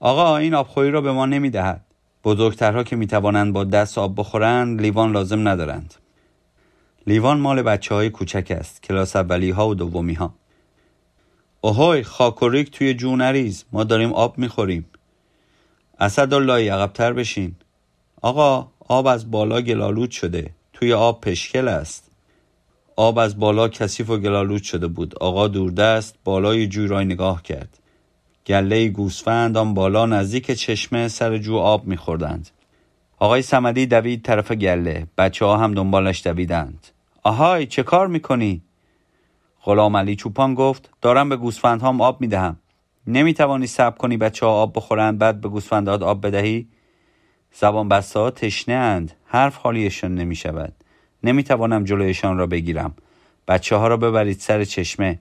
آقا 0.00 0.36
این 0.36 0.54
آبخوری 0.54 0.90
را 0.90 1.00
به 1.00 1.12
ما 1.12 1.26
نمی 1.26 1.50
دهد 1.50 1.84
بزرگترها 2.24 2.82
که 2.82 2.96
می 2.96 3.06
توانند 3.06 3.52
با 3.52 3.64
دست 3.64 3.98
آب 3.98 4.20
بخورند 4.20 4.80
لیوان 4.80 5.12
لازم 5.12 5.48
ندارند. 5.48 5.94
لیوان 7.08 7.40
مال 7.40 7.62
بچه 7.62 7.94
های 7.94 8.10
کوچک 8.10 8.46
است 8.50 8.82
کلاس 8.82 9.16
اولی 9.16 9.50
ها 9.50 9.68
و 9.68 9.74
دومی 9.74 10.14
ها 10.14 10.34
اوهوی 11.60 12.02
خاکوریک 12.02 12.70
توی 12.70 12.94
جو 12.94 13.16
نریز 13.16 13.64
ما 13.72 13.84
داریم 13.84 14.12
آب 14.12 14.38
می‌خوریم. 14.38 14.86
اسداللهی 16.00 16.68
عقبتر 16.68 17.12
بشین. 17.12 17.54
آقا 18.22 18.68
آب 18.88 19.06
از 19.06 19.30
بالا 19.30 19.60
گلالود 19.60 20.10
شده 20.10 20.50
توی 20.72 20.92
آب 20.92 21.20
پشکل 21.20 21.68
است. 21.68 22.10
آب 22.96 23.18
از 23.18 23.38
بالا 23.38 23.68
کثیف 23.68 24.10
و 24.10 24.16
گلالود 24.16 24.62
شده 24.62 24.86
بود. 24.86 25.18
آقا 25.18 25.48
دوردست 25.48 26.14
بالای 26.24 26.66
جوی 26.66 26.86
را 26.86 27.02
نگاه 27.02 27.42
کرد. 27.42 27.78
گله 28.46 28.88
گوسفند 28.88 29.56
آن 29.56 29.74
بالا 29.74 30.06
نزدیک 30.06 30.50
چشمه 30.50 31.08
سر 31.08 31.38
جو 31.38 31.56
آب 31.56 31.86
میخوردند. 31.86 32.50
آقای 33.18 33.42
سمدی 33.42 33.86
دوید 33.86 34.22
طرف 34.22 34.52
گله. 34.52 35.06
بچه 35.18 35.44
ها 35.44 35.56
هم 35.56 35.74
دنبالش 35.74 36.26
دویدند. 36.26 36.86
آهای 37.22 37.66
چه 37.66 37.82
کار 37.82 38.06
می‌کنی؟ 38.06 38.62
غلام 39.64 39.96
علی 39.96 40.16
چوپان 40.16 40.54
گفت 40.54 40.90
دارم 41.02 41.28
به 41.28 41.36
گوسفندهام 41.36 42.00
آب 42.00 42.20
می‌دهم. 42.20 42.56
نمی‌توانی 43.06 43.66
صبر 43.66 43.96
کنی 43.96 44.16
بچه 44.16 44.46
ها 44.46 44.52
آب 44.52 44.76
بخورند 44.76 45.18
بعد 45.18 45.40
به 45.40 45.48
گوسفندات 45.48 46.02
آب 46.02 46.26
بدهی؟ 46.26 46.68
زبان 47.52 47.88
بسته 47.88 48.18
ها 48.18 48.30
تشنه 48.30 48.74
اند 48.74 49.12
حرف 49.24 49.56
حالیشان 49.56 50.14
نمی 50.14 50.36
شود 50.36 50.72
نمی 51.22 51.42
توانم 51.42 51.84
جلویشان 51.84 52.38
را 52.38 52.46
بگیرم. 52.46 52.94
بچه 53.48 53.76
ها 53.76 53.88
را 53.88 53.96
ببرید 53.96 54.38
سر 54.38 54.64
چشمه. 54.64 55.18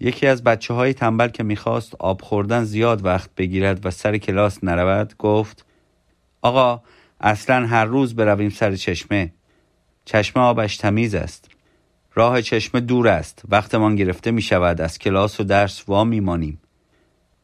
یکی 0.00 0.26
از 0.26 0.44
بچه 0.44 0.74
های 0.74 0.94
تنبل 0.94 1.28
که 1.28 1.42
می‌خواست 1.42 1.94
آب 1.98 2.22
خوردن 2.22 2.64
زیاد 2.64 3.04
وقت 3.04 3.30
بگیرد 3.36 3.86
و 3.86 3.90
سر 3.90 4.18
کلاس 4.18 4.64
نرود 4.64 5.16
گفت 5.16 5.66
آقا 6.42 6.82
اصلا 7.20 7.66
هر 7.66 7.84
روز 7.84 8.16
برویم 8.16 8.50
سر 8.50 8.76
چشمه. 8.76 9.32
چشمه 10.04 10.42
آبش 10.42 10.76
تمیز 10.76 11.14
است. 11.14 11.50
راه 12.14 12.42
چشمه 12.42 12.80
دور 12.80 13.08
است. 13.08 13.42
وقتمان 13.48 13.96
گرفته 13.96 14.30
می 14.30 14.42
شود 14.42 14.80
از 14.80 14.98
کلاس 14.98 15.40
و 15.40 15.44
درس 15.44 15.84
وا 15.88 16.04
می 16.04 16.20
مانیم 16.20 16.60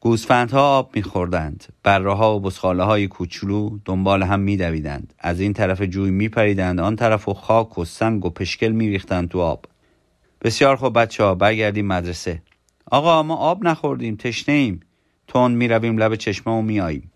گوسفندها 0.01 0.79
آب 0.79 0.97
میخوردند. 0.97 1.65
بره 1.83 2.15
ها 2.15 2.37
و 2.37 2.41
بسخاله 2.41 2.83
های 2.83 3.09
کوچولو 3.09 3.79
دنبال 3.85 4.23
هم 4.23 4.41
میدویدند. 4.41 5.15
از 5.19 5.41
این 5.41 5.53
طرف 5.53 5.83
جوی 5.83 6.11
میپریدند. 6.11 6.81
آن 6.81 6.97
طرف 6.97 7.29
و 7.29 7.35
خاک 7.35 7.79
و 7.79 7.85
سنگ 7.85 8.25
و 8.25 8.31
پشکل 8.31 8.69
میریختند 8.69 9.29
تو 9.29 9.41
آب. 9.41 9.65
بسیار 10.43 10.77
خوب 10.77 10.99
بچه 10.99 11.25
ها 11.25 11.35
برگردیم 11.35 11.87
مدرسه. 11.87 12.43
آقا 12.91 13.23
ما 13.23 13.37
آب 13.37 13.65
نخوردیم. 13.65 14.17
تشنه 14.17 14.55
ایم. 14.55 14.81
تند 15.29 15.57
می‌رویم. 15.57 15.99
لب 15.99 16.15
چشمه 16.15 16.53
و 16.53 16.63
میاییم 16.63 17.13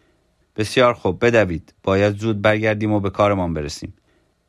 بسیار 0.57 0.95
خوب. 0.95 1.25
بدوید. 1.25 1.75
باید 1.83 2.17
زود 2.17 2.43
برگردیم 2.43 2.93
و 2.93 3.01
به 3.01 3.11
کارمان 3.11 3.55
برسیم. 3.55 3.95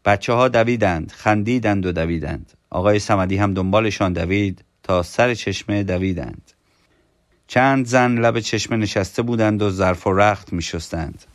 بچه 0.06 0.34
ها 0.34 0.48
دویدند 0.48 1.12
خندیدند 1.12 1.86
و 1.86 1.92
دویدند 1.92 2.54
آقای 2.70 3.00
سمدی 3.00 3.38
هم 3.38 3.54
دنبالشان 3.54 4.14
دوید 4.14 4.64
تا 4.84 5.04
سر 5.04 5.34
چشمه 5.34 5.84
دویدند 5.84 6.52
چند 7.48 7.86
زن 7.86 8.20
لب 8.20 8.40
چشمه 8.40 8.78
نشسته 8.78 9.22
بودند 9.22 9.62
و 9.62 9.70
ظرف 9.70 10.08
و 10.08 10.14
رخت 10.14 10.54
می 10.54 10.62
شستند. 10.62 11.26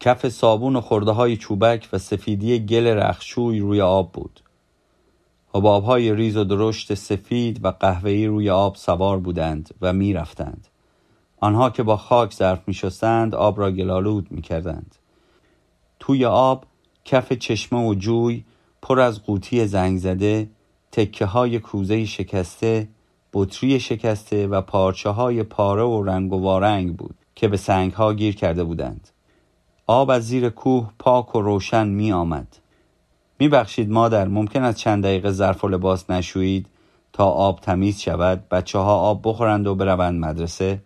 کف 0.00 0.28
صابون 0.28 0.76
و 0.76 0.80
خورده 0.80 1.10
های 1.10 1.36
چوبک 1.36 1.88
و 1.92 1.98
سفیدی 1.98 2.66
گل 2.66 2.86
رخشوی 2.86 3.58
روی 3.58 3.80
آب 3.80 4.12
بود. 4.12 4.40
حباب 5.54 5.84
های 5.84 6.14
ریز 6.14 6.36
و 6.36 6.44
درشت 6.44 6.94
سفید 6.94 7.64
و 7.64 7.68
قهوه‌ای 7.68 8.26
روی 8.26 8.50
آب 8.50 8.76
سوار 8.76 9.18
بودند 9.18 9.74
و 9.80 9.92
می 9.92 10.12
رفتند. 10.12 10.68
آنها 11.40 11.70
که 11.70 11.82
با 11.82 11.96
خاک 11.96 12.32
ظرف 12.32 12.60
می 12.66 12.74
شستند 12.74 13.34
آب 13.34 13.60
را 13.60 13.70
گلالود 13.70 14.32
می 14.32 14.42
کردند. 14.42 14.94
توی 16.00 16.24
آب 16.24 16.64
کف 17.04 17.32
چشمه 17.32 17.88
و 17.88 17.94
جوی 17.94 18.44
پر 18.82 19.00
از 19.00 19.22
قوطی 19.22 19.66
زنگ 19.66 19.98
زده 19.98 20.48
تکه 20.92 21.26
های 21.26 21.58
کوزه 21.58 22.04
شکسته 22.04 22.88
بطری 23.32 23.80
شکسته 23.80 24.46
و 24.46 24.60
پارچه 24.60 25.10
های 25.10 25.42
پاره 25.42 25.82
و 25.82 26.02
رنگ 26.02 26.32
و 26.32 26.40
وارنگ 26.40 26.96
بود 26.96 27.14
که 27.34 27.48
به 27.48 27.56
سنگ 27.56 27.92
ها 27.92 28.14
گیر 28.14 28.36
کرده 28.36 28.64
بودند. 28.64 29.08
آب 29.86 30.10
از 30.10 30.26
زیر 30.26 30.48
کوه 30.48 30.90
پاک 30.98 31.34
و 31.34 31.42
روشن 31.42 31.88
می 31.88 32.12
آمد 32.12 32.56
می 33.38 33.48
بخشید 33.48 33.90
مادر 33.90 34.28
ممکن 34.28 34.62
است 34.62 34.78
چند 34.78 35.04
دقیقه 35.04 35.30
ظرف 35.30 35.64
و 35.64 35.68
لباس 35.68 36.10
نشویید 36.10 36.66
تا 37.12 37.26
آب 37.26 37.60
تمیز 37.60 38.00
شود. 38.00 38.48
بچه 38.48 38.78
ها 38.78 38.98
آب 39.00 39.20
بخورند 39.24 39.66
و 39.66 39.74
بروند 39.74 40.24
مدرسه. 40.24 40.82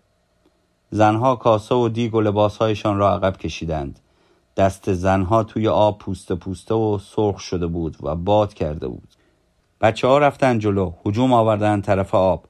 زنها 0.91 1.37
کاسه 1.37 1.75
و 1.75 1.89
دیگ 1.89 2.15
و 2.15 2.21
لباسهایشان 2.21 2.99
را 2.99 3.15
عقب 3.15 3.37
کشیدند. 3.37 4.01
دست 4.59 4.93
زنها 4.93 5.45
توی 5.45 5.69
آب 5.69 5.99
پوسته 5.99 6.35
پوسته 6.35 6.75
و 6.75 6.99
سرخ 6.99 7.41
شده 7.41 7.67
بود 7.67 7.97
و 8.03 8.15
باد 8.15 8.55
کرده 8.55 8.89
بود. 8.89 9.09
بچه 9.81 10.09
ها 10.09 10.19
رفتن 10.19 10.59
جلو 10.59 10.93
هجوم 11.07 11.33
آوردن 11.33 11.81
طرف 11.81 12.15
آب. 12.15 12.47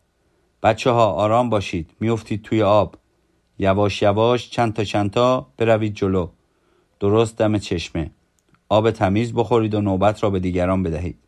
بچه 0.63 0.91
ها 0.91 1.13
آرام 1.13 1.51
باشید 1.51 1.91
میافتید 2.01 2.43
توی 2.43 2.63
آب. 2.63 2.95
یواش 3.59 4.03
یواش 4.03 4.51
چند 4.51 4.73
تا 4.73 4.85
چند 4.85 5.11
تا 5.11 5.47
بروید 5.57 5.95
جلو. 5.95 6.29
درست 7.01 7.39
دم 7.39 7.59
چشمه. 7.59 8.11
آب 8.69 8.91
تمیز 8.91 9.35
بخورید 9.35 9.75
و 9.75 9.81
نوبت 9.81 10.23
را 10.23 10.31
به 10.31 10.41
دیگران 10.41 10.83
بدهید. 10.83 11.19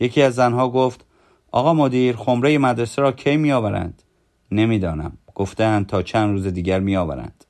یکی 0.00 0.22
از 0.22 0.34
زنها 0.34 0.68
گفت 0.68 1.04
آقا 1.50 1.74
مدیر 1.74 2.16
خمره 2.16 2.58
مدرسه 2.58 3.02
را 3.02 3.12
کی 3.12 3.36
میآورند؟ 3.36 4.02
نمی‌دانم. 4.50 5.18
گفتند 5.34 5.86
تا 5.86 6.02
چند 6.02 6.30
روز 6.30 6.46
دیگر 6.46 6.80
میآورند. 6.80 7.44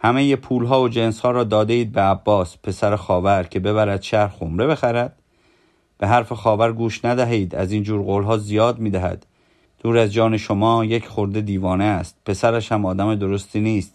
همه 0.00 0.36
پول 0.36 0.64
ها 0.64 0.82
و 0.82 0.88
جنس 0.88 1.20
ها 1.20 1.30
را 1.30 1.44
داده 1.44 1.72
اید 1.72 1.92
به 1.92 2.00
عباس 2.00 2.56
پسر 2.62 2.96
خاور 2.96 3.42
که 3.42 3.60
ببرد 3.60 4.02
شهر 4.02 4.28
خمره 4.28 4.66
بخرد. 4.66 5.18
به 5.98 6.06
حرف 6.06 6.32
خاور 6.32 6.72
گوش 6.72 7.04
ندهید 7.04 7.54
از 7.54 7.72
این 7.72 7.82
جور 7.82 8.02
قولها 8.02 8.36
زیاد 8.36 8.78
می‌دهد. 8.78 9.26
دور 9.82 9.98
از 9.98 10.12
جان 10.12 10.36
شما 10.36 10.84
یک 10.84 11.06
خورده 11.06 11.40
دیوانه 11.40 11.84
است. 11.84 12.16
پسرش 12.26 12.72
هم 12.72 12.86
آدم 12.86 13.14
درستی 13.14 13.60
نیست. 13.60 13.94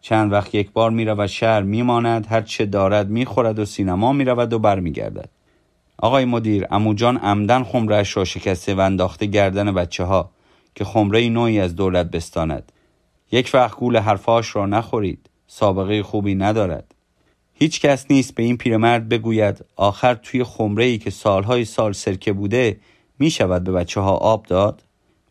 چند 0.00 0.32
وقت 0.32 0.54
یک 0.54 0.72
بار 0.72 0.90
می 0.90 1.04
رود 1.04 1.26
شهر 1.26 1.62
می 1.62 1.82
ماند 1.82 2.26
هر 2.26 2.40
چه 2.40 2.66
دارد 2.66 3.08
می 3.08 3.24
خورد 3.24 3.58
و 3.58 3.64
سینما 3.64 4.12
می 4.12 4.24
رود 4.24 4.52
و 4.52 4.58
برمیگردد. 4.58 5.28
آقای 5.98 6.24
مدیر 6.24 6.66
اموجان 6.70 7.16
عمدن 7.16 7.62
خمرش 7.62 8.16
را 8.16 8.24
شکسته 8.24 8.74
و 8.74 8.80
انداخته 8.80 9.26
گردن 9.26 9.74
بچه 9.74 10.04
ها 10.04 10.30
که 10.74 10.84
خمره 10.84 11.28
نوعی 11.28 11.60
از 11.60 11.76
دولت 11.76 12.10
بستاند. 12.10 12.72
یک 13.32 13.50
وقت 13.54 13.76
گول 13.76 13.96
حرفاش 13.96 14.56
را 14.56 14.66
نخورید. 14.66 15.30
سابقه 15.46 16.02
خوبی 16.02 16.34
ندارد. 16.34 16.94
هیچ 17.54 17.80
کس 17.80 18.06
نیست 18.10 18.34
به 18.34 18.42
این 18.42 18.56
پیرمرد 18.56 19.08
بگوید 19.08 19.64
آخر 19.76 20.14
توی 20.14 20.44
خمره 20.44 20.84
ای 20.84 20.98
که 20.98 21.10
سالهای 21.10 21.64
سال 21.64 21.92
سرکه 21.92 22.32
بوده 22.32 22.80
می 23.18 23.30
شود 23.30 23.64
به 23.64 23.72
بچه 23.72 24.00
ها 24.00 24.16
آب 24.16 24.46
داد؟ 24.46 24.82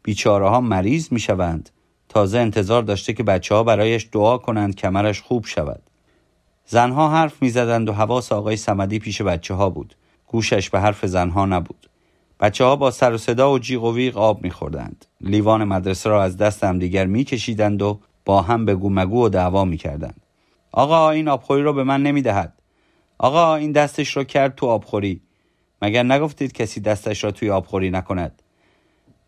بیچاره 0.04 0.50
ها 0.50 0.62
مریض 0.62 1.12
می 1.12 1.20
شوند 1.20 1.70
تازه 2.10 2.40
انتظار 2.40 2.84
داشته 2.84 3.14
که 3.14 3.24
بچه 3.24 3.56
ها 3.56 3.64
برایش 3.64 4.08
دعا 4.12 4.38
کنند 4.38 4.76
کمرش 4.76 5.22
خوب 5.22 5.46
شود. 5.46 5.82
زنها 6.66 7.10
حرف 7.10 7.42
می 7.42 7.50
زدند 7.50 7.90
و 7.90 7.94
حواس 7.94 8.32
آقای 8.32 8.58
سمدی 8.58 9.00
پیش 9.00 9.22
بچه 9.22 9.54
ها 9.54 9.70
بود. 9.70 9.96
گوشش 10.28 10.70
به 10.70 10.80
حرف 10.80 11.06
زنها 11.06 11.46
نبود. 11.46 11.90
بچه 12.40 12.64
ها 12.64 12.76
با 12.76 12.92
سر 12.92 13.14
و 13.14 13.18
صدا 13.18 13.52
و 13.52 13.60
جیغ 13.60 13.84
و 13.84 13.96
ویغ 13.96 14.18
آب 14.18 14.44
می 14.44 14.52
خوردند. 14.52 15.06
لیوان 15.22 15.64
مدرسه 15.64 16.10
را 16.10 16.24
از 16.24 16.38
دست 16.38 16.64
همدیگر 16.64 17.06
می 17.06 17.24
کشیدند 17.24 17.82
و 17.82 18.00
با 18.26 18.42
هم 18.42 18.66
به 18.66 18.76
مگو 18.76 19.26
و 19.26 19.30
دعوا 19.30 19.66
می 19.66 19.78
کردند. 19.78 20.22
آقا 20.72 21.10
این 21.10 21.28
آبخوری 21.28 21.64
رو 21.64 21.74
به 21.74 21.84
من 21.84 22.04
نمی 22.04 22.22
دهد. 22.22 22.54
آقا 23.18 23.56
این 23.56 23.72
دستش 23.72 24.18
را 24.18 24.24
کرد 24.24 24.56
تو 24.56 24.66
آبخوری. 24.66 25.22
مگر 25.82 26.04
نگفتید 26.04 26.54
کسی 26.54 26.80
دستش 26.80 27.24
را 27.24 27.32
توی 27.32 27.50
آبخوری 27.50 27.90
نکند. 27.90 28.42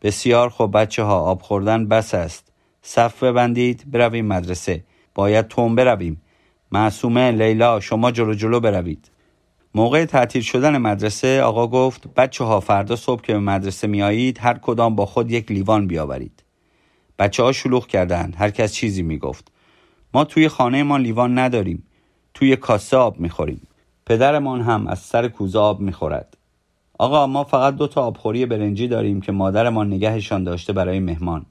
بسیار 0.01 0.49
خوب 0.49 0.77
بچه 0.77 1.03
ها 1.03 1.19
آب 1.19 1.41
خوردن 1.41 1.87
بس 1.87 2.13
است. 2.15 2.51
صف 2.81 3.23
ببندید 3.23 3.91
برویم 3.91 4.25
مدرسه. 4.25 4.83
باید 5.15 5.47
توم 5.47 5.75
برویم. 5.75 6.21
معصومه 6.71 7.31
لیلا 7.31 7.79
شما 7.79 8.11
جلو 8.11 8.33
جلو 8.33 8.59
بروید. 8.59 9.11
موقع 9.75 10.05
تعطیل 10.05 10.41
شدن 10.41 10.77
مدرسه 10.77 11.41
آقا 11.41 11.67
گفت 11.67 12.07
بچه 12.13 12.43
ها 12.43 12.59
فردا 12.59 12.95
صبح 12.95 13.21
که 13.21 13.33
به 13.33 13.39
مدرسه 13.39 13.87
میایید 13.87 14.37
هر 14.41 14.57
کدام 14.57 14.95
با 14.95 15.05
خود 15.05 15.31
یک 15.31 15.51
لیوان 15.51 15.87
بیاورید. 15.87 16.43
بچه 17.19 17.43
ها 17.43 17.51
شلوغ 17.51 17.87
کردند 17.87 18.35
هر 18.37 18.49
کس 18.49 18.73
چیزی 18.73 19.03
می‌گفت. 19.03 19.51
ما 20.13 20.23
توی 20.23 20.47
خانه 20.47 20.83
ما 20.83 20.97
لیوان 20.97 21.39
نداریم. 21.39 21.83
توی 22.33 22.55
کاسه 22.55 22.97
آب 22.97 23.19
می‌خوریم. 23.19 23.67
پدرمان 24.05 24.61
هم 24.61 24.87
از 24.87 24.99
سر 24.99 25.27
کوزه 25.27 25.59
آب 25.59 25.79
می‌خورد. 25.79 26.37
آقا 26.99 27.27
ما 27.27 27.43
فقط 27.43 27.75
دو 27.75 27.87
تا 27.87 28.03
آبخوری 28.03 28.45
برنجی 28.45 28.87
داریم 28.87 29.21
که 29.21 29.31
مادرمان 29.31 29.87
نگهشان 29.87 30.43
داشته 30.43 30.73
برای 30.73 30.99
مهمان. 30.99 31.45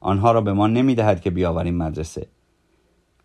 آنها 0.00 0.32
را 0.32 0.40
به 0.40 0.52
ما 0.52 0.66
نمی‌دهد 0.66 1.20
که 1.20 1.30
بیاوریم 1.30 1.76
مدرسه. 1.76 2.26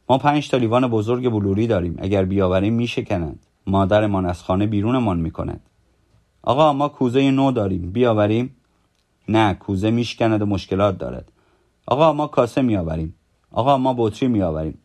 ما 0.10 0.18
پنج 0.18 0.50
تا 0.50 0.58
لیوان 0.58 0.88
بزرگ 0.88 1.30
بلوری 1.30 1.68
داریم. 1.68 1.96
اگر 2.00 2.26
بیاوریم 2.26 2.74
میشکنند. 2.74 3.46
مادرمان 3.68 4.26
از 4.26 4.44
خانه 4.44 4.68
بیرونمان 4.68 5.20
می‌کند 5.20 5.62
آقا 6.42 6.74
ما 6.74 6.88
کوزه 6.88 7.32
نو 7.32 7.52
داریم 7.52 7.92
بیاوریم 7.92 8.56
نه 9.30 9.54
کوزه 9.54 9.92
میشکند 9.92 10.42
و 10.42 10.46
مشکلات 10.46 10.98
دارد 10.98 11.32
آقا 11.88 12.14
ما 12.14 12.28
کاسه 12.28 12.62
میآوریم. 12.62 13.16
آقا 13.52 13.78
ما 13.78 13.96
بطری 13.98 14.30
میآوریم. 14.30 14.78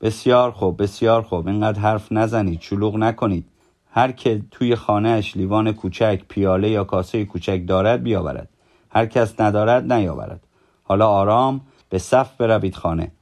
بسیار 0.00 0.50
خوب 0.50 0.82
بسیار 0.82 1.22
خوب. 1.22 1.48
اینقدر 1.48 1.80
حرف 1.80 2.12
نزنید 2.12 2.60
شلوغ 2.60 2.96
نکنید. 2.96 3.46
هر 3.90 4.12
که 4.12 4.42
توی 4.50 4.74
خانهش 4.74 5.36
لیوان 5.36 5.72
کوچک 5.72 6.20
پیاله 6.28 6.70
یا 6.70 6.84
کاسه 6.84 7.24
کوچک 7.24 7.62
دارد 7.68 8.02
بیاورد. 8.02 8.48
هر 8.90 9.06
کس 9.06 9.40
ندارد 9.40 9.92
نیاورد. 9.92 10.40
حالا 10.82 11.08
آرام 11.08 11.60
به 11.88 11.98
صف 11.98 12.36
بروید 12.36 12.74
خانه. 12.74 13.12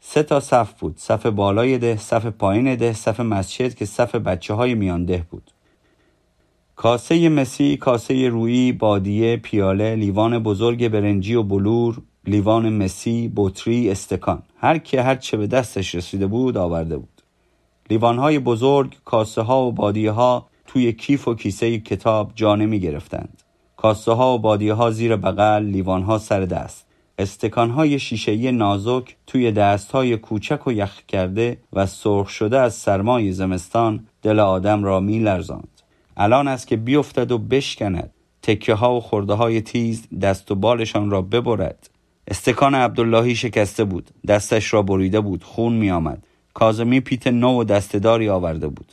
سه 0.00 0.22
تا 0.22 0.40
صف 0.40 0.80
بود. 0.80 0.94
صف 0.96 1.26
بالای 1.26 1.78
ده 1.78 1.96
صف 1.96 2.26
پایین 2.26 2.74
ده 2.74 2.92
صف 2.92 3.20
مسجد 3.20 3.74
که 3.74 3.84
صف 3.84 4.14
بچه 4.14 4.54
های 4.54 4.74
میان 4.74 5.04
ده 5.04 5.26
بود. 5.30 5.50
کاسه 6.76 7.28
مسی 7.28 7.76
کاسه 7.76 8.28
رویی 8.28 8.72
بادیه 8.72 9.36
پیاله 9.36 9.96
لیوان 9.96 10.38
بزرگ 10.38 10.88
برنجی 10.88 11.34
و 11.34 11.42
بلور 11.42 12.02
لیوان 12.28 12.68
مسی 12.68 13.32
بطری 13.36 13.90
استکان. 13.90 14.42
هر 14.56 14.78
که 14.78 15.02
هر 15.02 15.14
چه 15.16 15.36
به 15.36 15.46
دستش 15.46 15.94
رسیده 15.94 16.26
بود 16.26 16.56
آورده 16.56 16.98
بود. 16.98 17.22
لیوان 17.90 18.18
های 18.18 18.38
بزرگ 18.38 18.96
کاسه 19.04 19.42
ها 19.42 19.66
و 19.66 19.72
بادیه 19.72 20.10
ها 20.10 20.46
توی 20.66 20.92
کیف 20.92 21.28
و 21.28 21.34
کیسه 21.34 21.78
کتاب 21.78 22.32
جا 22.34 22.56
نمی 22.56 22.80
گرفتند 22.80 23.42
کاسه 23.76 24.12
ها 24.12 24.34
و 24.34 24.38
بادیه 24.38 24.74
ها 24.74 24.90
زیر 24.90 25.16
بغل 25.16 25.64
لیوان 25.64 26.02
ها 26.02 26.18
سر 26.18 26.40
دست. 26.40 26.86
استکانهای 27.18 27.98
شیشهی 27.98 28.52
نازک 28.52 29.16
توی 29.26 29.52
دستهای 29.52 30.16
کوچک 30.16 30.66
و 30.66 30.72
یخ 30.72 31.02
کرده 31.08 31.58
و 31.72 31.86
سرخ 31.86 32.28
شده 32.28 32.58
از 32.58 32.74
سرمای 32.74 33.32
زمستان 33.32 34.06
دل 34.22 34.40
آدم 34.40 34.84
را 34.84 35.00
می 35.00 35.18
لرزاند. 35.18 35.82
الان 36.16 36.48
است 36.48 36.66
که 36.66 36.76
بیفتد 36.76 37.32
و 37.32 37.38
بشکند. 37.38 38.10
تکه 38.42 38.74
ها 38.74 38.94
و 38.94 39.00
خورده 39.00 39.34
های 39.34 39.60
تیز 39.60 40.08
دست 40.22 40.50
و 40.50 40.54
بالشان 40.54 41.10
را 41.10 41.22
ببرد. 41.22 41.90
استکان 42.30 42.74
عبداللهی 42.74 43.34
شکسته 43.34 43.84
بود. 43.84 44.10
دستش 44.28 44.74
را 44.74 44.82
بریده 44.82 45.20
بود. 45.20 45.44
خون 45.44 45.72
می 45.72 45.90
آمد 45.90 46.22
کازمی 46.54 47.00
پیت 47.00 47.26
نو 47.26 47.60
و 47.60 47.64
دستداری 47.64 48.28
آورده 48.28 48.68
بود. 48.68 48.92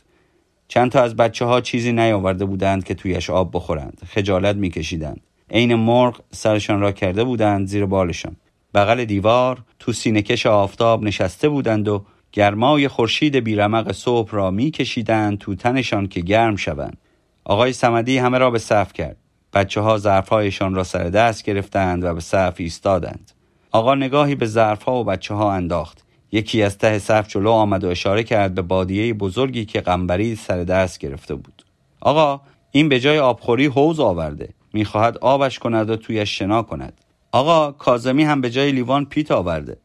چند 0.68 0.90
تا 0.90 1.02
از 1.02 1.16
بچه 1.16 1.44
ها 1.44 1.60
چیزی 1.60 1.92
نیاورده 1.92 2.44
بودند 2.44 2.84
که 2.84 2.94
تویش 2.94 3.30
آب 3.30 3.50
بخورند. 3.54 4.00
خجالت 4.06 4.56
میکشیدند. 4.56 5.20
عین 5.50 5.74
مرغ 5.74 6.20
سرشان 6.32 6.80
را 6.80 6.92
کرده 6.92 7.24
بودند 7.24 7.66
زیر 7.66 7.86
بالشان. 7.86 8.36
بغل 8.74 9.04
دیوار 9.04 9.62
تو 9.78 9.92
سینکش 9.92 10.46
آفتاب 10.46 11.02
نشسته 11.02 11.48
بودند 11.48 11.88
و 11.88 12.04
گرمای 12.32 12.88
خورشید 12.88 13.36
بیرمق 13.36 13.92
صبح 13.92 14.30
را 14.30 14.50
میکشیدند 14.50 15.38
تو 15.38 15.54
تنشان 15.54 16.06
که 16.06 16.20
گرم 16.20 16.56
شوند. 16.56 16.98
آقای 17.44 17.72
سمدی 17.72 18.18
همه 18.18 18.38
را 18.38 18.50
به 18.50 18.58
صف 18.58 18.92
کرد. 18.92 19.16
بچه 19.56 19.80
ها 19.80 19.98
ظرفهایشان 19.98 20.74
را 20.74 20.84
سر 20.84 21.04
دست 21.04 21.44
گرفتند 21.44 22.04
و 22.04 22.14
به 22.14 22.20
صف 22.20 22.54
ایستادند. 22.56 23.32
آقا 23.72 23.94
نگاهی 23.94 24.34
به 24.34 24.46
ظرفها 24.46 25.00
و 25.00 25.04
بچه 25.04 25.34
ها 25.34 25.52
انداخت. 25.52 26.04
یکی 26.32 26.62
از 26.62 26.78
ته 26.78 26.98
صف 26.98 27.28
جلو 27.28 27.50
آمد 27.50 27.84
و 27.84 27.88
اشاره 27.88 28.22
کرد 28.24 28.54
به 28.54 28.62
بادیه 28.62 29.14
بزرگی 29.14 29.64
که 29.64 29.80
قنبری 29.80 30.36
سر 30.36 30.64
دست 30.64 30.98
گرفته 30.98 31.34
بود. 31.34 31.62
آقا 32.00 32.40
این 32.70 32.88
به 32.88 33.00
جای 33.00 33.18
آبخوری 33.18 33.66
حوز 33.66 34.00
آورده. 34.00 34.48
می‌خواهد 34.72 35.18
آبش 35.18 35.58
کند 35.58 35.90
و 35.90 35.96
تویش 35.96 36.38
شنا 36.38 36.62
کند. 36.62 37.00
آقا 37.32 37.72
کازمی 37.72 38.24
هم 38.24 38.40
به 38.40 38.50
جای 38.50 38.72
لیوان 38.72 39.04
پیت 39.04 39.30
آورده. 39.30 39.76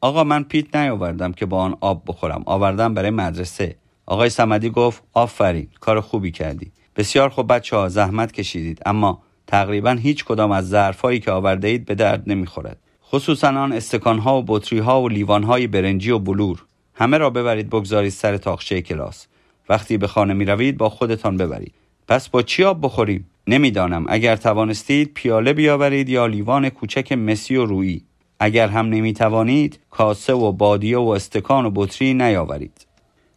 آقا 0.00 0.24
من 0.24 0.42
پیت 0.42 0.76
نیاوردم 0.76 1.32
که 1.32 1.46
با 1.46 1.58
آن 1.58 1.76
آب 1.80 2.02
بخورم. 2.06 2.42
آوردم 2.46 2.94
برای 2.94 3.10
مدرسه. 3.10 3.76
آقای 4.06 4.30
سمدی 4.30 4.70
گفت 4.70 5.02
آفرین 5.14 5.68
کار 5.80 6.00
خوبی 6.00 6.30
کردی. 6.30 6.72
بسیار 6.98 7.28
خوب 7.28 7.52
بچه 7.52 7.76
ها 7.76 7.88
زحمت 7.88 8.32
کشیدید. 8.32 8.82
اما 8.86 9.22
تقریبا 9.46 9.90
هیچ 9.90 10.24
کدام 10.24 10.52
از 10.52 10.68
ظرفهایی 10.68 11.20
که 11.20 11.30
آورده 11.30 11.68
اید 11.68 11.84
به 11.84 11.94
درد 11.94 12.22
نمی‌خورد. 12.26 12.78
خصوصا 13.10 13.48
آن 13.48 13.72
استکان 13.72 14.18
ها 14.18 14.38
و 14.38 14.44
بطری 14.46 14.78
ها 14.78 15.02
و 15.02 15.08
لیوان 15.08 15.42
های 15.42 15.66
برنجی 15.66 16.10
و 16.10 16.18
بلور. 16.18 16.64
همه 16.94 17.18
را 17.18 17.30
ببرید 17.30 17.70
بگذارید 17.70 18.12
سر 18.12 18.36
تاخچه 18.36 18.82
کلاس. 18.82 19.26
وقتی 19.68 19.96
به 19.96 20.06
خانه 20.06 20.34
می 20.34 20.44
روید 20.44 20.76
با 20.76 20.88
خودتان 20.88 21.36
ببرید. 21.36 21.74
پس 22.08 22.28
با 22.28 22.42
چی 22.42 22.64
آب 22.64 22.78
بخوریم؟ 22.82 23.30
نمی‌دانم. 23.46 24.04
اگر 24.08 24.36
توانستید 24.36 25.14
پیاله 25.14 25.52
بیاورید 25.52 26.08
یا 26.08 26.26
لیوان 26.26 26.68
کوچک 26.68 27.12
مسی 27.12 27.56
و 27.56 27.64
رویی 27.64 28.04
اگر 28.40 28.68
هم 28.68 28.86
نمی‌توانید 28.86 29.78
کاسه 29.90 30.32
و 30.32 30.52
بادیه 30.52 30.98
و 30.98 31.08
استکان 31.08 31.66
و 31.66 31.70
بطری 31.74 32.14
نیاورید. 32.14 32.86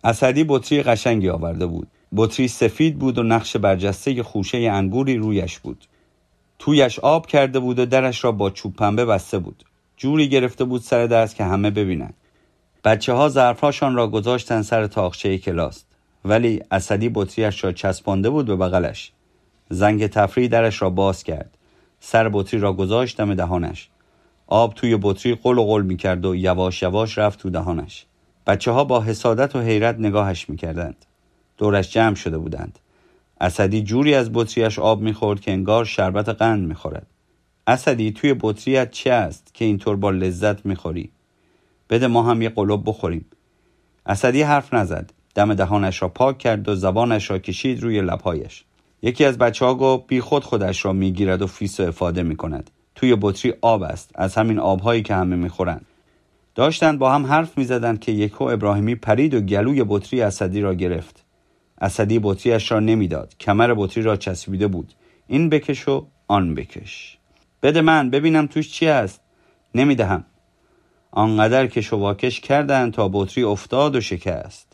اسدی 0.04 0.46
بطری 0.48 0.84
قشنگی 0.84 1.30
آورده 1.30 1.66
بود. 1.66 1.88
بطری 2.16 2.48
سفید 2.48 3.00
بود 3.00 3.18
و 3.18 3.24
نقش 3.24 3.58
برجسته 3.58 4.24
خوشه 4.24 4.58
انگوری 4.58 5.18
رویش 5.18 5.60
بود. 5.60 5.86
تویش 6.60 7.00
آب 7.00 7.26
کرده 7.26 7.60
بود 7.60 7.80
و 7.80 7.86
درش 7.86 8.24
را 8.24 8.32
با 8.32 8.50
چوب 8.50 8.76
پنبه 8.76 9.06
بسته 9.06 9.40
بود. 9.40 9.64
جوری 9.98 10.30
گرفته 10.30 10.64
بود 10.64 10.82
سر 10.82 11.08
دست 11.08 11.36
که 11.36 11.44
همه 11.44 11.70
ببینند. 11.70 12.14
بچه 12.84 13.14
ها 13.14 13.30
ظرفهاشان 13.30 13.96
را 13.96 14.08
گذاشتن 14.08 14.62
سر 14.62 14.88
تاخچه 14.88 15.38
کلاس. 15.38 15.84
ولی 16.26 16.62
اسدی 16.72 17.10
بطریش 17.10 17.64
را 17.64 17.72
چسبانده 17.72 18.30
بود 18.30 18.46
به 18.46 18.56
بغلش. 18.56 19.12
زنگ 19.70 20.08
تفریح 20.08 20.48
درش 20.48 20.82
را 20.82 20.90
باز 20.90 21.24
کرد. 21.24 21.58
سر 22.00 22.30
بطری 22.30 22.60
را 22.60 22.74
گذاشت 22.74 23.18
دم 23.18 23.36
دهانش. 23.36 23.90
آب 24.48 24.74
توی 24.74 24.98
بطری 25.02 25.36
قل 25.36 25.58
و 25.58 25.66
قل 25.66 25.82
می‌کرد 25.82 26.26
و 26.26 26.36
یواش 26.36 26.82
یواش 26.82 27.18
رفت 27.18 27.40
تو 27.40 27.50
دهانش. 27.50 28.06
بچه 28.48 28.72
ها 28.72 28.84
با 28.84 29.02
حسادت 29.02 29.56
و 29.56 29.62
حیرت 29.62 29.96
نگاهش 30.00 30.50
می‌کردند. 30.50 31.06
دورش 31.62 31.92
جمع 31.92 32.16
شده 32.16 32.38
بودند. 32.38 32.80
اسدی 33.42 33.82
جوری 33.82 34.16
از 34.16 34.30
بطریش 34.34 34.80
آب 34.80 35.02
می‌خورد 35.02 35.42
که 35.42 35.52
انگار 35.52 35.86
شربت 35.86 36.30
قند 36.30 36.68
می‌خورد. 36.68 37.08
اسدی 37.68 38.12
توی 38.12 38.36
بطریت 38.40 38.92
چه 38.92 39.12
است 39.12 39.52
که 39.54 39.66
اینطور 39.66 39.96
با 39.96 40.12
لذت 40.12 40.66
می‌خوری؟ 40.66 41.10
بده 41.90 42.08
ما 42.08 42.24
هم 42.24 42.42
یه 42.42 42.50
قلوب 42.50 42.84
بخوریم. 42.86 43.26
اسدی 44.06 44.42
حرف 44.42 44.74
نزد. 44.74 45.14
دم 45.36 45.54
دهانش 45.54 46.02
را 46.02 46.08
پاک 46.08 46.38
کرد 46.38 46.70
و 46.70 46.76
زبانش 46.76 47.32
را 47.32 47.40
کشید 47.40 47.84
روی 47.84 48.02
لبهایش. 48.02 48.64
یکی 49.02 49.26
از 49.26 49.38
بچه 49.38 49.66
ها 49.66 49.76
گفت 49.76 50.08
بی 50.08 50.22
خود 50.22 50.44
خودش 50.44 50.86
را 50.86 50.94
می‌گیرد 50.94 51.42
و 51.42 51.48
فیس 51.48 51.80
و 51.80 51.84
افاده 51.84 52.24
می 52.24 52.36
کند. 52.36 52.70
توی 52.96 53.18
بطری 53.22 53.54
آب 53.62 53.82
است. 53.82 54.12
از 54.16 54.36
همین 54.36 54.60
آبهایی 54.60 55.02
که 55.02 55.16
همه 55.16 55.36
می‌خورند. 55.36 55.86
داشتند 56.56 57.00
با 57.00 57.12
هم 57.12 57.26
حرف 57.26 57.58
می‌زدند 57.58 58.00
که 58.00 58.12
یکو 58.12 58.44
ابراهیمی 58.44 58.96
پرید 58.96 59.34
و 59.34 59.42
گلوی 59.42 59.86
بطری 59.88 60.22
اسدی 60.22 60.62
را 60.62 60.74
گرفت. 60.74 61.24
اسدی 61.82 62.20
بطریش 62.20 62.72
را 62.72 62.80
نمی‌داد. 62.80 63.36
کمر 63.40 63.74
بطری 63.78 64.04
را 64.04 64.16
چسبیده 64.16 64.68
بود. 64.68 64.94
این 65.28 65.50
بکش 65.50 65.88
و 65.88 66.08
آن 66.28 66.56
بکش. 66.56 67.18
بده 67.64 67.82
من 67.82 68.10
ببینم 68.10 68.48
توش 68.48 68.72
چی 68.72 68.88
است 68.88 69.22
نمی‌دهم. 69.76 70.26
آنقدر 71.12 71.68
که 71.68 71.82
شواکش 71.82 72.40
کردند 72.40 72.94
تا 72.94 73.10
بطری 73.14 73.44
افتاد 73.44 73.96
و 73.96 74.02
شکست. 74.02 74.68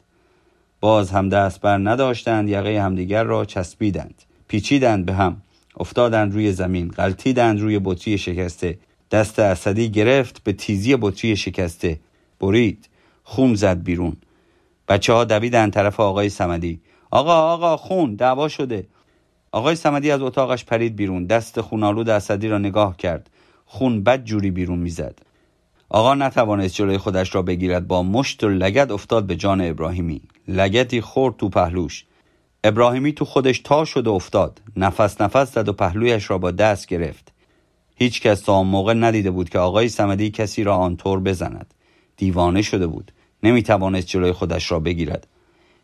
باز 0.79 1.11
هم 1.11 1.29
دست 1.29 1.61
بر 1.61 1.77
نداشتند 1.77 2.49
یقه 2.49 2.81
همدیگر 2.81 3.23
را 3.23 3.45
چسبیدند. 3.45 4.23
پیچیدند 4.47 5.05
به 5.05 5.13
هم. 5.13 5.41
افتادند 5.77 6.33
روی 6.33 6.51
زمین. 6.51 6.87
غلطیدند 6.87 7.59
روی 7.59 7.79
بطری 7.79 8.17
شکسته. 8.17 8.79
دست 9.11 9.39
اسدی 9.39 9.89
گرفت 9.89 10.43
به 10.43 10.53
تیزی 10.53 10.95
بطری 10.95 11.35
شکسته. 11.35 11.99
برید. 12.39 12.89
خون 13.23 13.55
زد 13.55 13.83
بیرون. 13.83 14.17
بچه 14.87 15.13
ها 15.13 15.23
دویدن 15.23 15.71
طرف 15.71 15.99
آقای 15.99 16.29
سمدی 16.29 16.81
آقا 17.11 17.33
آقا 17.33 17.77
خون 17.77 18.15
دعوا 18.15 18.47
شده. 18.47 18.87
آقای 19.51 19.75
سمدی 19.75 20.11
از 20.11 20.21
اتاقش 20.21 20.65
پرید 20.65 20.95
بیرون. 20.95 21.25
دست 21.25 21.61
خونالود 21.61 22.09
اسدی 22.09 22.47
را 22.47 22.57
نگاه 22.57 22.97
کرد. 22.97 23.29
خون 23.65 24.03
بد 24.03 24.23
جوری 24.23 24.51
بیرون 24.51 24.79
می‌زد. 24.79 25.19
آقا 25.89 26.15
نتوانست 26.15 26.75
جلوی 26.75 26.97
خودش 26.97 27.35
را 27.35 27.41
بگیرد. 27.41 27.87
با 27.87 28.03
مشت 28.03 28.43
و 28.43 28.49
لگت 28.49 28.91
افتاد 28.91 29.25
به 29.25 29.35
جان 29.35 29.61
ابراهیمی. 29.61 30.21
لگتی 30.47 31.01
خورد 31.01 31.37
تو 31.37 31.49
پهلوش. 31.49 32.05
ابراهیمی 32.63 33.13
تو 33.13 33.25
خودش 33.25 33.59
تا 33.59 33.85
شد 33.85 34.07
و 34.07 34.13
افتاد. 34.13 34.61
نفس 34.77 35.21
نفس 35.21 35.53
زد 35.53 35.69
و 35.69 35.73
پهلویش 35.73 36.29
را 36.29 36.37
با 36.37 36.51
دست 36.51 36.87
گرفت. 36.87 37.31
هیچ 37.95 38.21
کس 38.21 38.41
تا 38.41 38.53
آن 38.53 38.67
موقع 38.67 38.93
ندیده 38.93 39.31
بود 39.31 39.49
که 39.49 39.59
آقای 39.59 39.89
سمدی 39.89 40.29
کسی 40.29 40.63
را 40.63 40.75
آنطور 40.75 41.19
بزند. 41.19 41.73
دیوانه 42.17 42.61
شده 42.61 42.87
بود. 42.87 43.11
نمی 43.43 43.63
توانست 43.63 44.07
جلوی 44.07 44.31
خودش 44.31 44.71
را 44.71 44.79
بگیرد. 44.79 45.27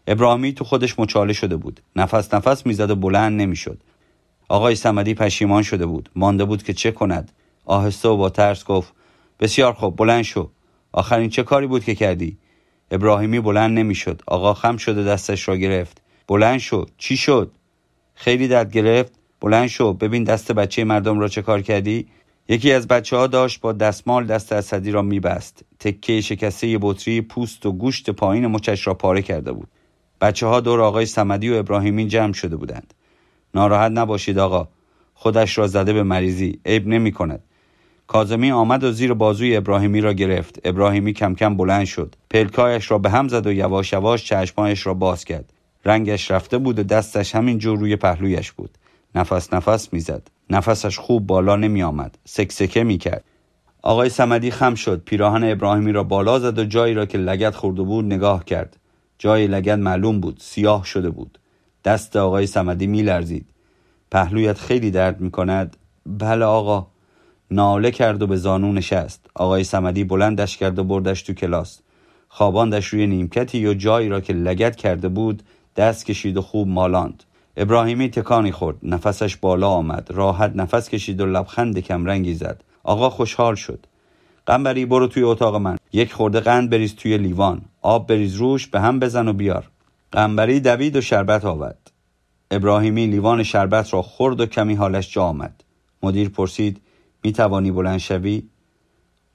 ابراهیمی 0.07 0.53
تو 0.53 0.63
خودش 0.63 0.99
مچاله 0.99 1.33
شده 1.33 1.55
بود. 1.55 1.81
نفس 1.95 2.33
نفس 2.33 2.65
می‌زد 2.65 2.89
و 2.89 2.95
بلند 2.95 3.41
نمی‌شد. 3.41 3.81
آقای 4.49 4.75
سمدی 4.75 5.13
پشیمان 5.13 5.63
شده 5.63 5.85
بود. 5.85 6.09
مانده 6.15 6.45
بود 6.45 6.63
که 6.63 6.73
چه 6.73 6.91
کند. 6.91 7.31
آهسته 7.65 8.09
و 8.09 8.17
با 8.17 8.29
ترس 8.29 8.65
گفت 8.65 8.93
بسیار 9.39 9.73
خوب 9.73 9.95
بلند 9.95 10.23
شو. 10.23 10.49
آخرین 10.91 11.29
چه 11.29 11.43
کاری 11.43 11.67
بود 11.67 11.83
که 11.83 11.95
کردی؟ 11.95 12.37
ابراهیمی 12.91 13.39
بلند 13.39 13.79
نمی‌شد. 13.79 14.21
آقا 14.27 14.53
خم 14.53 14.77
شده 14.77 15.03
دستش 15.03 15.47
را 15.47 15.57
گرفت. 15.57 16.01
بلند 16.27 16.59
شو. 16.59 16.85
چی 16.97 17.17
شد؟ 17.17 17.51
خیلی 18.15 18.47
درد 18.47 18.71
گرفت. 18.71 19.11
بلند 19.41 19.67
شو. 19.67 19.93
ببین 19.93 20.23
دست 20.23 20.51
بچه 20.51 20.83
مردم 20.83 21.19
را 21.19 21.27
چه 21.27 21.41
کار 21.41 21.61
کردی؟ 21.61 22.07
یکی 22.47 22.71
از 22.71 22.87
بچه 22.87 23.17
ها 23.17 23.27
داشت 23.27 23.61
با 23.61 23.73
دستمال 23.73 24.25
دست 24.25 24.53
اسدی 24.53 24.91
را 24.91 25.01
میبست. 25.01 25.65
تکه 25.79 26.21
شکسته 26.21 26.77
بطری 26.81 27.21
پوست 27.21 27.65
و 27.65 27.71
گوشت 27.71 28.09
پایین 28.09 28.47
مچش 28.47 28.87
را 28.87 28.93
پاره 28.93 29.21
کرده 29.21 29.51
بود. 29.51 29.67
بچه 30.23 30.47
ها 30.47 30.59
دور 30.59 30.81
آقای 30.81 31.05
سمدی 31.05 31.49
و 31.49 31.55
ابراهیمی 31.55 32.07
جمع 32.07 32.33
شده 32.33 32.55
بودند. 32.55 32.93
ناراحت 33.53 33.91
نباشید 33.91 34.39
آقا. 34.39 34.67
خودش 35.13 35.57
را 35.57 35.67
زده 35.67 35.93
به 35.93 36.03
مریضی. 36.03 36.59
عیب 36.65 36.87
نمی 36.87 37.11
کند 37.11 37.43
کازمی 38.07 38.51
آمد 38.51 38.83
و 38.83 38.91
زیر 38.91 39.13
بازوی 39.13 39.55
ابراهیمی 39.55 40.01
را 40.01 40.13
گرفت. 40.13 40.59
ابراهیمی 40.63 41.13
کم 41.13 41.35
کم 41.35 41.57
بلند 41.57 41.85
شد. 41.85 42.15
پلکایش 42.29 42.91
را 42.91 42.97
به 42.97 43.09
هم 43.09 43.27
زد 43.27 43.47
و 43.47 43.51
یواش 43.51 43.93
یواش 43.93 44.25
چشمایش 44.25 44.85
را 44.87 44.93
باز 44.93 45.25
کرد. 45.25 45.53
رنگش 45.85 46.31
رفته 46.31 46.57
بود 46.57 46.79
و 46.79 46.83
دستش 46.83 47.35
همین 47.35 47.57
جور 47.57 47.79
روی 47.79 47.95
پهلویش 47.95 48.51
بود. 48.51 48.77
نفس 49.15 49.53
نفس 49.53 49.93
می‌زد. 49.93 50.27
نفسش 50.49 50.97
خوب 50.97 51.27
بالا 51.27 51.55
نمی 51.55 51.83
آمد 51.83 52.17
سکسکه 52.25 52.83
می 52.83 52.97
کرد 52.97 53.23
آقای 53.81 54.09
سمدی 54.09 54.51
خم 54.51 54.75
شد. 54.75 55.01
پیراهن 55.05 55.43
ابراهیمی 55.43 55.91
را 55.91 56.03
بالا 56.03 56.39
زد 56.39 56.59
و 56.59 56.63
جایی 56.63 56.93
را 56.93 57.05
که 57.05 57.17
لگت 57.17 57.55
خورده 57.55 57.81
بود 57.81 58.05
نگاه 58.05 58.45
کرد. 58.45 58.77
جای 59.17 59.47
لگت 59.47 59.77
معلوم 59.79 60.19
بود 60.19 60.37
سیاه 60.41 60.85
شده 60.85 61.09
بود. 61.09 61.39
دست 61.85 62.15
آقای 62.15 62.47
سمدی 62.47 62.87
می 62.87 63.01
لرزید 63.01 63.45
پهلویت 64.11 64.57
خیلی 64.57 64.91
درد 64.91 65.21
می 65.21 65.31
کند 65.31 65.77
بله 66.05 66.45
آقا. 66.45 66.87
ناله 67.51 67.91
کرد 67.91 68.21
و 68.21 68.27
به 68.27 68.37
زانو 68.37 68.73
نشست. 68.73 69.25
آقای 69.35 69.63
سمدی 69.63 70.03
بلندش 70.03 70.57
کرد 70.57 70.79
و 70.79 70.83
بردش 70.83 71.21
تو 71.21 71.33
کلاس. 71.33 71.79
خواباندش 72.27 72.87
روی 72.87 73.07
نیمکتی 73.07 73.67
و 73.67 73.73
جایی 73.73 74.09
را 74.09 74.21
که 74.21 74.33
لگت 74.33 74.75
کرده 74.75 75.07
بود 75.07 75.43
دست 75.75 76.05
کشید 76.05 76.37
و 76.37 76.41
خوب 76.41 76.67
مالاند. 76.67 77.23
ابراهیمی 77.57 78.09
تکانی 78.09 78.51
خورد. 78.51 78.77
نفسش 78.83 79.37
بالا 79.37 79.69
آمد. 79.69 80.07
راحت 80.11 80.51
نفس 80.55 80.89
کشید 80.89 81.21
و 81.21 81.25
لبخند 81.25 81.79
کمرنگی 81.79 82.33
زد. 82.33 82.63
آقا 82.83 83.09
خوشحال 83.09 83.55
شد. 83.55 83.85
قنبری 84.45 84.85
برو 84.85 85.07
توی 85.07 85.23
اتاق 85.23 85.55
من. 85.55 85.77
یک 85.93 86.13
خورده 86.13 86.39
قند 86.39 86.69
بریز 86.69 86.95
توی 86.95 87.17
لیوان. 87.17 87.61
آب 87.81 88.07
بریز 88.07 88.35
روش 88.35 88.67
به 88.67 88.81
هم 88.81 88.99
بزن 88.99 89.27
و 89.27 89.33
بیار. 89.33 89.69
قنبری 90.11 90.59
دوید 90.59 90.95
و 90.95 91.01
شربت 91.01 91.45
آورد. 91.45 91.91
ابراهیمی 92.51 93.07
لیوان 93.07 93.43
شربت 93.43 93.93
را 93.93 94.01
خورد 94.01 94.41
و 94.41 94.45
کمی 94.45 94.75
حالش 94.75 95.13
جا 95.13 95.23
آمد. 95.23 95.63
مدیر 96.03 96.29
پرسید 96.29 96.81
می 97.23 97.31
توانی 97.31 97.71
بلند 97.71 97.97
شوی؟ 97.97 98.43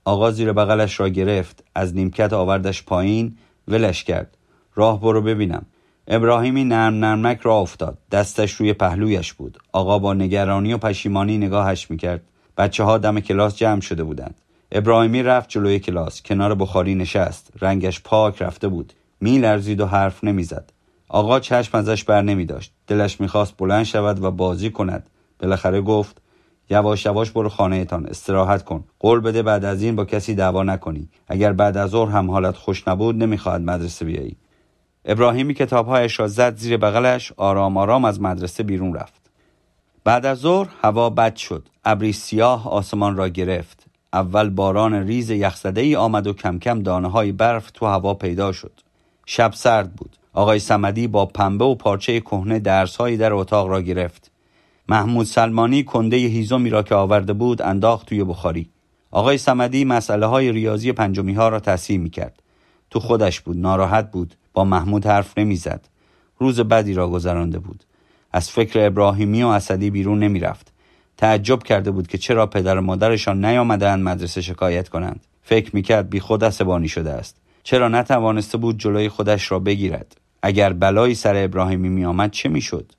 آقا 0.04 0.30
زیر 0.30 0.52
بغلش 0.52 1.00
را 1.00 1.08
گرفت. 1.08 1.64
از 1.74 1.94
نیمکت 1.94 2.32
آوردش 2.32 2.82
پایین 2.82 3.36
ولش 3.68 4.04
کرد. 4.04 4.36
راه 4.74 5.00
برو 5.00 5.22
ببینم. 5.22 5.66
ابراهیمی 6.08 6.64
نرم 6.64 6.94
نرمک 6.94 7.40
را 7.42 7.56
افتاد. 7.56 7.98
دستش 8.10 8.52
روی 8.52 8.72
پهلویش 8.72 9.32
بود. 9.32 9.58
آقا 9.72 9.98
با 9.98 10.14
نگرانی 10.14 10.72
و 10.72 10.78
پشیمانی 10.78 11.38
نگاهش 11.38 11.90
می‌کرد. 11.90 12.22
بچه 12.56 12.84
ها 12.84 12.98
دم 12.98 13.20
کلاس 13.20 13.56
جمع 13.56 13.80
شده 13.80 14.04
بودند. 14.04 14.34
ابراهیمی 14.72 15.22
رفت 15.22 15.48
جلوی 15.48 15.78
کلاس. 15.78 16.22
کنار 16.22 16.54
بخاری 16.54 16.94
نشست. 16.94 17.52
رنگش 17.60 18.00
پاک 18.00 18.42
رفته 18.42 18.68
بود. 18.68 18.92
میلرزید 19.20 19.80
و 19.80 19.86
حرف 19.86 20.24
نمی‌زد. 20.24 20.72
آقا 21.08 21.40
چشم 21.40 21.78
ازش 21.78 22.04
بر 22.04 22.22
نمی 22.22 22.44
داشت 22.44 22.72
دلش 22.86 23.20
می‌خواست 23.20 23.56
بلند 23.58 23.84
شود 23.84 24.24
و 24.24 24.30
بازی 24.30 24.70
کند. 24.70 25.10
بالاخره 25.38 25.80
گفت 25.80 26.22
یواش 26.70 27.06
یواش 27.06 27.30
برو 27.30 27.48
خانه 27.48 27.84
تان 27.84 28.06
استراحت 28.06 28.64
کن. 28.64 28.84
قول 28.98 29.20
بده 29.20 29.42
بعد 29.42 29.64
از 29.64 29.82
این 29.82 29.96
با 29.96 30.04
کسی 30.04 30.34
دعوا 30.34 30.62
نکنی. 30.62 31.08
اگر 31.28 31.52
بعد 31.52 31.76
از 31.76 31.90
ظهر 31.90 32.10
هم 32.10 32.30
حالت 32.30 32.56
خوش 32.56 32.88
نبود 32.88 33.16
نمی‌خواهد 33.16 33.60
مدرسه 33.60 34.04
بیایی. 34.04 34.36
ابراهیمی 35.04 35.54
کتابهایش 35.54 36.20
را 36.20 36.28
زد 36.28 36.56
زیر 36.56 36.76
بغلش. 36.76 37.32
آرام 37.36 37.76
آرام 37.76 38.04
از 38.04 38.20
مدرسه 38.20 38.62
بیرون 38.62 38.94
رفت. 38.94 39.30
بعد 40.04 40.26
از 40.26 40.38
ظهر 40.38 40.68
هوا 40.82 41.10
بد 41.10 41.36
شد. 41.36 41.68
ابری 41.84 42.12
سیاه 42.12 42.68
آسمان 42.68 43.16
را 43.16 43.28
گرفت. 43.28 43.87
اول 44.12 44.50
باران 44.50 44.94
ریز 44.94 45.30
یخزده 45.30 45.80
ای 45.80 45.96
آمد 45.96 46.26
و 46.26 46.32
کم 46.32 46.58
کم 46.58 46.82
دانه 46.82 47.10
های 47.10 47.32
برف 47.32 47.70
تو 47.70 47.86
هوا 47.86 48.14
پیدا 48.14 48.52
شد. 48.52 48.72
شب 49.26 49.52
سرد 49.54 49.92
بود. 49.92 50.16
آقای 50.32 50.58
سمدی 50.58 51.06
با 51.06 51.26
پنبه 51.26 51.64
و 51.64 51.74
پارچه 51.74 52.20
کهنه 52.20 52.58
درسهایی 52.58 53.16
در 53.16 53.32
اتاق 53.32 53.68
را 53.68 53.82
گرفت. 53.82 54.30
محمود 54.88 55.26
سلمانی 55.26 55.84
کنده 55.84 56.16
هیزمی 56.16 56.70
را 56.70 56.82
که 56.82 56.94
آورده 56.94 57.32
بود 57.32 57.62
انداخت 57.62 58.06
توی 58.06 58.24
بخاری. 58.24 58.68
آقای 59.10 59.38
سمدی 59.38 59.84
مسئله 59.84 60.26
های 60.26 60.52
ریاضی 60.52 60.92
پنجمی 60.92 61.34
ها 61.34 61.48
را 61.48 61.60
تصحیح 61.60 61.98
می 61.98 62.10
کرد 62.10 62.42
تو 62.90 63.00
خودش 63.00 63.40
بود 63.40 63.56
ناراحت 63.56 64.10
بود 64.10 64.34
با 64.52 64.64
محمود 64.64 65.06
حرف 65.06 65.38
نمی‌زد. 65.38 65.88
روز 66.38 66.60
بدی 66.60 66.94
را 66.94 67.08
گذرانده 67.08 67.58
بود. 67.58 67.84
از 68.32 68.50
فکر 68.50 68.86
ابراهیمی 68.86 69.42
و 69.42 69.46
اسدی 69.46 69.90
بیرون 69.90 70.18
نمی‌رفت. 70.18 70.72
تعجب 71.18 71.62
کرده 71.62 71.90
بود 71.90 72.06
که 72.06 72.18
چرا 72.18 72.46
پدر 72.46 72.78
و 72.78 72.80
مادرشان 72.80 73.44
نیامدند 73.44 74.02
مدرسه 74.02 74.40
شکایت 74.40 74.88
کنند. 74.88 75.20
فکر 75.42 75.76
می‌کرد 75.76 76.10
بی 76.10 76.20
خود 76.20 76.44
عصبانی 76.44 76.88
شده 76.88 77.10
است. 77.10 77.36
چرا 77.62 77.88
نتوانسته 77.88 78.58
بود 78.58 78.78
جلوی 78.78 79.08
خودش 79.08 79.52
را 79.52 79.58
بگیرد. 79.58 80.16
اگر 80.42 80.72
بلایی 80.72 81.14
سر 81.14 81.44
ابراهیمی 81.44 81.88
میآمد 81.88 82.30
چه 82.30 82.48
می‌شد؟ 82.48 82.92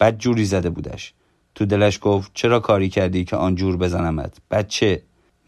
بد 0.00 0.18
جوری 0.18 0.44
زده 0.44 0.70
بودش. 0.70 1.14
تو 1.54 1.66
دلش 1.66 1.98
گفت 2.02 2.30
چرا 2.34 2.60
کاری 2.60 2.88
کردی 2.88 3.24
که 3.24 3.36
آنجور 3.36 3.76
بزنمت؟ 3.76 4.36
بچه 4.50 5.02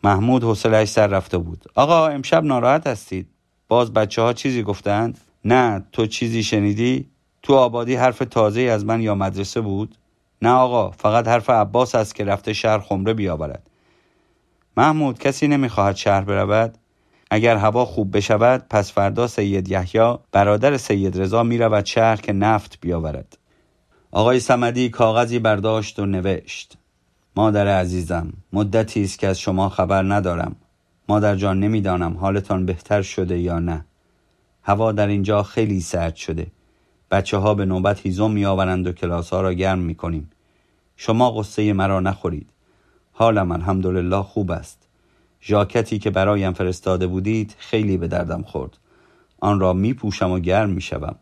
محمود 0.04 0.44
حوصلهاش 0.44 0.88
سر 0.88 1.06
رفته 1.06 1.38
بود. 1.38 1.64
آقا 1.74 2.08
امشب 2.08 2.44
ناراحت 2.44 2.86
هستید؟ 2.86 3.26
باز 3.68 3.92
بچه 3.92 4.22
ها 4.22 4.32
چیزی 4.32 4.62
گفتند 4.62 5.18
نه 5.44 5.84
تو 5.92 6.06
چیزی 6.06 6.42
شنیدی؟ 6.42 7.06
تو 7.42 7.54
آبادی 7.54 7.94
حرف 7.94 8.18
تازه 8.18 8.60
از 8.60 8.84
من 8.84 9.00
یا 9.00 9.14
مدرسه 9.14 9.60
بود؟ 9.60 9.94
نه 10.42 10.50
آقا 10.50 10.90
فقط 10.90 11.28
حرف 11.28 11.50
عباس 11.50 11.94
است 11.94 12.14
که 12.14 12.24
رفته 12.24 12.52
شهر 12.52 12.78
خمره 12.78 13.14
بیاورد. 13.14 13.70
محمود 14.76 15.18
کسی 15.18 15.48
نمی‌خواهد 15.48 15.96
شهر 15.96 16.20
برود؟ 16.20 16.78
اگر 17.30 17.56
هوا 17.56 17.84
خوب 17.84 18.16
بشود 18.16 18.66
پس 18.70 18.92
فردا 18.92 19.26
سید 19.26 19.68
یحیی 19.68 20.14
برادر 20.32 20.76
سید 20.76 21.20
رضا 21.20 21.42
می‌رود 21.42 21.84
شهر 21.84 22.16
که 22.16 22.32
نفت 22.32 22.78
بیاورد. 22.80 23.38
آقای 24.10 24.40
سمدی 24.40 24.88
کاغذی 24.88 25.38
برداشت 25.38 25.98
و 25.98 26.06
نوشت. 26.06 26.76
مادر 27.36 27.68
عزیزم 27.68 28.32
مدتی 28.52 29.02
است 29.02 29.18
که 29.18 29.28
از 29.28 29.40
شما 29.40 29.68
خبر 29.68 30.02
ندارم. 30.02 30.56
مادر 31.08 31.36
جان 31.36 31.60
نمی‌دانم 31.60 32.16
حالتان 32.16 32.66
بهتر 32.66 33.02
شده 33.02 33.38
یا 33.38 33.58
نه. 33.58 33.84
هوا 34.62 34.92
در 34.92 35.06
اینجا 35.06 35.42
خیلی 35.42 35.80
سرد 35.80 36.16
شده. 36.16 36.46
بچه 37.10 37.36
ها 37.36 37.54
به 37.54 37.64
نوبت 37.64 38.00
هیزم 38.00 38.30
می 38.30 38.44
آورند 38.44 38.86
و 38.86 38.92
کلاس 38.92 39.30
ها 39.30 39.40
را 39.40 39.52
گرم 39.52 39.78
می 39.78 39.94
کنیم 39.94 40.30
شما 40.96 41.30
قصه 41.30 41.72
مرا 41.72 42.00
نخورید. 42.00 42.50
حالم 43.12 43.52
الحمدلله 43.52 44.22
خوب 44.22 44.50
است. 44.50 44.88
ژاکتی 45.42 45.98
که 45.98 46.10
برایم 46.10 46.52
فرستاده 46.52 47.06
بودید 47.06 47.54
خیلی 47.58 47.96
به 47.96 48.08
دردم 48.08 48.42
خورد. 48.42 48.78
آن 49.40 49.60
را 49.60 49.72
می 49.72 49.94
پوشم 49.94 50.30
و 50.30 50.38
گرم 50.38 50.70
می 50.70 50.80
شوم 50.80 51.16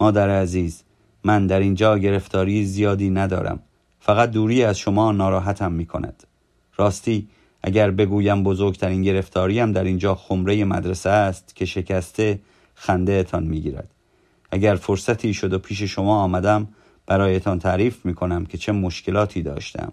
مادر 0.00 0.30
عزیز 0.30 0.82
من 1.24 1.46
در 1.46 1.60
اینجا 1.60 1.98
گرفتاری 1.98 2.64
زیادی 2.64 3.10
ندارم. 3.10 3.58
فقط 4.00 4.30
دوری 4.30 4.64
از 4.64 4.78
شما 4.78 5.12
ناراحتم 5.12 5.72
می 5.72 5.86
کند 5.86 6.22
راستی 6.76 7.28
اگر 7.62 7.90
بگویم 7.90 8.42
بزرگترین 8.42 9.02
گرفتاریم 9.02 9.72
در 9.72 9.84
اینجا 9.84 10.14
خمره 10.14 10.64
مدرسه 10.64 11.10
است 11.10 11.56
که 11.56 11.64
شکسته 11.64 12.40
خنده 12.74 13.12
اتان 13.12 13.44
می 13.44 13.60
گیرد. 13.60 13.95
اگر 14.50 14.74
فرصتی 14.74 15.34
شد 15.34 15.52
و 15.52 15.58
پیش 15.58 15.82
شما 15.82 16.22
آمدم 16.22 16.68
برایتان 17.06 17.58
تعریف 17.58 18.06
می 18.06 18.14
کنم 18.14 18.46
که 18.46 18.58
چه 18.58 18.72
مشکلاتی 18.72 19.42
داشتم. 19.42 19.92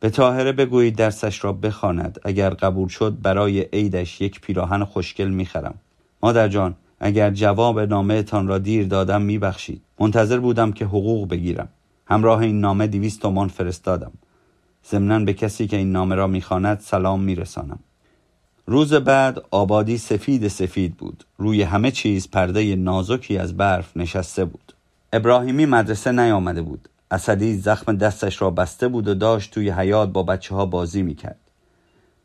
به 0.00 0.10
تاهره 0.10 0.52
بگویید 0.52 0.96
درسش 0.96 1.44
را 1.44 1.52
بخواند. 1.52 2.20
اگر 2.24 2.50
قبول 2.50 2.88
شد 2.88 3.22
برای 3.22 3.60
عیدش 3.72 4.20
یک 4.20 4.40
پیراهن 4.40 4.84
خوشگل 4.84 5.28
می‌خرم. 5.28 5.74
مادر 6.22 6.48
جان 6.48 6.74
اگر 7.00 7.30
جواب 7.30 7.80
نامه 7.80 8.22
تان 8.22 8.48
را 8.48 8.58
دیر 8.58 8.86
دادم 8.86 9.22
میبخشید. 9.22 9.82
منتظر 10.00 10.38
بودم 10.38 10.72
که 10.72 10.84
حقوق 10.84 11.28
بگیرم. 11.28 11.68
همراه 12.06 12.38
این 12.38 12.60
نامه 12.60 12.86
دیویست 12.86 13.22
تومان 13.22 13.48
فرستادم. 13.48 14.12
ضمنا 14.90 15.18
به 15.18 15.32
کسی 15.32 15.66
که 15.66 15.76
این 15.76 15.92
نامه 15.92 16.14
را 16.14 16.26
می‌خواند 16.26 16.80
سلام 16.80 17.22
میرسانم. 17.22 17.78
روز 18.66 18.94
بعد 18.94 19.42
آبادی 19.50 19.98
سفید 19.98 20.48
سفید 20.48 20.96
بود. 20.96 21.24
روی 21.38 21.62
همه 21.62 21.90
چیز 21.90 22.30
پرده 22.30 22.76
نازکی 22.76 23.38
از 23.38 23.56
برف 23.56 23.96
نشسته 23.96 24.44
بود. 24.44 24.72
ابراهیمی 25.12 25.66
مدرسه 25.66 26.12
نیامده 26.12 26.62
بود. 26.62 26.88
اسدی 27.10 27.56
زخم 27.56 27.96
دستش 27.96 28.42
را 28.42 28.50
بسته 28.50 28.88
بود 28.88 29.08
و 29.08 29.14
داشت 29.14 29.50
توی 29.50 29.70
حیات 29.70 30.08
با 30.08 30.22
بچه 30.22 30.54
ها 30.54 30.66
بازی 30.66 31.02
می‌کرد. 31.02 31.38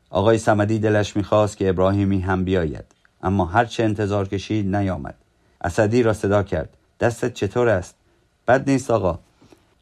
آقای 0.09 0.37
سمدی 0.37 0.79
دلش 0.79 1.15
می‌خواست 1.15 1.57
که 1.57 1.69
ابراهیمی 1.69 2.19
هم 2.19 2.43
بیاید 2.43 2.85
اما 3.23 3.45
هرچه 3.45 3.83
انتظار 3.83 4.27
کشید 4.27 4.75
نیامد. 4.75 5.15
اسدی 5.61 6.03
را 6.03 6.13
صدا 6.13 6.43
کرد. 6.43 6.69
دستت 6.99 7.33
چطور 7.33 7.69
است؟ 7.69 7.95
بد 8.47 8.69
نیست 8.69 8.91
آقا. 8.91 9.19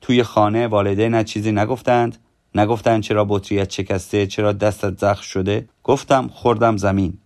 توی 0.01 0.23
خانه 0.23 0.67
والدینت 0.67 1.25
چیزی 1.25 1.51
نگفتند؟ 1.51 2.17
نگفتند 2.55 3.03
چرا 3.03 3.25
بطریت 3.25 3.71
شکسته 3.71 4.27
چرا 4.27 4.53
دستت 4.53 4.99
زخم 4.99 5.21
شده؟ 5.21 5.65
گفتم 5.83 6.27
خوردم 6.27 6.77
زمین. 6.77 7.17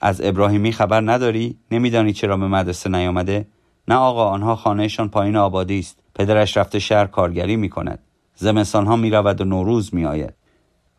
از 0.00 0.20
ابراهیمی 0.24 0.72
خبر 0.72 1.00
نداری؟ 1.00 1.56
نمیدانی 1.70 2.12
چرا 2.12 2.36
به 2.36 2.48
مدرسه 2.48 2.90
نیامده؟ 2.90 3.46
نه 3.88 3.94
آقا 3.94 4.28
آنها 4.28 4.56
خانهشان 4.56 5.08
پایین 5.08 5.36
آبادی 5.36 5.78
است. 5.78 5.96
پدرش 6.14 6.56
رفته 6.56 6.78
شهر 6.78 7.06
کارگری 7.06 7.56
می 7.56 7.68
کند 7.68 7.98
زمستان 8.36 8.86
ها 8.86 8.96
می 8.96 9.10
رود 9.10 9.40
و 9.40 9.44
نوروز 9.44 9.94
می 9.94 10.04
آید 10.04 10.34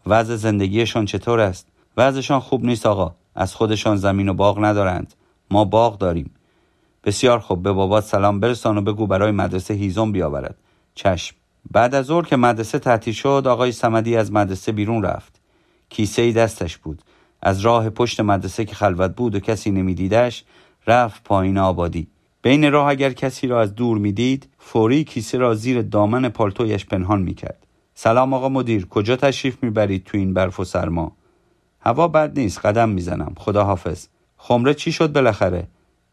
وضع 0.07 0.35
زندگیشان 0.35 1.05
چطور 1.05 1.39
است؟ 1.39 1.67
وضعشان 1.97 2.39
خوب 2.39 2.65
نیست 2.65 2.85
آقا. 2.85 3.15
از 3.35 3.55
خودشان 3.55 3.95
زمین 3.95 4.29
و 4.29 4.33
باغ 4.33 4.63
ندارند. 4.65 5.13
ما 5.51 5.65
باغ 5.65 5.97
داریم. 5.97 6.31
بسیار 7.03 7.39
خوب. 7.39 7.63
به 7.63 7.71
بابات 7.71 8.03
سلام 8.03 8.39
برسان 8.39 8.77
و 8.77 8.81
بگو 8.81 9.07
برای 9.07 9.31
مدرسه 9.31 9.73
هیزم 9.73 10.11
بیاورد. 10.11 10.55
چشم. 10.95 11.35
بعد 11.71 11.95
از 11.95 12.05
ظهر 12.05 12.25
که 12.25 12.35
مدرسه 12.35 12.79
تعطیل 12.79 13.13
شد 13.13 13.43
آقای 13.47 13.71
سمدی 13.71 14.17
از 14.17 14.31
مدرسه 14.31 14.71
بیرون 14.71 15.03
رفت. 15.03 15.40
کیسه 15.91 16.31
دستش 16.31 16.77
بود. 16.77 17.01
از 17.41 17.59
راه 17.59 17.89
پشت 17.89 18.19
مدرسه 18.19 18.65
که 18.65 18.75
خلوت 18.75 19.15
بود 19.15 19.35
و 19.35 19.39
کسی 19.39 19.71
نمیدیدش 19.71 20.43
رفت 20.87 21.23
پایین 21.23 21.57
آبادی. 21.57 22.07
بین 22.41 22.71
راه 22.71 22.89
اگر 22.89 23.13
کسی 23.13 23.47
را 23.47 23.61
از 23.61 23.75
دور 23.75 23.97
می‌دید 23.97 24.47
فوری 24.59 25.03
کیسه 25.03 25.37
را 25.37 25.53
زیر 25.53 25.81
دامن 25.81 26.29
پالتویش 26.29 26.85
پنهان 26.85 27.21
می‌کرد. 27.21 27.67
سلام 27.95 28.33
آقا 28.33 28.49
مدیر 28.49 28.87
کجا 28.87 29.15
تشریف 29.15 29.63
می‌برید 29.63 30.03
تو 30.03 30.17
این 30.17 30.33
برف 30.33 30.59
و 30.59 30.63
سرما? 30.63 31.11
هوا 31.81 32.07
بد 32.07 32.39
نیست 32.39 32.65
قدم 32.65 32.89
می‌زنم. 32.89 33.33
خدا 33.37 33.63
حافظ. 33.63 34.07
خمره 34.37 34.73
چی 34.73 34.91
شد 34.91 35.13
بالاخره؟ 35.13 35.67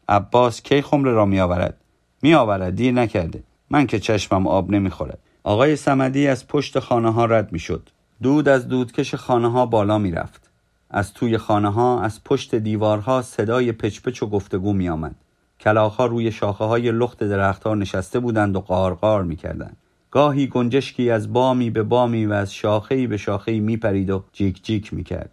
عباس 0.09 0.63
کی 0.63 0.83
خمره 0.83 1.13
را 1.13 1.25
میآورد؟ 1.25 1.81
میآورد 2.23 2.75
دیر 2.75 2.93
نکرده. 2.95 3.43
من 3.71 3.87
که 3.87 4.01
چشمم 4.01 4.47
آب 4.47 4.71
نمی‌خورد. 4.71 5.19
آقای 5.45 5.77
سمدی 5.77 6.27
از 6.27 6.49
پشت 6.49 6.79
خانه 6.79 7.13
ها 7.13 7.25
رد 7.25 7.53
می‌شد. 7.53 7.91
دود 8.23 8.49
از 8.49 8.69
دودکش 8.69 9.15
خانه 9.15 9.51
ها 9.51 9.67
بالا 9.67 9.99
می‌رفت. 9.99 10.51
از 10.91 11.13
توی 11.13 11.39
خانه 11.39 11.73
ها 11.73 12.03
از 12.03 12.25
پشت 12.25 12.55
دیوارها 12.55 13.23
صدای 13.23 13.73
پچپچ 13.73 14.23
و 14.23 14.27
گفتگو 14.27 14.73
می 14.73 14.89
آمد. 14.89 15.15
کلاخها 15.61 16.07
روی 16.07 16.33
شاخه 16.33 16.65
های 16.65 16.93
لخت 16.93 17.25
درختها 17.25 17.75
نشسته 17.75 18.21
بودند 18.21 18.57
و 18.57 18.61
قارقار 18.61 19.25
می‌کردند. 19.25 19.77
گاهی 20.11 20.47
گنجشکی 20.47 21.11
از 21.11 21.33
بامی 21.33 21.71
به 21.71 21.83
بامی 21.83 22.27
و 22.27 22.33
از 22.33 22.55
شاخهی 22.55 23.07
به 23.07 23.17
شاخهی 23.17 23.61
میپرید 23.61 24.11
و 24.11 24.25
جیک 24.33 24.65
جیک 24.65 24.95
می‌کرد. 24.95 25.31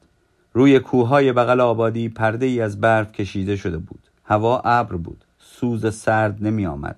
روی 0.54 0.80
کوههای 0.80 1.34
بغل 1.34 1.62
آبادی 1.62 2.10
پرده 2.10 2.46
ای 2.46 2.62
از 2.62 2.82
برف 2.82 3.12
کشیده 3.12 3.56
شده 3.56 3.78
بود. 3.78 4.00
هوا 4.24 4.60
ابر 4.60 4.96
بود. 4.96 5.26
سوز 5.40 5.96
سرد 5.96 6.44
نمی 6.44 6.66
آمد 6.66 6.96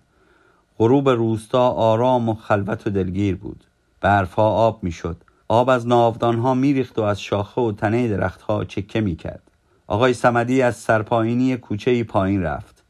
غروب 0.79 1.09
روستا 1.09 1.69
آرام 1.69 2.29
و 2.29 2.33
خلوت 2.33 2.87
و 2.87 2.89
دلگیر 2.89 3.35
بود. 3.35 3.63
برفها 4.01 4.49
آب 4.49 4.83
می‌شد. 4.83 5.17
آب 5.47 5.69
از 5.69 5.87
ناودانها 5.87 6.53
میریخت 6.53 6.99
و 6.99 7.01
از 7.01 7.21
شاخه 7.21 7.61
و 7.61 7.71
تنه 7.71 8.07
درختها 8.07 8.65
چکه 8.65 9.01
می‌کرد. 9.01 9.51
آقای 9.87 10.13
سمدی 10.13 10.61
از 10.61 10.75
سرپایینی 10.75 11.57
کوچه 11.57 12.03
پایین 12.03 12.43
رفت. 12.43 12.83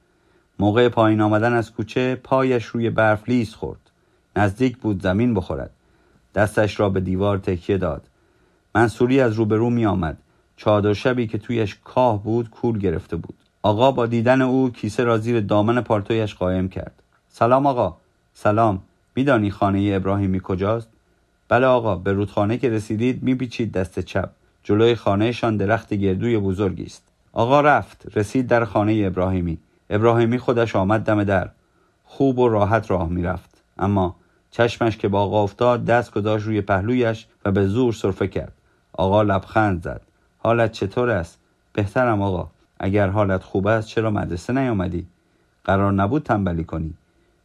موقع 0.59 0.89
پایین 0.89 1.21
آمدن 1.21 1.53
از 1.53 1.71
کوچه 1.71 2.15
پایش 2.15 2.65
روی 2.65 2.89
برف 2.89 3.29
لیز 3.29 3.53
خورد. 3.53 3.91
نزدیک 4.35 4.77
بود 4.77 5.01
زمین 5.01 5.33
بخورد. 5.33 5.71
دستش 6.35 6.79
را 6.79 6.89
به 6.89 6.99
دیوار 6.99 7.37
تکیه 7.37 7.77
داد. 7.77 8.07
منصوری 8.75 9.21
از 9.21 9.33
روبرو 9.33 9.69
می 9.69 9.85
آمد 9.85 10.17
چادر 10.55 10.93
شبی 10.93 11.27
که 11.27 11.37
تویش 11.37 11.77
کاه 11.83 12.23
بود 12.23 12.49
کول 12.49 12.79
گرفته 12.79 13.15
بود. 13.15 13.35
آقا 13.61 13.91
با 13.91 14.05
دیدن 14.05 14.41
او 14.41 14.69
کیسه 14.69 15.03
را 15.03 15.17
زیر 15.17 15.39
دامن 15.39 15.81
پالتویش 15.81 16.35
قایم 16.35 16.69
کرد. 16.69 17.03
سلام 17.29 17.65
آقا. 17.65 17.97
سلام. 18.33 18.81
میدانی 19.15 19.51
خانه 19.51 19.91
ابراهیمی 19.95 20.39
کجاست؟ 20.43 20.96
بله 21.49 21.65
آقا 21.65 21.95
به 21.95 22.13
رودخانه 22.13 22.57
که 22.57 22.69
رسیدید 22.69 23.23
میپیچید 23.23 23.71
دست 23.71 23.99
چپ. 23.99 24.29
جلوی 24.63 24.95
خانهشان 24.95 25.57
درخت 25.57 25.93
گردوی 25.93 26.37
بزرگی 26.37 26.83
است. 26.83 27.03
آقا 27.33 27.61
رفت 27.61 28.17
رسید 28.17 28.47
در 28.47 28.65
خانه 28.65 29.03
ابراهیمی. 29.05 29.57
ابراهیمی 29.89 30.37
خودش 30.37 30.75
آمد 30.75 31.01
دم 31.01 31.23
در. 31.23 31.49
خوب 32.05 32.39
و 32.39 32.49
راحت 32.49 32.91
راه 32.91 33.09
می‌رفت. 33.09 33.61
اما 33.79 34.15
چشمش 34.51 34.97
که 34.97 35.07
با 35.07 35.21
آقا 35.21 35.43
افتاد 35.43 35.85
دست 35.85 36.11
گذاشت 36.11 36.45
روی 36.45 36.61
پهلویش 36.61 37.27
و 37.45 37.51
به 37.51 37.67
زور 37.67 37.93
صرفه 37.93 38.27
کرد. 38.27 38.53
آقا 38.93 39.21
لبخند 39.21 39.83
زد. 39.83 40.01
حالت 40.37 40.71
چطور 40.71 41.09
است؟ 41.09 41.37
بهترم 41.73 42.21
آقا. 42.21 42.47
اگر 42.79 43.07
حالت 43.07 43.43
خوب 43.43 43.67
است 43.67 43.87
چرا 43.87 44.09
مدرسه 44.09 44.53
نیامدی؟ 44.53 45.05
قرار 45.63 45.93
نبود 45.93 46.23
تنبلی 46.23 46.63
کنی. 46.63 46.93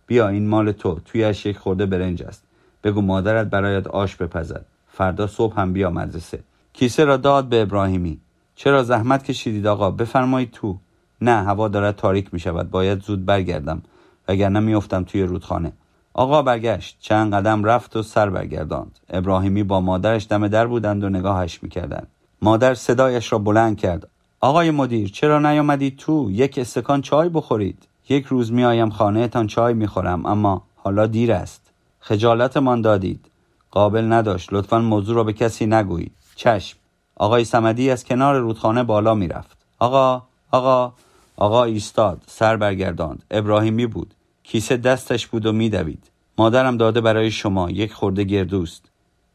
بیا 0.06 0.28
این 0.28 0.48
مال 0.48 0.72
تو. 0.72 1.00
تویش 1.04 1.46
یک 1.46 1.58
خورده 1.58 1.86
برنج 1.86 2.22
است. 2.22 2.42
بگو 2.84 3.00
مادرت 3.00 3.46
برایت 3.46 3.86
آش 3.86 4.16
بپزد. 4.16 4.64
فردا 4.88 5.26
صبح 5.26 5.60
هم 5.60 5.72
بیا 5.72 5.90
مدرسه. 5.90 6.40
کیسه 6.72 7.04
را 7.04 7.16
داد 7.16 7.44
به 7.44 7.62
ابراهیمی. 7.62 8.20
چرا 8.56 8.82
زحمت 8.82 9.24
کشیدید 9.24 9.66
آقا؟ 9.66 9.90
بفرمایید 9.90 10.50
تو. 10.50 10.78
نه 11.20 11.44
هوا 11.44 11.68
دارد 11.68 11.96
تاریک 11.96 12.34
می 12.34 12.40
شود 12.40 12.70
باید 12.70 13.02
زود 13.02 13.26
برگردم. 13.26 13.82
وگرنه 14.28 14.60
میافتم 14.60 15.04
توی 15.04 15.22
رودخانه. 15.22 15.72
آقا 16.14 16.42
برگشت. 16.42 16.96
چند 17.00 17.34
قدم 17.34 17.64
رفت 17.64 17.96
و 17.96 18.02
سر 18.02 18.30
برگرداند. 18.30 18.98
ابراهیمی 19.10 19.62
با 19.62 19.80
مادرش 19.80 20.26
دم 20.30 20.48
در 20.48 20.66
بودند 20.66 21.04
و 21.04 21.08
نگاهش 21.08 21.62
می‌کردند. 21.62 22.08
مادر 22.42 22.74
صدایش 22.74 23.32
را 23.32 23.38
بلند 23.38 23.78
کرد. 23.78 24.08
آقای 24.40 24.70
مدیر 24.70 25.08
چرا 25.08 25.38
نیامدید 25.38 25.96
تو؟ 25.96 26.30
یک 26.30 26.58
استکان 26.58 27.02
چای 27.02 27.28
بخورید. 27.28 27.88
یک 28.08 28.26
روز 28.26 28.52
میآیم 28.52 28.90
خانهتان 28.90 29.46
چای 29.46 29.74
می‌خورم 29.74 30.26
اما 30.26 30.62
حالا 30.76 31.06
دیر 31.06 31.32
است. 31.32 31.61
خجالتمان 32.04 32.80
دادید. 32.80 33.30
قابل 33.70 34.12
نداشت. 34.12 34.52
لطفا 34.52 34.78
موضوع 34.78 35.16
را 35.16 35.24
به 35.24 35.32
کسی 35.32 35.66
نگویید. 35.66 36.12
چشم. 36.36 36.78
آقای 37.16 37.44
سمدی 37.44 37.90
از 37.90 38.04
کنار 38.04 38.38
رودخانه 38.38 38.82
بالا 38.82 39.14
می‌رفت. 39.14 39.56
آقا 39.78 40.22
آقا 40.50 40.92
آقا 41.36 41.64
ایستاد. 41.64 42.22
سر 42.26 42.56
برگرداند. 42.56 43.24
ابراهیمی 43.30 43.86
بود. 43.86 44.14
کیسه 44.42 44.76
دستش 44.76 45.26
بود 45.26 45.46
و 45.46 45.52
میدوید. 45.52 46.10
مادرم 46.38 46.76
داده 46.76 47.00
برای 47.00 47.30
شما. 47.30 47.70
یک 47.70 47.92
خورده 47.92 48.24
گردوست. 48.24 48.90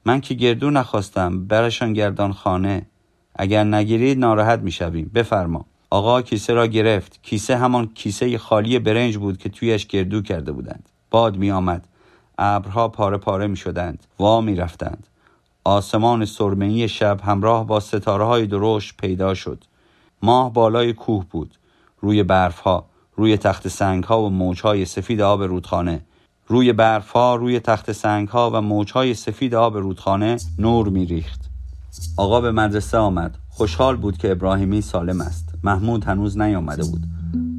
من 0.06 0.22
که 0.22 0.34
گردو 0.34 0.70
نخواستم. 0.70 1.46
برشان 1.46 1.94
گردان 1.94 2.34
خانه. 2.34 2.86
اگر 3.36 3.64
نگیرید 3.64 4.20
ناراحت 4.20 4.60
می‌شویم. 4.60 5.12
بفرما. 5.16 5.66
آقا 5.90 6.22
کیسه 6.22 6.54
را 6.54 6.68
گرفت. 6.68 7.20
کیسه 7.24 7.58
همان 7.58 7.88
کیسه 7.88 8.38
خالی 8.38 8.80
برنج 8.80 9.18
بود 9.18 9.38
که 9.38 9.50
تویش 9.50 9.88
گردو 9.88 10.22
کرده 10.22 10.52
بودند. 10.52 10.90
باد 11.12 11.38
می 11.38 11.52
آمد 11.52 11.88
ابرها 12.38 12.88
پاره 12.88 13.18
پاره 13.18 13.48
می 13.48 13.58
شدند 13.58 14.06
وا 14.20 14.42
می 14.42 14.56
رفتند 14.56 15.08
آسمان 15.68 16.26
سرمهی 16.26 16.88
شب 16.88 17.22
همراه 17.22 17.68
با 17.68 17.80
ستاره 17.80 18.26
های 18.26 18.46
درشت 18.46 18.98
پیدا 18.98 19.34
شد. 19.34 19.64
ماه 20.22 20.54
بالای 20.54 20.94
کوه 20.94 21.26
بود. 21.32 21.56
روی 22.02 22.24
برفها 22.24 22.86
روی 23.16 23.38
تخت 23.38 23.68
سنگها 23.68 24.24
و 24.24 24.30
موجهای 24.30 24.86
سفید 24.86 25.22
آب 25.22 25.44
رودخانه. 25.44 26.02
روی 26.48 26.74
برفها 26.74 27.36
روی 27.36 27.60
تخت 27.60 27.92
سنگها 27.92 28.52
و 28.52 28.62
موجهای 28.62 29.14
سفید 29.14 29.56
آب 29.56 29.78
رودخانه 29.78 30.38
نور 30.60 30.90
میریخت. 30.90 31.42
آقا 32.18 32.42
به 32.42 32.52
مدرسه 32.52 32.98
آمد. 32.98 33.38
خوشحال 33.50 33.96
بود 33.96 34.18
که 34.18 34.32
ابراهیمی 34.32 34.82
سالم 34.82 35.22
است. 35.22 35.50
محمود 35.64 36.04
هنوز 36.04 36.38
نیامده 36.38 36.84
بود. 36.84 37.04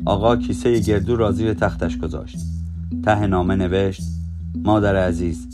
آقا 0.07 0.37
کیسه 0.37 0.81
گردو 0.81 1.16
را 1.16 1.33
زیر 1.33 1.55
تختش 1.55 1.99
گذاشت. 1.99 2.39
ته 3.05 3.26
نامه 3.26 3.57
نوشت 3.57 4.17
مادر 4.55 4.96
عزیز 4.96 5.46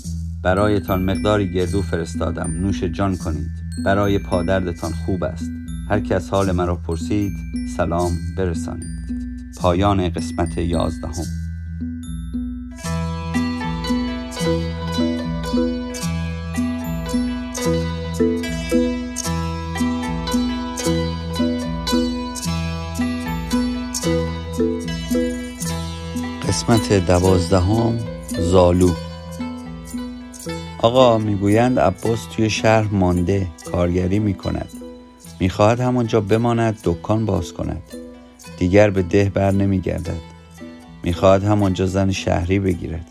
برایتان 0.43 1.03
مقداری 1.03 1.53
گردو 1.53 1.83
فرستادم. 1.83 2.51
نوش 2.51 2.85
جان 2.85 3.17
کنید. 3.17 3.51
برای 3.85 4.19
پادردتان 4.19 4.93
خوب 4.93 5.25
است. 5.25 5.51
هر 5.91 6.01
کس 6.01 6.31
حال 6.31 6.53
مرا 6.53 6.77
پرسید 6.77 7.33
سلام 7.77 8.13
برسانید. 8.37 8.87
پایان 9.61 10.09
قسمت 10.09 10.59
یازدهم. 10.59 11.25
قسمت 26.49 27.07
دوازدهم. 27.07 28.14
زالو. 28.45 28.91
آقا 30.79 31.19
می‌گویند 31.19 31.79
عباس 31.79 32.19
توی 32.37 32.51
شهر 32.51 32.89
مانده 32.93 33.47
کارگری 33.73 34.19
می‌کند. 34.19 34.69
می‌خواهد 35.41 35.81
همانجا 35.81 36.21
بماند 36.21 36.79
دکان 36.85 37.27
باز 37.27 37.53
کند. 37.53 37.83
دیگر 38.59 38.91
به 38.91 39.03
ده 39.03 39.31
بر 39.35 39.51
نمیگردد. 39.51 40.21
می‌خواهد 41.03 41.45
همانجا 41.45 41.87
زن 41.87 42.11
شهری 42.11 42.59
بگیرد. 42.59 43.07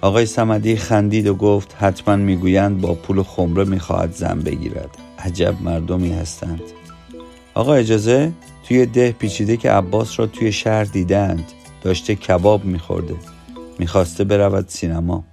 آقای 0.00 0.26
سمدی 0.26 0.76
خندید 0.76 1.26
و 1.26 1.34
گفت 1.34 1.76
حتما 1.78 2.16
می‌گویند 2.16 2.80
با 2.80 2.94
پول 2.94 3.22
خمره 3.22 3.64
می‌خواهد 3.64 4.14
زن 4.14 4.40
بگیرد. 4.40 4.90
عجب 5.18 5.62
مردمی 5.62 6.12
هستند. 6.12 6.62
آقا 7.54 7.74
اجازه؟ 7.74 8.32
توی 8.68 8.86
ده 8.86 9.12
پیچیده 9.12 9.56
که 9.56 9.70
عباس 9.70 10.20
را 10.20 10.26
توی 10.26 10.52
شهر 10.52 10.84
دیدند 10.84 11.44
داشته 11.82 12.14
کباب 12.14 12.64
میخورده. 12.64 13.14
می‌خواسته 13.78 14.24
برود 14.24 14.68
سینما. 14.68 15.24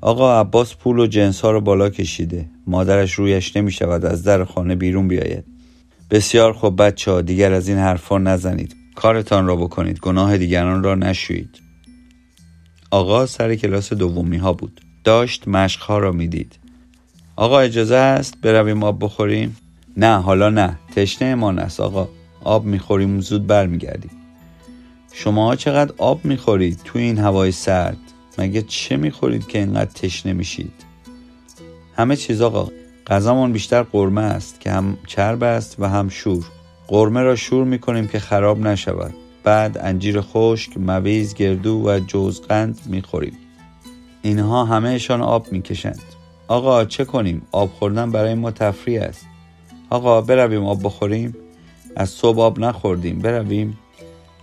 آقا 0.00 0.40
عباس 0.40 0.74
پول 0.74 0.98
و 0.98 1.06
جنس 1.06 1.40
ها 1.40 1.50
رو 1.50 1.60
بالا 1.60 1.88
کشیده. 1.88 2.50
مادرش 2.66 3.12
رویش 3.12 3.56
نمی 3.56 3.72
شود 3.72 4.04
از 4.06 4.22
در 4.22 4.44
خانه 4.44 4.74
بیرون 4.74 5.08
بیاید. 5.08 5.44
بسیار 6.10 6.52
خوب 6.52 6.82
بچه 6.82 7.10
ها 7.10 7.20
دیگر 7.20 7.52
از 7.52 7.68
این 7.68 7.78
حرفا 7.78 8.18
نزنید. 8.18 8.76
کارتان 8.94 9.46
را 9.46 9.56
بکنید. 9.56 10.00
گناه 10.00 10.38
دیگران 10.38 10.82
را 10.82 10.94
نشویید 10.94 11.60
آقا 12.90 13.26
سر 13.26 13.54
کلاس 13.54 13.92
دومی 13.92 14.36
ها 14.36 14.52
بود. 14.52 14.80
داشت 15.04 15.48
مشق 15.48 15.82
ها 15.82 15.98
را 15.98 16.12
می‌دید. 16.12 16.58
آقا 17.36 17.60
اجازه 17.60 17.96
است 17.96 18.40
برویم 18.42 18.82
آب 18.82 19.04
بخوریم؟ 19.04 19.56
نه 19.96 20.20
حالا 20.20 20.50
نه. 20.50 20.78
تشنه 20.96 21.34
ما 21.34 21.50
است 21.50 21.80
آقا. 21.80 22.08
آب 22.44 22.64
می‌خوریم 22.64 23.20
زود 23.20 23.46
برمیگردیم. 23.46 24.10
شما 25.12 25.56
چقدر 25.56 25.94
آب 25.98 26.24
می‌خورید 26.24 26.80
تو 26.84 26.98
این 26.98 27.18
هوای 27.18 27.52
سرد؟ 27.52 27.98
مگه 28.38 28.62
چه 28.62 28.96
می‌خورید 28.96 29.46
که 29.46 29.58
اینقدر 29.58 29.90
تشنه 29.90 30.32
میشید 30.32 30.72
همه 31.96 32.16
چیز 32.16 32.42
آقا 32.42 32.68
غذامون 33.06 33.52
بیشتر 33.52 33.82
قرمه 33.82 34.20
است 34.20 34.60
که 34.60 34.70
هم 34.70 34.98
چرب 35.06 35.42
است 35.42 35.76
و 35.78 35.88
هم 35.88 36.08
شور. 36.08 36.44
قرمه 36.88 37.22
را 37.22 37.36
شور 37.36 37.64
می‌کنیم 37.64 38.08
که 38.08 38.18
خراب 38.18 38.60
نشود. 38.60 39.14
بعد 39.44 39.78
انجیر 39.78 40.20
خشک 40.20 40.78
مویز 40.78 41.34
گردو 41.34 41.82
و 41.88 42.00
جوزقند 42.06 42.80
می‌خوریم. 42.86 43.38
اینها 44.22 44.64
همهشان 44.64 45.22
آب 45.22 45.52
می‌کشند. 45.52 46.02
آقا 46.48 46.84
چه 46.84 47.04
کنیم؟ 47.04 47.42
آب 47.52 47.70
خوردن 47.72 48.10
برای 48.10 48.34
ما 48.34 48.50
تفریح 48.50 49.02
است. 49.02 49.26
آقا 49.90 50.20
برویم 50.20 50.64
آب 50.64 50.82
بخوریم. 50.82 51.36
از 51.96 52.10
صبح 52.10 52.40
آب 52.40 52.58
نخوردیم 52.58 53.18
برویم 53.18 53.78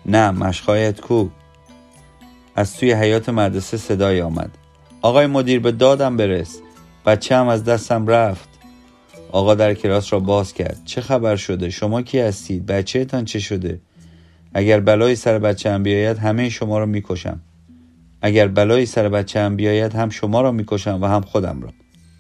نه 0.05 0.31
مشخایت 0.31 1.01
کو 1.01 1.27
از 2.55 2.77
توی 2.77 2.93
حیات 2.93 3.29
مدرسه 3.29 3.77
صدای 3.77 4.21
آمد. 4.21 4.57
آقای 5.01 5.27
مدیر 5.27 5.59
به 5.59 5.71
دادم 5.71 6.17
برس. 6.17 6.57
بچه 7.05 7.35
هم 7.35 7.47
از 7.47 7.63
دستم 7.63 8.07
رفت. 8.07 8.49
آقا 9.31 9.55
در 9.55 9.73
کلاس 9.73 10.13
را 10.13 10.19
باز 10.19 10.53
کرد. 10.53 10.81
چه 10.85 11.01
خبر 11.01 11.35
شده؟ 11.35 11.69
شما 11.69 12.01
کی 12.01 12.19
هستید؟ 12.19 12.65
بچه 12.65 13.05
تان 13.05 13.25
چه 13.25 13.39
شده؟ 13.39 13.79
اگر 14.53 14.79
بلایی 14.79 15.15
سر 15.15 15.39
بچه 15.39 15.71
هم 15.71 15.83
بیاید 15.83 16.17
همه 16.17 16.49
شما 16.49 16.79
را 16.79 16.85
می‌کشم. 16.85 17.39
اگر 18.21 18.47
بلایی 18.47 18.85
سر 18.85 19.09
بچه 19.09 19.39
هم 19.39 19.55
بیاید 19.55 19.93
هم 19.93 20.09
شما 20.09 20.41
را 20.41 20.51
می‌کشم 20.51 20.99
و 21.01 21.05
هم 21.05 21.21
خودم 21.21 21.61
را. 21.61 21.69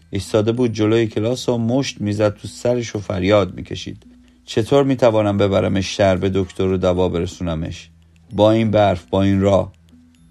ایستاده 0.09 0.51
بود 0.51 0.73
جلوی 0.73 1.07
کلاس 1.07 1.49
و 1.49 1.57
مشت 1.57 2.01
می‌زد 2.01 2.35
تو 2.35 2.47
سرش 2.47 2.95
و 2.95 2.99
فریاد 2.99 3.55
می‌کشید. 3.55 4.05
چطور 4.45 4.83
می‌توانم 4.83 5.37
ببرمش 5.37 5.97
شهر 5.97 6.15
به 6.15 6.31
دکتر 6.33 6.67
و 6.67 6.77
دوا 6.77 7.09
برسونمش؟ 7.09 7.89
با 8.35 8.51
این 8.51 8.71
برف 8.71 9.05
با 9.09 9.21
این 9.21 9.41
راه. 9.41 9.71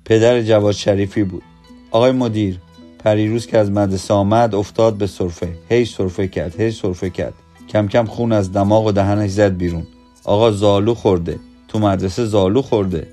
پدر 0.04 0.42
جواد 0.42 0.74
شریفی 0.74 1.24
بود. 1.24 1.42
آقای 1.90 2.12
مدیر 2.12 2.58
پریروز 2.98 3.46
که 3.46 3.58
از 3.58 3.70
مدرسه 3.70 4.14
آمد 4.14 4.54
افتاد 4.54 4.94
به 4.94 5.06
صرفه 5.06 5.58
هی 5.68 5.84
صرفه 5.84 6.28
کرد 6.28 6.60
هی 6.60 6.70
صرفه 6.70 7.10
کرد. 7.10 7.34
کم 7.68 7.88
کم 7.88 8.04
خون 8.04 8.32
از 8.32 8.52
دماغ 8.52 8.86
و 8.86 8.92
دهنش 8.92 9.30
زد 9.30 9.56
بیرون. 9.56 9.86
آقا 10.24 10.50
زالو 10.50 10.94
خورده. 10.94 11.38
تو 11.68 11.78
مدرسه 11.78 12.24
زالو 12.24 12.62
خورده. 12.62 13.08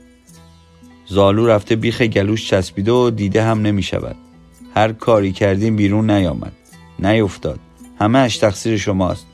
زالو 1.08 1.46
رفته 1.46 1.76
بیخ 1.76 2.02
گلوش 2.02 2.50
چسبیده 2.50 2.92
و 2.92 3.10
دیده 3.10 3.44
هم 3.44 3.62
نمی 3.62 3.84
شود 3.84 4.16
هر 4.76 4.92
کاری 4.92 5.32
کردیم 5.32 5.76
بیرون 5.76 6.12
نیامد. 6.12 6.54
نیفتاد. 7.00 7.60
همه 8.00 8.20
اش 8.20 8.38
تقصیر 8.38 8.78
شماست. 8.78 9.26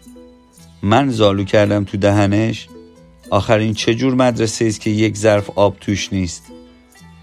من 0.81 1.09
زالو 1.09 1.43
کردم 1.43 1.83
تو 1.83 1.97
دهنش؟ 1.97 2.67
آخرین 3.29 3.73
چه 3.73 3.95
جور 3.95 4.13
مدرسه 4.13 4.65
است 4.65 4.81
که 4.81 4.89
یک 4.89 5.17
ظرف 5.17 5.49
آب 5.55 5.77
توش 5.79 6.13
نیست؟ 6.13 6.43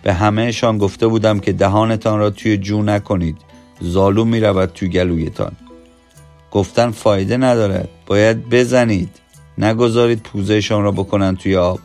به 0.03 0.13
همهشان 0.13 0.79
گفته 0.79 1.07
بودم 1.07 1.41
که 1.41 1.53
دهانتان 1.53 2.19
را 2.19 2.31
توی 2.31 2.57
جو 2.57 2.83
نکنید. 2.83 3.37
زالو 3.81 4.25
می 4.25 4.41
رود 4.41 4.71
توی 4.75 4.89
گلویتان. 4.89 5.53
گفتن 6.51 6.91
فایده 6.91 7.37
ندارد. 7.37 7.89
باید 8.07 8.49
بزنید. 8.49 9.11
نگذارید 9.59 10.23
پوزهشان 10.23 10.83
را 10.83 10.93
بکنن 10.93 11.37
توی 11.37 11.57
آب. 11.57 11.81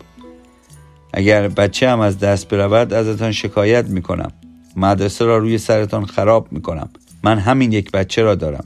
اگر 1.14 1.48
بچه 1.48 1.90
هم 1.90 2.00
از 2.00 2.20
دست 2.20 2.48
برود 2.48 2.94
ازتان 2.94 3.32
شکایت 3.32 3.86
می 3.86 4.02
کنم 4.02 4.32
مدرسه 4.76 5.26
را 5.26 5.38
روی 5.38 5.58
سرتان 5.58 6.06
خراب 6.06 6.52
می 6.52 6.62
کنم 6.62 6.90
من 7.24 7.40
همین 7.40 7.72
یک 7.72 7.92
بچه 7.92 8.22
را 8.22 8.36
دارم. 8.36 8.66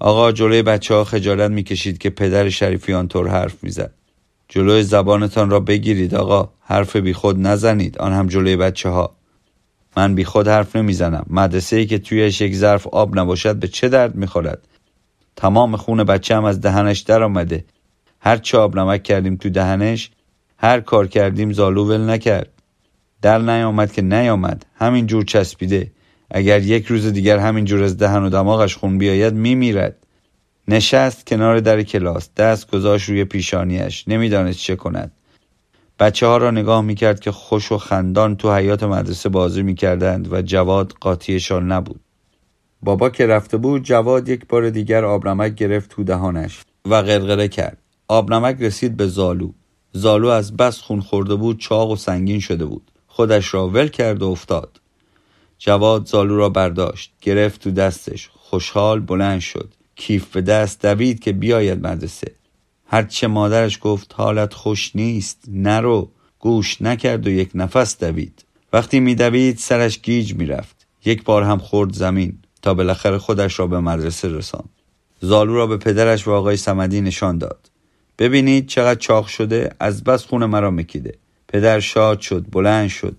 آقا 0.00 0.32
جلوی 0.32 0.62
بچه 0.62 0.94
ها 0.94 1.04
خجالت 1.04 1.50
می 1.50 1.62
کشید 1.62 1.98
که 1.98 2.10
پدر 2.10 2.48
شریفی 2.48 2.92
آنطور 2.92 3.28
حرف 3.28 3.64
می‌زد. 3.64 3.94
جلوی 4.48 4.82
زبانتان 4.82 5.50
را 5.50 5.60
بگیرید 5.60 6.14
آقا. 6.14 6.48
حرف 6.60 6.96
بیخود 6.96 7.38
نزنید. 7.38 7.98
آن 7.98 8.12
هم 8.12 8.26
جلوی 8.26 8.56
بچه 8.56 8.88
ها 8.88 9.16
من 9.96 10.14
بیخود 10.14 10.48
حرف 10.48 10.76
نمی‌زنم. 10.76 11.26
مدرسه 11.30 11.76
ای 11.76 11.86
که 11.86 11.98
تویش 11.98 12.40
یک 12.40 12.54
ظرف 12.54 12.86
آب 12.86 13.18
نباشد 13.18 13.56
به 13.56 13.68
چه 13.68 13.88
درد 13.88 14.14
می‌خورد؟ 14.14 14.68
تمام 15.36 15.76
خون 15.76 16.04
بچه 16.04 16.36
هم 16.36 16.44
از 16.44 16.60
دهنش 16.60 17.00
در 17.00 17.22
آمده. 17.22 17.64
هر 18.20 18.36
چه 18.36 18.58
آب 18.58 18.76
نمک 18.78 19.02
کردیم 19.02 19.36
تو 19.36 19.50
دهنش 19.50 20.10
هر 20.58 20.80
کار 20.80 21.06
کردیم 21.06 21.52
زالو 21.52 21.84
ول 21.84 22.10
نکرد. 22.10 22.48
در 23.22 23.38
نیامد 23.38 23.92
که 23.92 24.02
نیامد. 24.02 24.66
همین 24.74 25.06
جور 25.06 25.24
چسبیده. 25.24 25.90
اگر 26.30 26.62
یک 26.62 26.86
روز 26.86 27.06
دیگر 27.06 27.38
همین 27.38 27.64
جور 27.64 27.82
از 27.82 27.98
دهن 27.98 28.22
و 28.22 28.30
دماغش 28.30 28.76
خون 28.76 28.98
بیاید 28.98 29.34
میمیرد. 29.34 30.06
نشست 30.68 31.26
کنار 31.26 31.60
در 31.60 31.82
کلاس 31.82 32.28
دست 32.36 32.70
گذاشت 32.70 33.08
روی 33.08 33.24
پیشانیش 33.24 34.08
نمی‌دانست 34.08 34.58
چه 34.58 34.76
کند. 34.76 35.12
بچه 35.98 36.26
ها 36.26 36.36
را 36.36 36.50
نگاه 36.50 36.80
می‌کرد 36.80 37.20
که 37.20 37.32
خوش 37.32 37.72
و 37.72 37.78
خندان 37.78 38.36
تو 38.36 38.54
حیات 38.54 38.82
مدرسه 38.82 39.28
بازی 39.28 39.62
می‌کردند 39.62 40.32
و 40.32 40.42
جواد 40.42 40.92
قاطیشان 41.00 41.72
نبود. 41.72 42.00
بابا 42.82 43.10
که 43.10 43.26
رفته 43.26 43.56
بود 43.56 43.82
جواد 43.82 44.28
یک 44.28 44.46
بار 44.48 44.70
دیگر 44.70 45.04
آبنمک 45.04 45.54
گرفت 45.54 45.90
تو 45.90 46.04
دهانش 46.04 46.60
و 46.86 47.02
غرغره 47.02 47.48
کرد. 47.48 47.78
آبنمک 48.08 48.56
رسید 48.60 48.96
به 48.96 49.06
زالو. 49.06 49.52
زالو 49.92 50.28
از 50.28 50.56
بس 50.56 50.80
خون 50.80 51.00
خورده 51.00 51.34
بود 51.34 51.60
چاق 51.60 51.90
و 51.90 51.96
سنگین 51.96 52.40
شده 52.40 52.64
بود. 52.64 52.90
خودش 53.06 53.54
را 53.54 53.68
ول 53.68 53.88
کرد 53.88 54.22
و 54.22 54.30
افتاد. 54.30 54.80
جواد 55.58 56.06
زالو 56.06 56.36
را 56.36 56.48
برداشت 56.48 57.12
گرفت 57.20 57.62
تو 57.62 57.70
دستش. 57.70 58.30
خوشحال 58.34 59.00
بلند 59.00 59.40
شد. 59.40 59.74
کیف 59.96 60.26
به 60.26 60.40
دست 60.40 60.82
دوید 60.82 61.20
که 61.20 61.32
بیاید 61.32 61.86
مدرسه. 61.86 62.32
هرچه 62.86 63.26
مادرش 63.26 63.78
گفت 63.82 64.14
حالت 64.16 64.54
خوش 64.54 64.96
نیست 64.96 65.44
نرو. 65.48 66.10
گوش 66.38 66.82
نکرد 66.82 67.26
و 67.26 67.30
یک 67.30 67.50
نفس 67.54 67.98
دوید. 67.98 68.44
وقتی 68.72 69.00
میدوید 69.00 69.58
سرش 69.58 70.00
گیج 70.02 70.34
می‌رفت. 70.34 70.86
یک 71.04 71.24
بار 71.24 71.42
هم 71.42 71.58
خورد 71.58 71.92
زمین 71.92 72.38
تا 72.62 72.74
بالاخره 72.74 73.18
خودش 73.18 73.58
را 73.58 73.66
به 73.66 73.80
مدرسه 73.80 74.28
رساند. 74.28 74.68
زالو 75.20 75.54
را 75.54 75.66
به 75.66 75.76
پدرش 75.76 76.28
و 76.28 76.30
آقای 76.30 76.56
سمدی 76.56 77.00
نشان 77.00 77.38
داد. 77.38 77.70
ببینید 78.18 78.66
چقدر 78.66 79.00
چاق 79.00 79.26
شده 79.26 79.70
از 79.80 80.04
بس 80.04 80.24
خون 80.24 80.44
مرا 80.44 80.70
مکیده 80.70 81.14
پدر 81.48 81.80
شاد 81.80 82.20
شد 82.20 82.44
بلند 82.52 82.88
شد. 82.88 83.16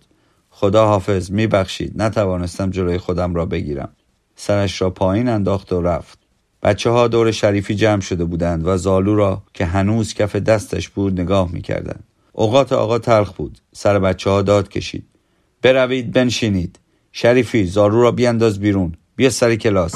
خدا 0.59 0.87
حافظ 0.87 1.31
میبخشید. 1.31 2.01
نتوانستم 2.01 2.69
جلوی 2.69 2.97
خودم 2.97 3.35
را 3.35 3.45
بگیرم. 3.45 3.89
سرش 4.35 4.81
را 4.81 4.89
پایین 4.89 5.27
انداخت 5.29 5.73
و 5.73 5.81
رفت. 5.81 6.19
بچه 6.63 6.89
ها 6.89 7.07
دور 7.07 7.31
شریفی 7.31 7.75
جمع 7.75 8.01
شده 8.01 8.25
بودند 8.25 8.67
و 8.67 8.77
زالو 8.77 9.15
را 9.15 9.43
که 9.53 9.65
هنوز 9.65 10.13
کف 10.13 10.35
دستش 10.35 10.89
بود 10.89 11.21
نگاه 11.21 11.51
می‌کردند. 11.51 12.03
اوقات 12.31 12.73
آقا 12.73 12.99
تلخ 12.99 13.33
بود. 13.33 13.57
سر 13.73 13.99
بچه 13.99 14.29
ها 14.29 14.41
داد 14.41 14.69
کشید. 14.69 15.05
بروید 15.61 16.11
بنشینید. 16.11 16.79
شریفی 17.11 17.65
زارو 17.65 18.01
را 18.01 18.11
بیانداز 18.11 18.59
بیرون. 18.59 18.93
بیا 19.15 19.29
سر 19.29 19.55
کلاس. 19.55 19.95